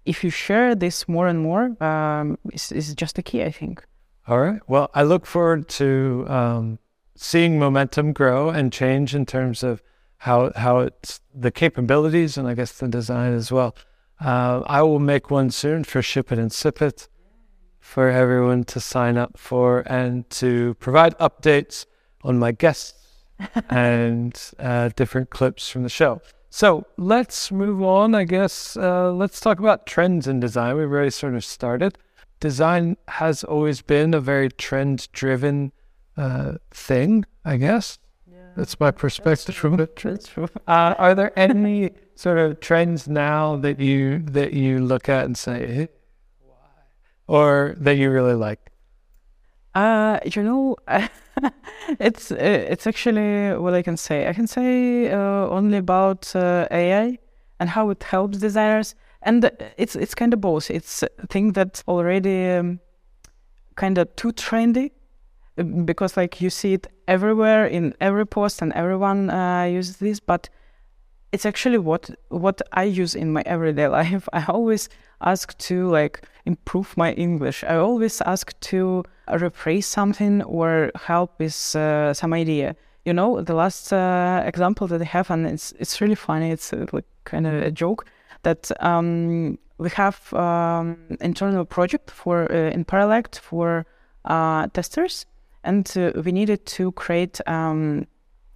if 0.05 0.23
you 0.23 0.29
share 0.29 0.75
this 0.75 1.07
more 1.07 1.27
and 1.27 1.39
more, 1.39 1.81
um, 1.83 2.37
it's, 2.51 2.71
it's 2.71 2.93
just 2.93 3.17
a 3.17 3.23
key, 3.23 3.43
I 3.43 3.51
think. 3.51 3.83
All 4.27 4.39
right. 4.39 4.59
Well, 4.67 4.89
I 4.93 5.03
look 5.03 5.25
forward 5.25 5.67
to 5.69 6.25
um, 6.27 6.79
seeing 7.15 7.59
momentum 7.59 8.13
grow 8.13 8.49
and 8.49 8.71
change 8.71 9.13
in 9.15 9.25
terms 9.25 9.63
of 9.63 9.81
how 10.17 10.51
how 10.55 10.79
it's 10.79 11.21
the 11.33 11.51
capabilities 11.51 12.37
and 12.37 12.47
I 12.47 12.55
guess 12.55 12.71
the 12.71 12.87
design 12.87 13.33
as 13.33 13.51
well. 13.51 13.75
Uh, 14.19 14.63
I 14.65 14.81
will 14.81 14.99
make 14.99 15.29
one 15.29 15.51
soon 15.51 15.83
for 15.83 16.01
Ship 16.01 16.31
It 16.31 16.39
and 16.39 16.51
Sip 16.51 16.81
It 16.81 17.07
for 17.79 18.09
everyone 18.09 18.63
to 18.63 18.79
sign 18.79 19.17
up 19.17 19.37
for 19.37 19.81
and 19.81 20.27
to 20.31 20.73
provide 20.75 21.15
updates 21.19 21.85
on 22.23 22.39
my 22.39 22.51
guests 22.51 22.93
and 23.69 24.39
uh, 24.57 24.89
different 24.95 25.29
clips 25.29 25.69
from 25.69 25.83
the 25.83 25.89
show. 25.89 26.21
So 26.55 26.87
let's 26.95 27.51
move 27.51 27.83
on. 27.83 28.15
I 28.15 28.23
guess 28.23 28.77
uh, 28.77 29.11
let's 29.11 29.41
talk 29.41 29.59
about 29.59 29.85
trends 29.85 30.25
in 30.25 30.39
design. 30.39 30.77
We've 30.77 30.89
already 30.89 31.09
sort 31.09 31.35
of 31.35 31.43
started. 31.43 31.97
Design 32.39 32.95
has 33.09 33.43
always 33.43 33.81
been 33.81 34.13
a 34.13 34.21
very 34.21 34.49
trend-driven 34.49 35.73
uh, 36.15 36.53
thing, 36.71 37.25
I 37.43 37.57
guess. 37.57 37.99
Yeah, 38.25 38.37
That's 38.55 38.79
my 38.79 38.91
perspective 38.91 39.53
from 39.53 39.81
it. 39.81 39.97
That's 39.97 40.27
true. 40.33 40.47
Uh, 40.65 40.95
are 40.97 41.13
there 41.13 41.37
any 41.37 41.91
sort 42.15 42.37
of 42.37 42.61
trends 42.61 43.05
now 43.05 43.57
that 43.57 43.81
you 43.81 44.19
that 44.19 44.53
you 44.53 44.79
look 44.79 45.09
at 45.09 45.25
and 45.25 45.37
say, 45.37 45.67
hey, 45.67 45.87
why, 46.39 46.55
or 47.27 47.75
that 47.79 47.97
you 47.97 48.09
really 48.09 48.35
like? 48.35 48.71
Uh, 49.75 50.19
you 50.23 50.41
know, 50.41 50.77
it's 51.99 52.31
uh, 52.31 52.35
it's 52.39 52.87
actually 52.87 53.55
what 53.57 53.73
I 53.73 53.81
can 53.81 53.97
say. 53.97 54.27
I 54.27 54.33
can 54.33 54.47
say 54.47 55.11
uh, 55.11 55.49
only 55.49 55.77
about 55.77 56.33
uh, 56.33 56.67
AI 56.71 57.19
and 57.59 57.69
how 57.69 57.89
it 57.89 58.01
helps 58.03 58.37
designers, 58.37 58.95
and 59.21 59.51
it's 59.77 59.97
it's 59.97 60.15
kind 60.15 60.33
of 60.33 60.39
both. 60.39 60.71
It's 60.71 61.03
a 61.03 61.27
thing 61.27 61.51
that's 61.51 61.83
already 61.89 62.51
um, 62.51 62.79
kind 63.75 63.97
of 63.97 64.15
too 64.15 64.31
trendy 64.31 64.91
because 65.85 66.17
like 66.17 66.41
you 66.41 66.49
see 66.49 66.73
it 66.73 66.87
everywhere 67.07 67.65
in 67.65 67.93
every 68.01 68.25
post 68.25 68.61
and 68.61 68.73
everyone 68.73 69.29
uh, 69.29 69.63
uses 69.63 69.97
this 69.97 70.19
but 70.19 70.49
it's 71.31 71.45
actually 71.45 71.77
what 71.77 72.09
what 72.29 72.61
i 72.73 72.83
use 72.83 73.15
in 73.15 73.31
my 73.31 73.41
everyday 73.45 73.87
life 73.99 74.27
i 74.33 74.43
always 74.49 74.89
ask 75.21 75.57
to 75.57 75.87
like 75.89 76.27
improve 76.45 76.95
my 76.97 77.13
english 77.13 77.63
i 77.63 77.75
always 77.75 78.21
ask 78.21 78.59
to 78.59 79.03
rephrase 79.27 79.85
something 79.85 80.43
or 80.43 80.91
help 80.95 81.39
with 81.39 81.75
uh, 81.75 82.13
some 82.13 82.33
idea. 82.33 82.75
You 83.05 83.13
know 83.13 83.41
the 83.41 83.53
last 83.53 83.93
uh, 83.93 84.41
example 84.45 84.87
that 84.87 84.99
i 84.99 85.05
have 85.05 85.29
and 85.29 85.45
it's 85.45 85.73
it's 85.73 86.01
really 86.01 86.15
funny 86.15 86.49
it's 86.49 86.73
uh, 86.73 86.87
like 86.91 87.05
kind 87.23 87.45
of 87.45 87.53
a 87.53 87.69
joke 87.69 88.05
that 88.41 88.71
um, 88.79 89.59
we 89.77 89.89
have 89.89 90.33
um, 90.33 90.97
internal 91.21 91.65
project 91.65 92.09
for 92.09 92.51
uh, 92.51 92.71
in 92.71 92.83
Paralect 92.85 93.39
for 93.39 93.85
uh, 94.25 94.67
testers 94.67 95.25
and 95.63 95.91
uh, 95.97 96.13
we 96.23 96.31
needed 96.31 96.65
to 96.65 96.91
create 96.93 97.41
um, 97.47 98.07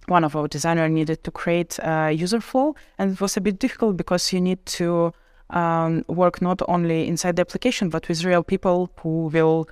one 0.06 0.24
of 0.24 0.34
our 0.34 0.48
designer 0.48 0.88
needed 0.88 1.22
to 1.24 1.30
create 1.30 1.78
a 1.82 2.10
user 2.10 2.40
flow 2.40 2.74
and 2.98 3.12
it 3.12 3.20
was 3.20 3.36
a 3.36 3.40
bit 3.40 3.58
difficult 3.58 3.96
because 3.96 4.32
you 4.32 4.40
need 4.40 4.64
to 4.66 5.12
um, 5.50 6.04
work 6.08 6.40
not 6.40 6.62
only 6.68 7.06
inside 7.06 7.36
the 7.36 7.42
application 7.42 7.88
but 7.88 8.08
with 8.08 8.24
real 8.24 8.42
people 8.42 8.90
who 9.00 9.26
will 9.26 9.68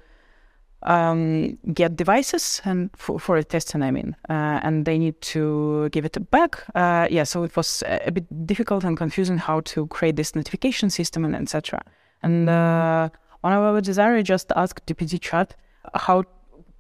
um, 0.83 1.59
get 1.75 1.97
devices 1.97 2.61
and 2.65 2.91
for, 2.97 3.19
for 3.19 3.37
a 3.37 3.45
testing 3.45 3.83
i 3.83 3.91
mean 3.91 4.15
uh, 4.29 4.61
and 4.63 4.85
they 4.85 4.99
need 4.99 5.21
to 5.21 5.89
give 5.91 6.05
it 6.05 6.31
back 6.31 6.65
uh, 6.75 7.07
yeah 7.11 7.25
so 7.25 7.43
it 7.43 7.57
was 7.57 7.83
a 7.87 8.11
bit 8.11 8.47
difficult 8.47 8.85
and 8.85 8.97
confusing 8.97 9.39
how 9.39 9.61
to 9.61 9.87
create 9.89 10.17
this 10.17 10.35
notification 10.35 10.91
system 10.91 11.25
and 11.25 11.35
etc 11.35 11.81
and 12.23 12.49
uh, 12.49 13.09
one 13.41 13.53
of 13.53 13.63
our 13.63 13.81
designers 13.81 14.25
just 14.25 14.53
asked 14.57 14.87
gpt 14.87 15.21
chat 15.21 15.55
how 15.95 16.23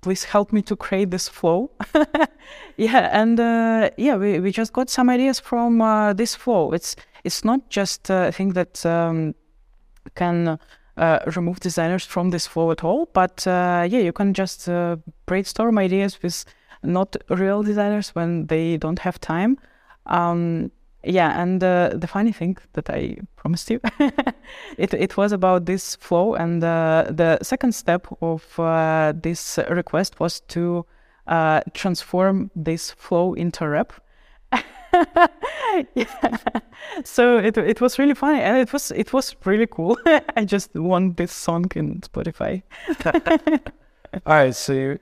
please 0.01 0.25
help 0.25 0.53
me 0.53 0.63
to 0.63 0.77
create 0.77 1.11
this 1.11 1.29
flow. 1.29 1.71
yeah, 2.77 3.09
and 3.13 3.39
uh, 3.41 3.91
yeah, 3.97 4.17
we, 4.17 4.39
we 4.39 4.53
just 4.53 4.73
got 4.73 4.89
some 4.91 5.11
ideas 5.11 5.41
from 5.41 5.81
uh, 5.81 6.13
this 6.13 6.35
flow. 6.35 6.73
It's 6.73 6.97
it's 7.25 7.45
not 7.45 7.69
just 7.69 8.11
a 8.11 8.33
thing 8.33 8.51
that 8.51 8.85
um, 8.87 9.35
can 10.15 10.59
uh, 10.99 11.21
remove 11.37 11.61
designers 11.61 12.05
from 12.05 12.31
this 12.31 12.47
flow 12.47 12.71
at 12.71 12.83
all, 12.83 13.09
but 13.13 13.47
uh, 13.47 13.87
yeah, 13.89 14.01
you 14.01 14.13
can 14.13 14.35
just 14.35 14.69
uh, 14.69 14.97
brainstorm 15.27 15.79
ideas 15.79 16.21
with 16.23 16.45
not 16.83 17.17
real 17.29 17.63
designers 17.63 18.11
when 18.11 18.47
they 18.47 18.77
don't 18.77 18.99
have 18.99 19.21
time. 19.21 19.59
Um, 20.07 20.73
yeah, 21.05 21.41
and 21.41 21.63
uh, 21.63 21.91
the 21.95 22.09
funny 22.09 22.33
thing 22.33 22.57
that 22.73 22.91
I 22.91 23.19
promised 23.37 23.71
you, 23.71 23.81
it 24.77 24.93
it 24.93 25.17
was 25.17 25.31
about 25.31 25.67
this 25.67 25.95
flow, 25.97 26.35
and 26.35 26.63
uh, 26.65 27.07
the 27.09 27.39
second 27.43 27.77
step 27.77 28.09
of 28.21 28.43
this 29.23 29.59
request 29.71 30.19
was 30.19 30.41
to 30.49 30.85
transform 31.75 32.51
this 32.57 32.91
flow 32.91 33.35
into 33.35 33.69
rap. 33.69 33.93
yeah. 35.95 36.61
So 37.05 37.39
it 37.39 37.57
it 37.57 37.81
was 37.81 37.99
really 37.99 38.15
funny, 38.15 38.41
and 38.41 38.59
it 38.59 38.73
was 38.73 38.91
it 38.91 39.13
was 39.13 39.37
really 39.45 39.67
cool. 39.67 39.99
I 40.37 40.45
just 40.45 40.75
want 40.75 41.17
this 41.17 41.33
song 41.33 41.67
in 41.75 42.01
Spotify. 42.01 42.63
All 44.27 44.35
right, 44.35 44.55
so 44.55 44.73
you, 44.73 44.99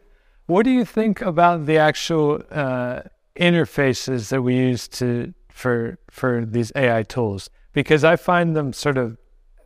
what 0.47 0.65
do 0.65 0.71
you 0.71 0.85
think 0.85 1.21
about 1.21 1.67
the 1.67 1.79
actual 1.79 2.43
uh, 2.51 3.03
interfaces 3.37 4.31
that 4.31 4.43
we 4.43 4.57
use 4.57 4.89
to 4.89 5.33
for 5.49 5.99
for 6.11 6.45
these 6.45 6.73
AI 6.75 7.03
tools 7.03 7.51
because 7.73 8.05
I 8.05 8.17
find 8.17 8.57
them 8.57 8.73
sort 8.73 8.99
of 8.99 9.19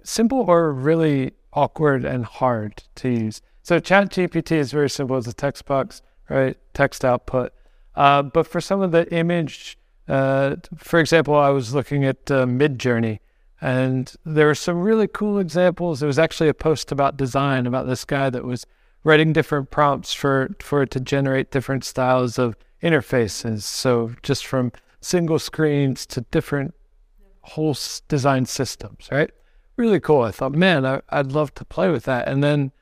simple 0.03 0.45
or 0.49 0.73
really 0.73 1.33
awkward 1.53 2.05
and 2.05 2.25
hard 2.25 2.83
to 2.97 3.09
use. 3.09 3.43
So 3.63 3.81
ChatGPT 3.81 4.53
is 4.53 4.73
very 4.73 4.91
simple. 4.91 5.19
It's 5.19 5.27
a 5.27 5.33
text 5.33 5.65
box, 5.67 6.03
right? 6.29 6.57
Text 6.75 7.05
output. 7.05 7.53
Uh, 7.95 8.23
but 8.23 8.47
for 8.47 8.61
some 8.61 8.81
of 8.81 8.93
the 8.93 9.13
image, 9.13 9.79
uh, 10.11 10.57
for 10.77 10.99
example, 10.99 11.37
I 11.37 11.51
was 11.51 11.73
looking 11.73 12.05
at 12.05 12.29
uh, 12.31 12.45
Midjourney, 12.45 13.21
and 13.61 14.13
there 14.25 14.47
were 14.47 14.57
some 14.57 14.81
really 14.81 15.07
cool 15.07 15.39
examples. 15.39 16.01
There 16.01 16.09
was 16.09 16.19
actually 16.19 16.49
a 16.49 16.55
post 16.55 16.91
about 16.91 17.17
design 17.17 17.65
about 17.65 17.87
this 17.87 18.05
guy 18.05 18.29
that 18.29 18.45
was 18.45 18.67
writing 19.05 19.33
different 19.33 19.71
prompts 19.71 20.13
for 20.13 20.51
for 20.59 20.83
it 20.83 20.91
to 20.91 21.01
generate 21.01 21.53
different 21.53 21.85
styles 21.85 22.39
of 22.39 22.57
interfaces. 22.83 23.63
So 23.63 24.13
just 24.23 24.45
from 24.45 24.73
single 25.01 25.39
screens 25.39 26.07
to 26.07 26.23
different 26.23 26.75
whole 27.43 27.77
design 28.09 28.47
systems, 28.47 29.09
right? 29.13 29.31
Really 29.77 30.01
cool. 30.01 30.23
I 30.23 30.33
thought, 30.33 30.53
man, 30.53 30.85
I, 30.85 31.01
would 31.13 31.33
love 31.33 31.55
to 31.55 31.65
play 31.65 31.89
with 31.89 32.05
that. 32.05 32.27
And 32.27 32.43
then 32.43 32.73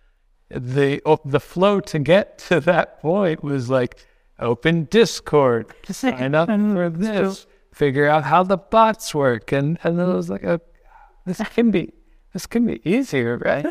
the 0.48 1.02
the 1.26 1.40
flow 1.40 1.80
to 1.80 1.98
get 1.98 2.38
to 2.48 2.60
that 2.60 3.00
point 3.00 3.44
was 3.44 3.68
like 3.68 3.98
open 4.38 4.84
Discord, 4.84 5.66
sign 5.88 6.34
up 6.34 6.48
for 6.48 6.90
this, 6.90 7.46
figure 7.72 8.08
out 8.08 8.24
how 8.24 8.42
the 8.42 8.56
bots 8.56 9.14
work, 9.14 9.52
and 9.52 9.78
and 9.84 9.98
then 9.98 10.08
I 10.10 10.14
was 10.14 10.30
like, 10.30 10.44
oh, 10.44 10.60
this 11.26 11.40
can 11.54 11.70
be 11.70 11.92
this 12.32 12.46
can 12.46 12.66
be 12.66 12.80
easier, 12.84 13.38
right? 13.38 13.66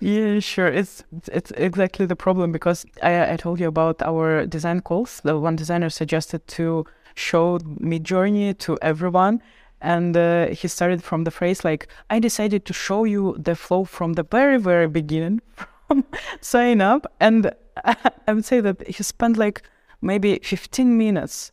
yeah, 0.00 0.38
sure. 0.40 0.68
It's 0.68 1.04
it's 1.32 1.50
exactly 1.52 2.06
the 2.06 2.16
problem 2.16 2.52
because 2.52 2.86
I 3.02 3.32
I 3.32 3.36
told 3.36 3.60
you 3.60 3.68
about 3.68 4.02
our 4.02 4.46
design 4.46 4.80
calls. 4.80 5.20
The 5.24 5.38
one 5.38 5.56
designer 5.56 5.90
suggested 5.90 6.46
to 6.48 6.84
showed 7.14 7.62
Midjourney 7.80 8.58
to 8.58 8.78
everyone. 8.82 9.40
and 9.80 10.16
uh, 10.16 10.46
he 10.60 10.66
started 10.68 11.02
from 11.02 11.24
the 11.24 11.30
phrase 11.30 11.64
like, 11.64 11.88
"I 12.08 12.18
decided 12.18 12.64
to 12.64 12.72
show 12.72 13.04
you 13.04 13.36
the 13.38 13.54
flow 13.54 13.84
from 13.84 14.14
the 14.14 14.24
very 14.36 14.58
very 14.58 14.88
beginning, 14.88 15.40
from 15.86 16.04
sign 16.40 16.80
up," 16.80 17.06
and 17.20 17.52
I 18.28 18.32
would 18.32 18.44
say 18.44 18.60
that 18.60 18.76
he 18.88 19.02
spent 19.02 19.36
like 19.36 19.62
maybe 20.04 20.38
15 20.42 20.96
minutes 20.96 21.52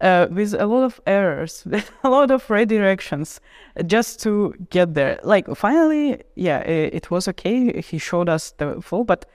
uh, 0.00 0.26
with 0.30 0.54
a 0.54 0.66
lot 0.66 0.84
of 0.84 1.00
errors, 1.06 1.62
with 1.70 1.90
a 2.02 2.08
lot 2.08 2.30
of 2.30 2.46
redirections, 2.48 3.40
just 3.86 4.20
to 4.22 4.54
get 4.70 4.94
there. 4.94 5.20
Like 5.22 5.54
finally, 5.54 6.22
yeah, 6.34 6.60
it, 6.60 6.94
it, 6.94 7.10
was 7.10 7.28
okay. 7.28 7.80
He 7.80 7.98
showed 7.98 8.28
us 8.28 8.52
the 8.52 8.80
flow, 8.80 9.04
but 9.04 9.26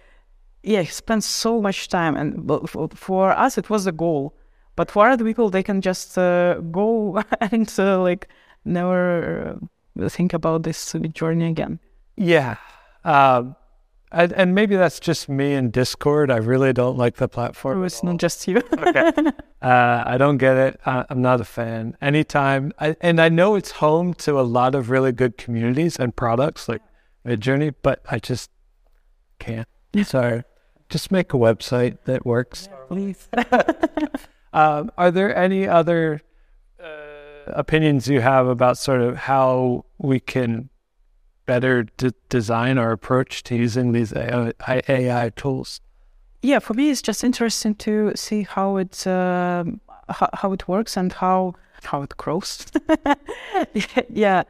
yeah, 0.63 0.81
he 0.81 0.87
spent 0.87 1.23
so 1.23 1.61
much 1.61 1.89
time, 1.89 2.15
and 2.15 2.49
for 2.95 3.31
us, 3.31 3.57
it 3.57 3.69
was 3.69 3.85
a 3.85 3.91
goal. 3.91 4.35
But 4.75 4.91
for 4.91 5.07
other 5.07 5.23
people, 5.23 5.49
they 5.49 5.63
can 5.63 5.81
just 5.81 6.17
uh, 6.17 6.55
go 6.55 7.23
and 7.41 7.71
uh, 7.77 8.01
like 8.01 8.27
never 8.65 9.59
uh, 10.01 10.09
think 10.09 10.33
about 10.33 10.63
this 10.63 10.95
journey 11.13 11.47
again. 11.47 11.79
Yeah. 12.17 12.55
Um, 13.03 13.55
and, 14.11 14.31
and, 14.33 14.55
maybe 14.55 14.75
that's 14.75 14.99
just 14.99 15.27
me 15.27 15.53
in 15.53 15.71
Discord. 15.71 16.31
I 16.31 16.37
really 16.37 16.73
don't 16.73 16.97
like 16.97 17.15
the 17.15 17.27
platform. 17.27 17.83
It's 17.83 18.03
not 18.03 18.17
just 18.17 18.47
you. 18.47 18.61
okay. 18.77 19.11
Uh, 19.61 20.03
I 20.05 20.19
don't 20.19 20.37
get 20.37 20.57
it. 20.57 20.79
I, 20.85 21.05
am 21.09 21.23
not 21.23 21.41
a 21.41 21.43
fan. 21.43 21.97
Anytime, 21.99 22.71
I, 22.77 22.95
and 23.01 23.19
I 23.19 23.29
know 23.29 23.55
it's 23.55 23.71
home 23.71 24.13
to 24.15 24.39
a 24.39 24.43
lot 24.43 24.75
of 24.75 24.91
really 24.91 25.11
good 25.11 25.39
communities 25.39 25.97
and 25.97 26.15
products 26.15 26.69
like 26.69 26.83
Midjourney, 27.25 27.73
but 27.81 27.99
I 28.07 28.19
just 28.19 28.51
can't. 29.39 29.67
Sorry. 30.03 30.43
Just 30.89 31.11
make 31.11 31.33
a 31.33 31.37
website 31.37 31.97
that 32.05 32.27
works. 32.27 32.69
Yeah, 32.69 32.77
please. 32.87 33.27
um, 34.53 34.91
are 34.99 35.09
there 35.09 35.35
any 35.35 35.67
other 35.67 36.21
uh, 36.79 36.85
opinions 37.47 38.07
you 38.07 38.21
have 38.21 38.45
about 38.45 38.77
sort 38.77 39.01
of 39.01 39.17
how 39.17 39.85
we 39.97 40.19
can 40.19 40.69
better 41.45 41.83
d- 41.97 42.11
design 42.29 42.77
our 42.77 42.91
approach 42.91 43.43
to 43.43 43.55
using 43.55 43.91
these 43.91 44.13
AI, 44.13 44.53
AI, 44.67 45.29
tools? 45.35 45.81
Yeah, 46.41 46.59
for 46.59 46.73
me, 46.73 46.89
it's 46.89 47.01
just 47.01 47.23
interesting 47.23 47.75
to 47.75 48.11
see 48.15 48.43
how 48.43 48.77
it 48.77 49.07
uh, 49.07 49.63
how, 50.09 50.29
how 50.33 50.51
it 50.53 50.67
works 50.67 50.97
and 50.97 51.11
how 51.11 51.55
how 51.83 52.01
it 52.03 52.15
grows. 52.17 52.65
yeah, 54.09 54.43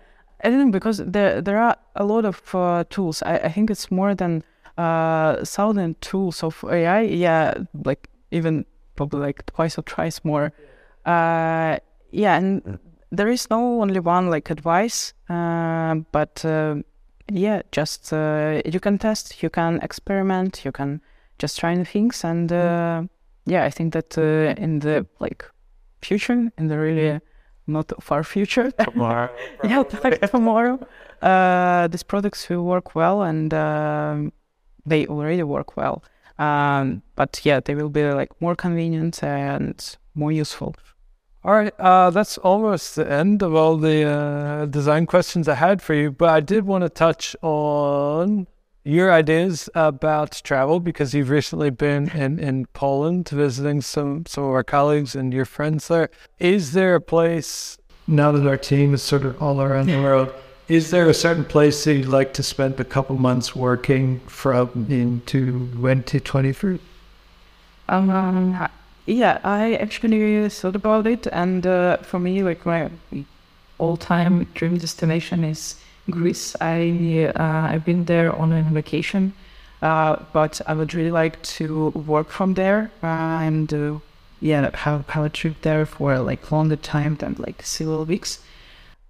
I 0.43 0.49
don't 0.49 0.71
because 0.71 0.97
there 0.97 1.41
there 1.41 1.57
are 1.57 1.77
a 1.95 2.03
lot 2.03 2.25
of 2.25 2.53
uh, 2.53 2.83
tools. 2.89 3.23
I, 3.23 3.37
I 3.37 3.49
think 3.49 3.69
it's 3.69 3.91
more 3.91 4.13
than 4.15 4.43
uh, 4.77 5.45
thousand 5.45 6.01
tools 6.01 6.43
of 6.43 6.63
AI. 6.69 7.01
Yeah, 7.01 7.53
like 7.85 8.09
even 8.31 8.65
probably 8.95 9.21
like 9.21 9.45
twice 9.45 9.77
or 9.77 9.83
thrice 9.83 10.21
more. 10.23 10.51
Uh, 11.05 11.77
yeah, 12.11 12.37
and 12.37 12.79
there 13.11 13.29
is 13.29 13.49
no 13.49 13.81
only 13.81 13.99
one 13.99 14.29
like 14.29 14.49
advice, 14.49 15.13
uh, 15.29 15.95
but 16.11 16.43
uh, 16.45 16.75
yeah, 17.31 17.61
just 17.71 18.13
uh, 18.13 18.61
you 18.65 18.79
can 18.79 18.97
test, 18.97 19.41
you 19.41 19.49
can 19.49 19.79
experiment, 19.81 20.63
you 20.65 20.71
can 20.71 21.01
just 21.39 21.59
try 21.59 21.73
new 21.73 21.85
things, 21.85 22.23
and 22.23 22.51
uh, 22.51 23.03
yeah, 23.45 23.63
I 23.63 23.69
think 23.69 23.93
that 23.93 24.17
uh, 24.17 24.53
in 24.61 24.79
the 24.79 25.05
like 25.19 25.45
future, 26.01 26.51
in 26.57 26.67
the 26.67 26.77
really 26.77 27.19
not 27.67 27.91
far 28.01 28.23
future, 28.23 28.71
tomorrow, 28.79 29.29
yeah, 29.63 29.83
like 30.03 30.29
tomorrow, 30.31 30.79
uh, 31.21 31.87
these 31.87 32.03
products 32.03 32.47
will 32.49 32.63
work 32.63 32.95
well, 32.95 33.23
and 33.23 33.53
um, 33.53 34.31
they 34.85 35.07
already 35.07 35.43
work 35.43 35.77
well. 35.77 36.03
Um, 36.37 37.01
but 37.15 37.41
yeah, 37.43 37.59
they 37.61 37.75
will 37.75 37.89
be 37.89 38.03
like 38.11 38.29
more 38.41 38.55
convenient 38.55 39.23
and 39.23 39.97
more 40.15 40.31
useful. 40.31 40.75
All 41.45 41.53
right, 41.53 41.79
uh, 41.79 42.09
that's 42.09 42.39
almost 42.39 42.95
the 42.95 43.07
end 43.07 43.43
of 43.43 43.53
all 43.53 43.77
the 43.77 44.01
uh, 44.01 44.65
design 44.65 45.05
questions 45.05 45.47
I 45.47 45.53
had 45.53 45.79
for 45.79 45.93
you. 45.93 46.09
But 46.09 46.29
I 46.29 46.39
did 46.39 46.65
want 46.65 46.81
to 46.81 46.89
touch 46.89 47.35
on 47.43 48.47
your 48.83 49.13
ideas 49.13 49.69
about 49.75 50.41
travel 50.43 50.79
because 50.79 51.13
you've 51.13 51.29
recently 51.29 51.69
been 51.69 52.09
in, 52.09 52.39
in 52.39 52.65
Poland 52.73 53.29
visiting 53.29 53.81
some, 53.81 54.25
some 54.25 54.43
of 54.43 54.49
our 54.49 54.63
colleagues 54.63 55.15
and 55.15 55.31
your 55.31 55.45
friends 55.45 55.87
there. 55.87 56.09
Is 56.39 56.71
there 56.71 56.95
a 56.95 57.01
place, 57.01 57.77
now 58.07 58.31
that 58.31 58.47
our 58.47 58.57
team 58.57 58.95
is 58.95 59.03
sort 59.03 59.23
of 59.23 59.39
all 59.39 59.61
around 59.61 59.85
the 59.85 60.01
world, 60.01 60.33
is 60.67 60.89
there 60.89 61.07
a 61.07 61.13
certain 61.13 61.45
place 61.45 61.83
that 61.83 61.93
you'd 61.93 62.07
like 62.07 62.33
to 62.33 62.41
spend 62.41 62.79
a 62.79 62.83
couple 62.83 63.17
months 63.17 63.55
working 63.55 64.19
from 64.21 64.87
into 64.89 65.69
2023? 65.75 66.79
Um, 67.87 68.67
yeah, 69.05 69.39
I 69.43 69.75
actually 69.75 70.49
thought 70.49 70.75
about 70.75 71.05
it, 71.07 71.27
and 71.27 71.65
uh, 71.65 71.97
for 71.97 72.19
me, 72.19 72.43
like 72.43 72.65
my 72.65 72.89
all-time 73.77 74.47
dream 74.53 74.77
destination 74.77 75.43
is 75.43 75.75
Greece. 76.09 76.55
I 76.61 77.31
uh, 77.35 77.73
I've 77.73 77.85
been 77.85 78.05
there 78.05 78.35
on 78.35 78.51
a 78.51 78.63
vacation, 78.63 79.33
uh, 79.81 80.17
but 80.33 80.61
I 80.67 80.73
would 80.73 80.93
really 80.93 81.11
like 81.11 81.41
to 81.57 81.89
work 81.89 82.29
from 82.29 82.53
there 82.55 82.91
uh, 83.03 83.39
and 83.41 83.73
uh, 83.73 83.99
yeah, 84.41 84.75
have 84.75 85.07
have 85.09 85.25
a 85.25 85.29
trip 85.29 85.61
there 85.61 85.85
for 85.85 86.19
like 86.19 86.51
longer 86.51 86.75
time 86.75 87.15
than 87.15 87.35
like 87.37 87.63
several 87.63 88.05
weeks. 88.05 88.39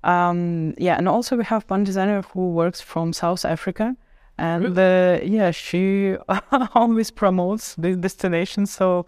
Um, 0.04 0.76
yeah, 0.78 0.98
and 0.98 1.08
also 1.10 1.36
we 1.36 1.43
have 1.46 1.64
one 1.68 1.84
designer 1.84 2.22
who 2.34 2.52
works 2.52 2.82
from 2.82 3.14
South 3.14 3.43
Africa, 3.46 3.96
and 4.38 4.78
uh, 4.78 5.20
yeah, 5.24 5.52
she 5.52 6.16
always 6.76 7.12
promotes 7.12 7.76
this 7.76 7.98
destination. 7.98 8.66
So 8.66 9.06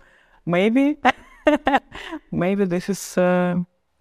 maybe, 0.48 0.98
maybe 2.32 2.66
this 2.66 2.90
is 2.90 3.18
uh, 3.18 3.56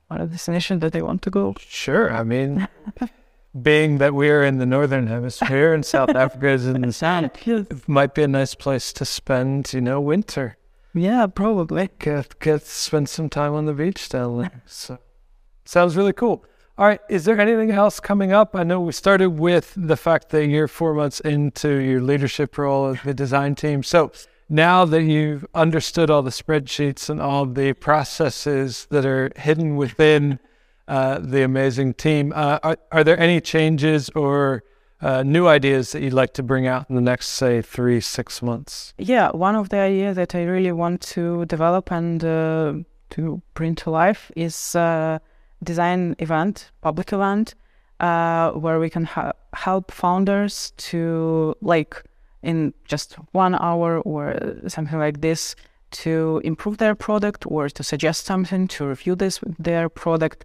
one 0.08 0.20
of 0.20 0.30
the 0.30 0.34
destinations 0.34 0.80
that 0.80 0.92
they 0.92 1.02
want 1.02 1.22
to 1.22 1.30
go. 1.30 1.54
Sure. 1.58 2.12
I 2.12 2.22
mean, 2.22 2.68
being 3.62 3.98
that 3.98 4.14
we're 4.14 4.44
in 4.44 4.58
the 4.58 4.66
northern 4.66 5.06
hemisphere 5.06 5.74
and 5.74 5.84
South 5.84 6.10
Africa 6.14 6.48
is 6.48 6.66
in 6.66 6.82
the 6.82 6.92
south, 6.92 7.46
it 7.46 7.88
might 7.88 8.14
be 8.14 8.22
a 8.22 8.28
nice 8.28 8.54
place 8.54 8.92
to 8.94 9.04
spend, 9.04 9.72
you 9.72 9.80
know, 9.80 10.00
winter. 10.00 10.56
Yeah, 10.94 11.26
probably. 11.26 11.90
Get 11.98 12.38
get 12.40 12.64
spend 12.64 13.10
some 13.10 13.28
time 13.28 13.52
on 13.52 13.66
the 13.66 13.74
beach 13.74 14.08
down 14.08 14.38
there. 14.38 14.62
So 14.64 14.98
sounds 15.66 15.94
really 15.94 16.14
cool. 16.14 16.44
All 16.78 16.86
right, 16.86 17.00
is 17.08 17.24
there 17.24 17.38
anything 17.40 17.70
else 17.70 18.00
coming 18.00 18.32
up? 18.32 18.54
I 18.54 18.62
know 18.62 18.80
we 18.80 18.92
started 18.92 19.30
with 19.30 19.72
the 19.76 19.96
fact 19.96 20.28
that 20.30 20.46
you're 20.46 20.68
four 20.68 20.92
months 20.94 21.20
into 21.20 21.76
your 21.76 22.02
leadership 22.02 22.56
role 22.58 22.86
of 22.86 23.02
the 23.02 23.14
design 23.14 23.54
team. 23.54 23.82
So 23.82 24.12
now 24.48 24.84
that 24.84 25.02
you've 25.02 25.46
understood 25.54 26.10
all 26.10 26.22
the 26.22 26.30
spreadsheets 26.30 27.08
and 27.10 27.20
all 27.20 27.46
the 27.46 27.72
processes 27.72 28.86
that 28.90 29.04
are 29.04 29.30
hidden 29.36 29.76
within 29.76 30.38
uh, 30.88 31.18
the 31.18 31.42
amazing 31.42 31.94
team, 31.94 32.32
uh, 32.34 32.58
are, 32.62 32.78
are 32.92 33.04
there 33.04 33.18
any 33.18 33.40
changes 33.40 34.08
or 34.10 34.62
uh, 35.00 35.22
new 35.22 35.46
ideas 35.46 35.92
that 35.92 36.02
you'd 36.02 36.12
like 36.12 36.32
to 36.34 36.42
bring 36.42 36.66
out 36.66 36.88
in 36.88 36.94
the 36.94 37.02
next, 37.02 37.28
say, 37.28 37.60
three, 37.60 38.00
six 38.00 38.40
months? 38.40 38.94
Yeah, 38.98 39.30
one 39.30 39.56
of 39.56 39.68
the 39.68 39.78
ideas 39.78 40.16
that 40.16 40.34
I 40.34 40.44
really 40.44 40.72
want 40.72 41.00
to 41.02 41.44
develop 41.46 41.90
and 41.90 42.24
uh, 42.24 42.74
to 43.10 43.42
bring 43.54 43.74
to 43.76 43.90
life 43.90 44.30
is 44.36 44.74
uh, 44.74 45.18
design 45.62 46.16
event, 46.18 46.70
public 46.80 47.12
event, 47.12 47.54
uh, 48.00 48.52
where 48.52 48.78
we 48.78 48.90
can 48.90 49.04
ha- 49.04 49.32
help 49.54 49.90
founders 49.90 50.72
to 50.76 51.54
like 51.60 52.02
in 52.42 52.74
just 52.84 53.16
one 53.32 53.54
hour 53.54 54.00
or 54.00 54.36
something 54.68 54.98
like 54.98 55.20
this 55.20 55.56
to 55.90 56.40
improve 56.44 56.78
their 56.78 56.94
product 56.94 57.44
or 57.46 57.68
to 57.68 57.82
suggest 57.82 58.26
something 58.26 58.68
to 58.68 58.86
review 58.86 59.14
this 59.14 59.40
their 59.58 59.88
product. 59.88 60.44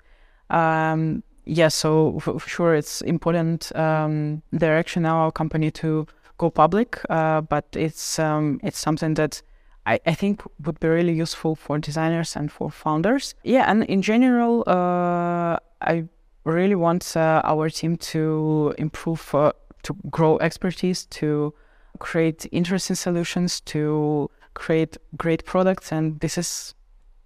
Um, 0.50 1.24
yeah, 1.46 1.70
so 1.70 2.20
for 2.20 2.40
sure 2.40 2.76
it's 2.76 3.02
important 3.02 3.76
um, 3.76 4.42
direction 4.58 5.04
now 5.04 5.18
our 5.18 5.32
company 5.32 5.72
to 5.72 6.06
go 6.38 6.50
public, 6.50 7.00
uh, 7.10 7.42
but 7.42 7.66
it's 7.74 8.20
um, 8.20 8.60
it's 8.64 8.80
something 8.80 9.16
that 9.16 9.42
I, 9.86 10.00
I 10.06 10.14
think 10.14 10.44
would 10.66 10.80
be 10.80 10.88
really 10.88 11.14
useful 11.14 11.56
for 11.56 11.80
designers 11.80 12.36
and 12.36 12.52
for 12.52 12.70
founders. 12.70 13.36
Yeah, 13.44 13.70
and 13.70 13.84
in 13.86 14.02
general, 14.02 14.64
uh, 14.68 15.58
I 15.82 16.06
really 16.44 16.76
want 16.76 17.16
uh, 17.16 17.42
our 17.44 17.70
team 17.70 17.98
to 17.98 18.74
improve, 18.78 19.34
uh, 19.34 19.54
to 19.84 19.96
grow 20.10 20.38
expertise, 20.40 21.06
to 21.06 21.54
create 22.02 22.48
interesting 22.52 22.96
solutions, 22.96 23.62
to 23.62 24.30
create 24.54 24.98
great 25.16 25.46
products, 25.46 25.92
and 25.92 26.20
this 26.20 26.38
is 26.38 26.74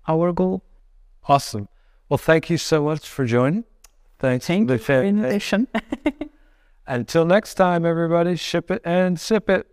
our 0.07 0.31
goal. 0.31 0.63
Awesome. 1.27 1.67
Well, 2.09 2.19
thank 2.19 2.49
you 2.49 2.57
so 2.57 2.83
much 2.83 3.07
for 3.07 3.25
joining. 3.25 3.63
Thanks. 4.19 4.45
Thank 4.45 4.69
you 4.69 4.77
for 4.77 4.97
the 4.97 5.03
invitation. 5.03 5.67
Until 6.87 7.25
next 7.25 7.55
time, 7.55 7.85
everybody, 7.85 8.35
ship 8.35 8.69
it 8.69 8.81
and 8.85 9.19
sip 9.19 9.49
it. 9.49 9.65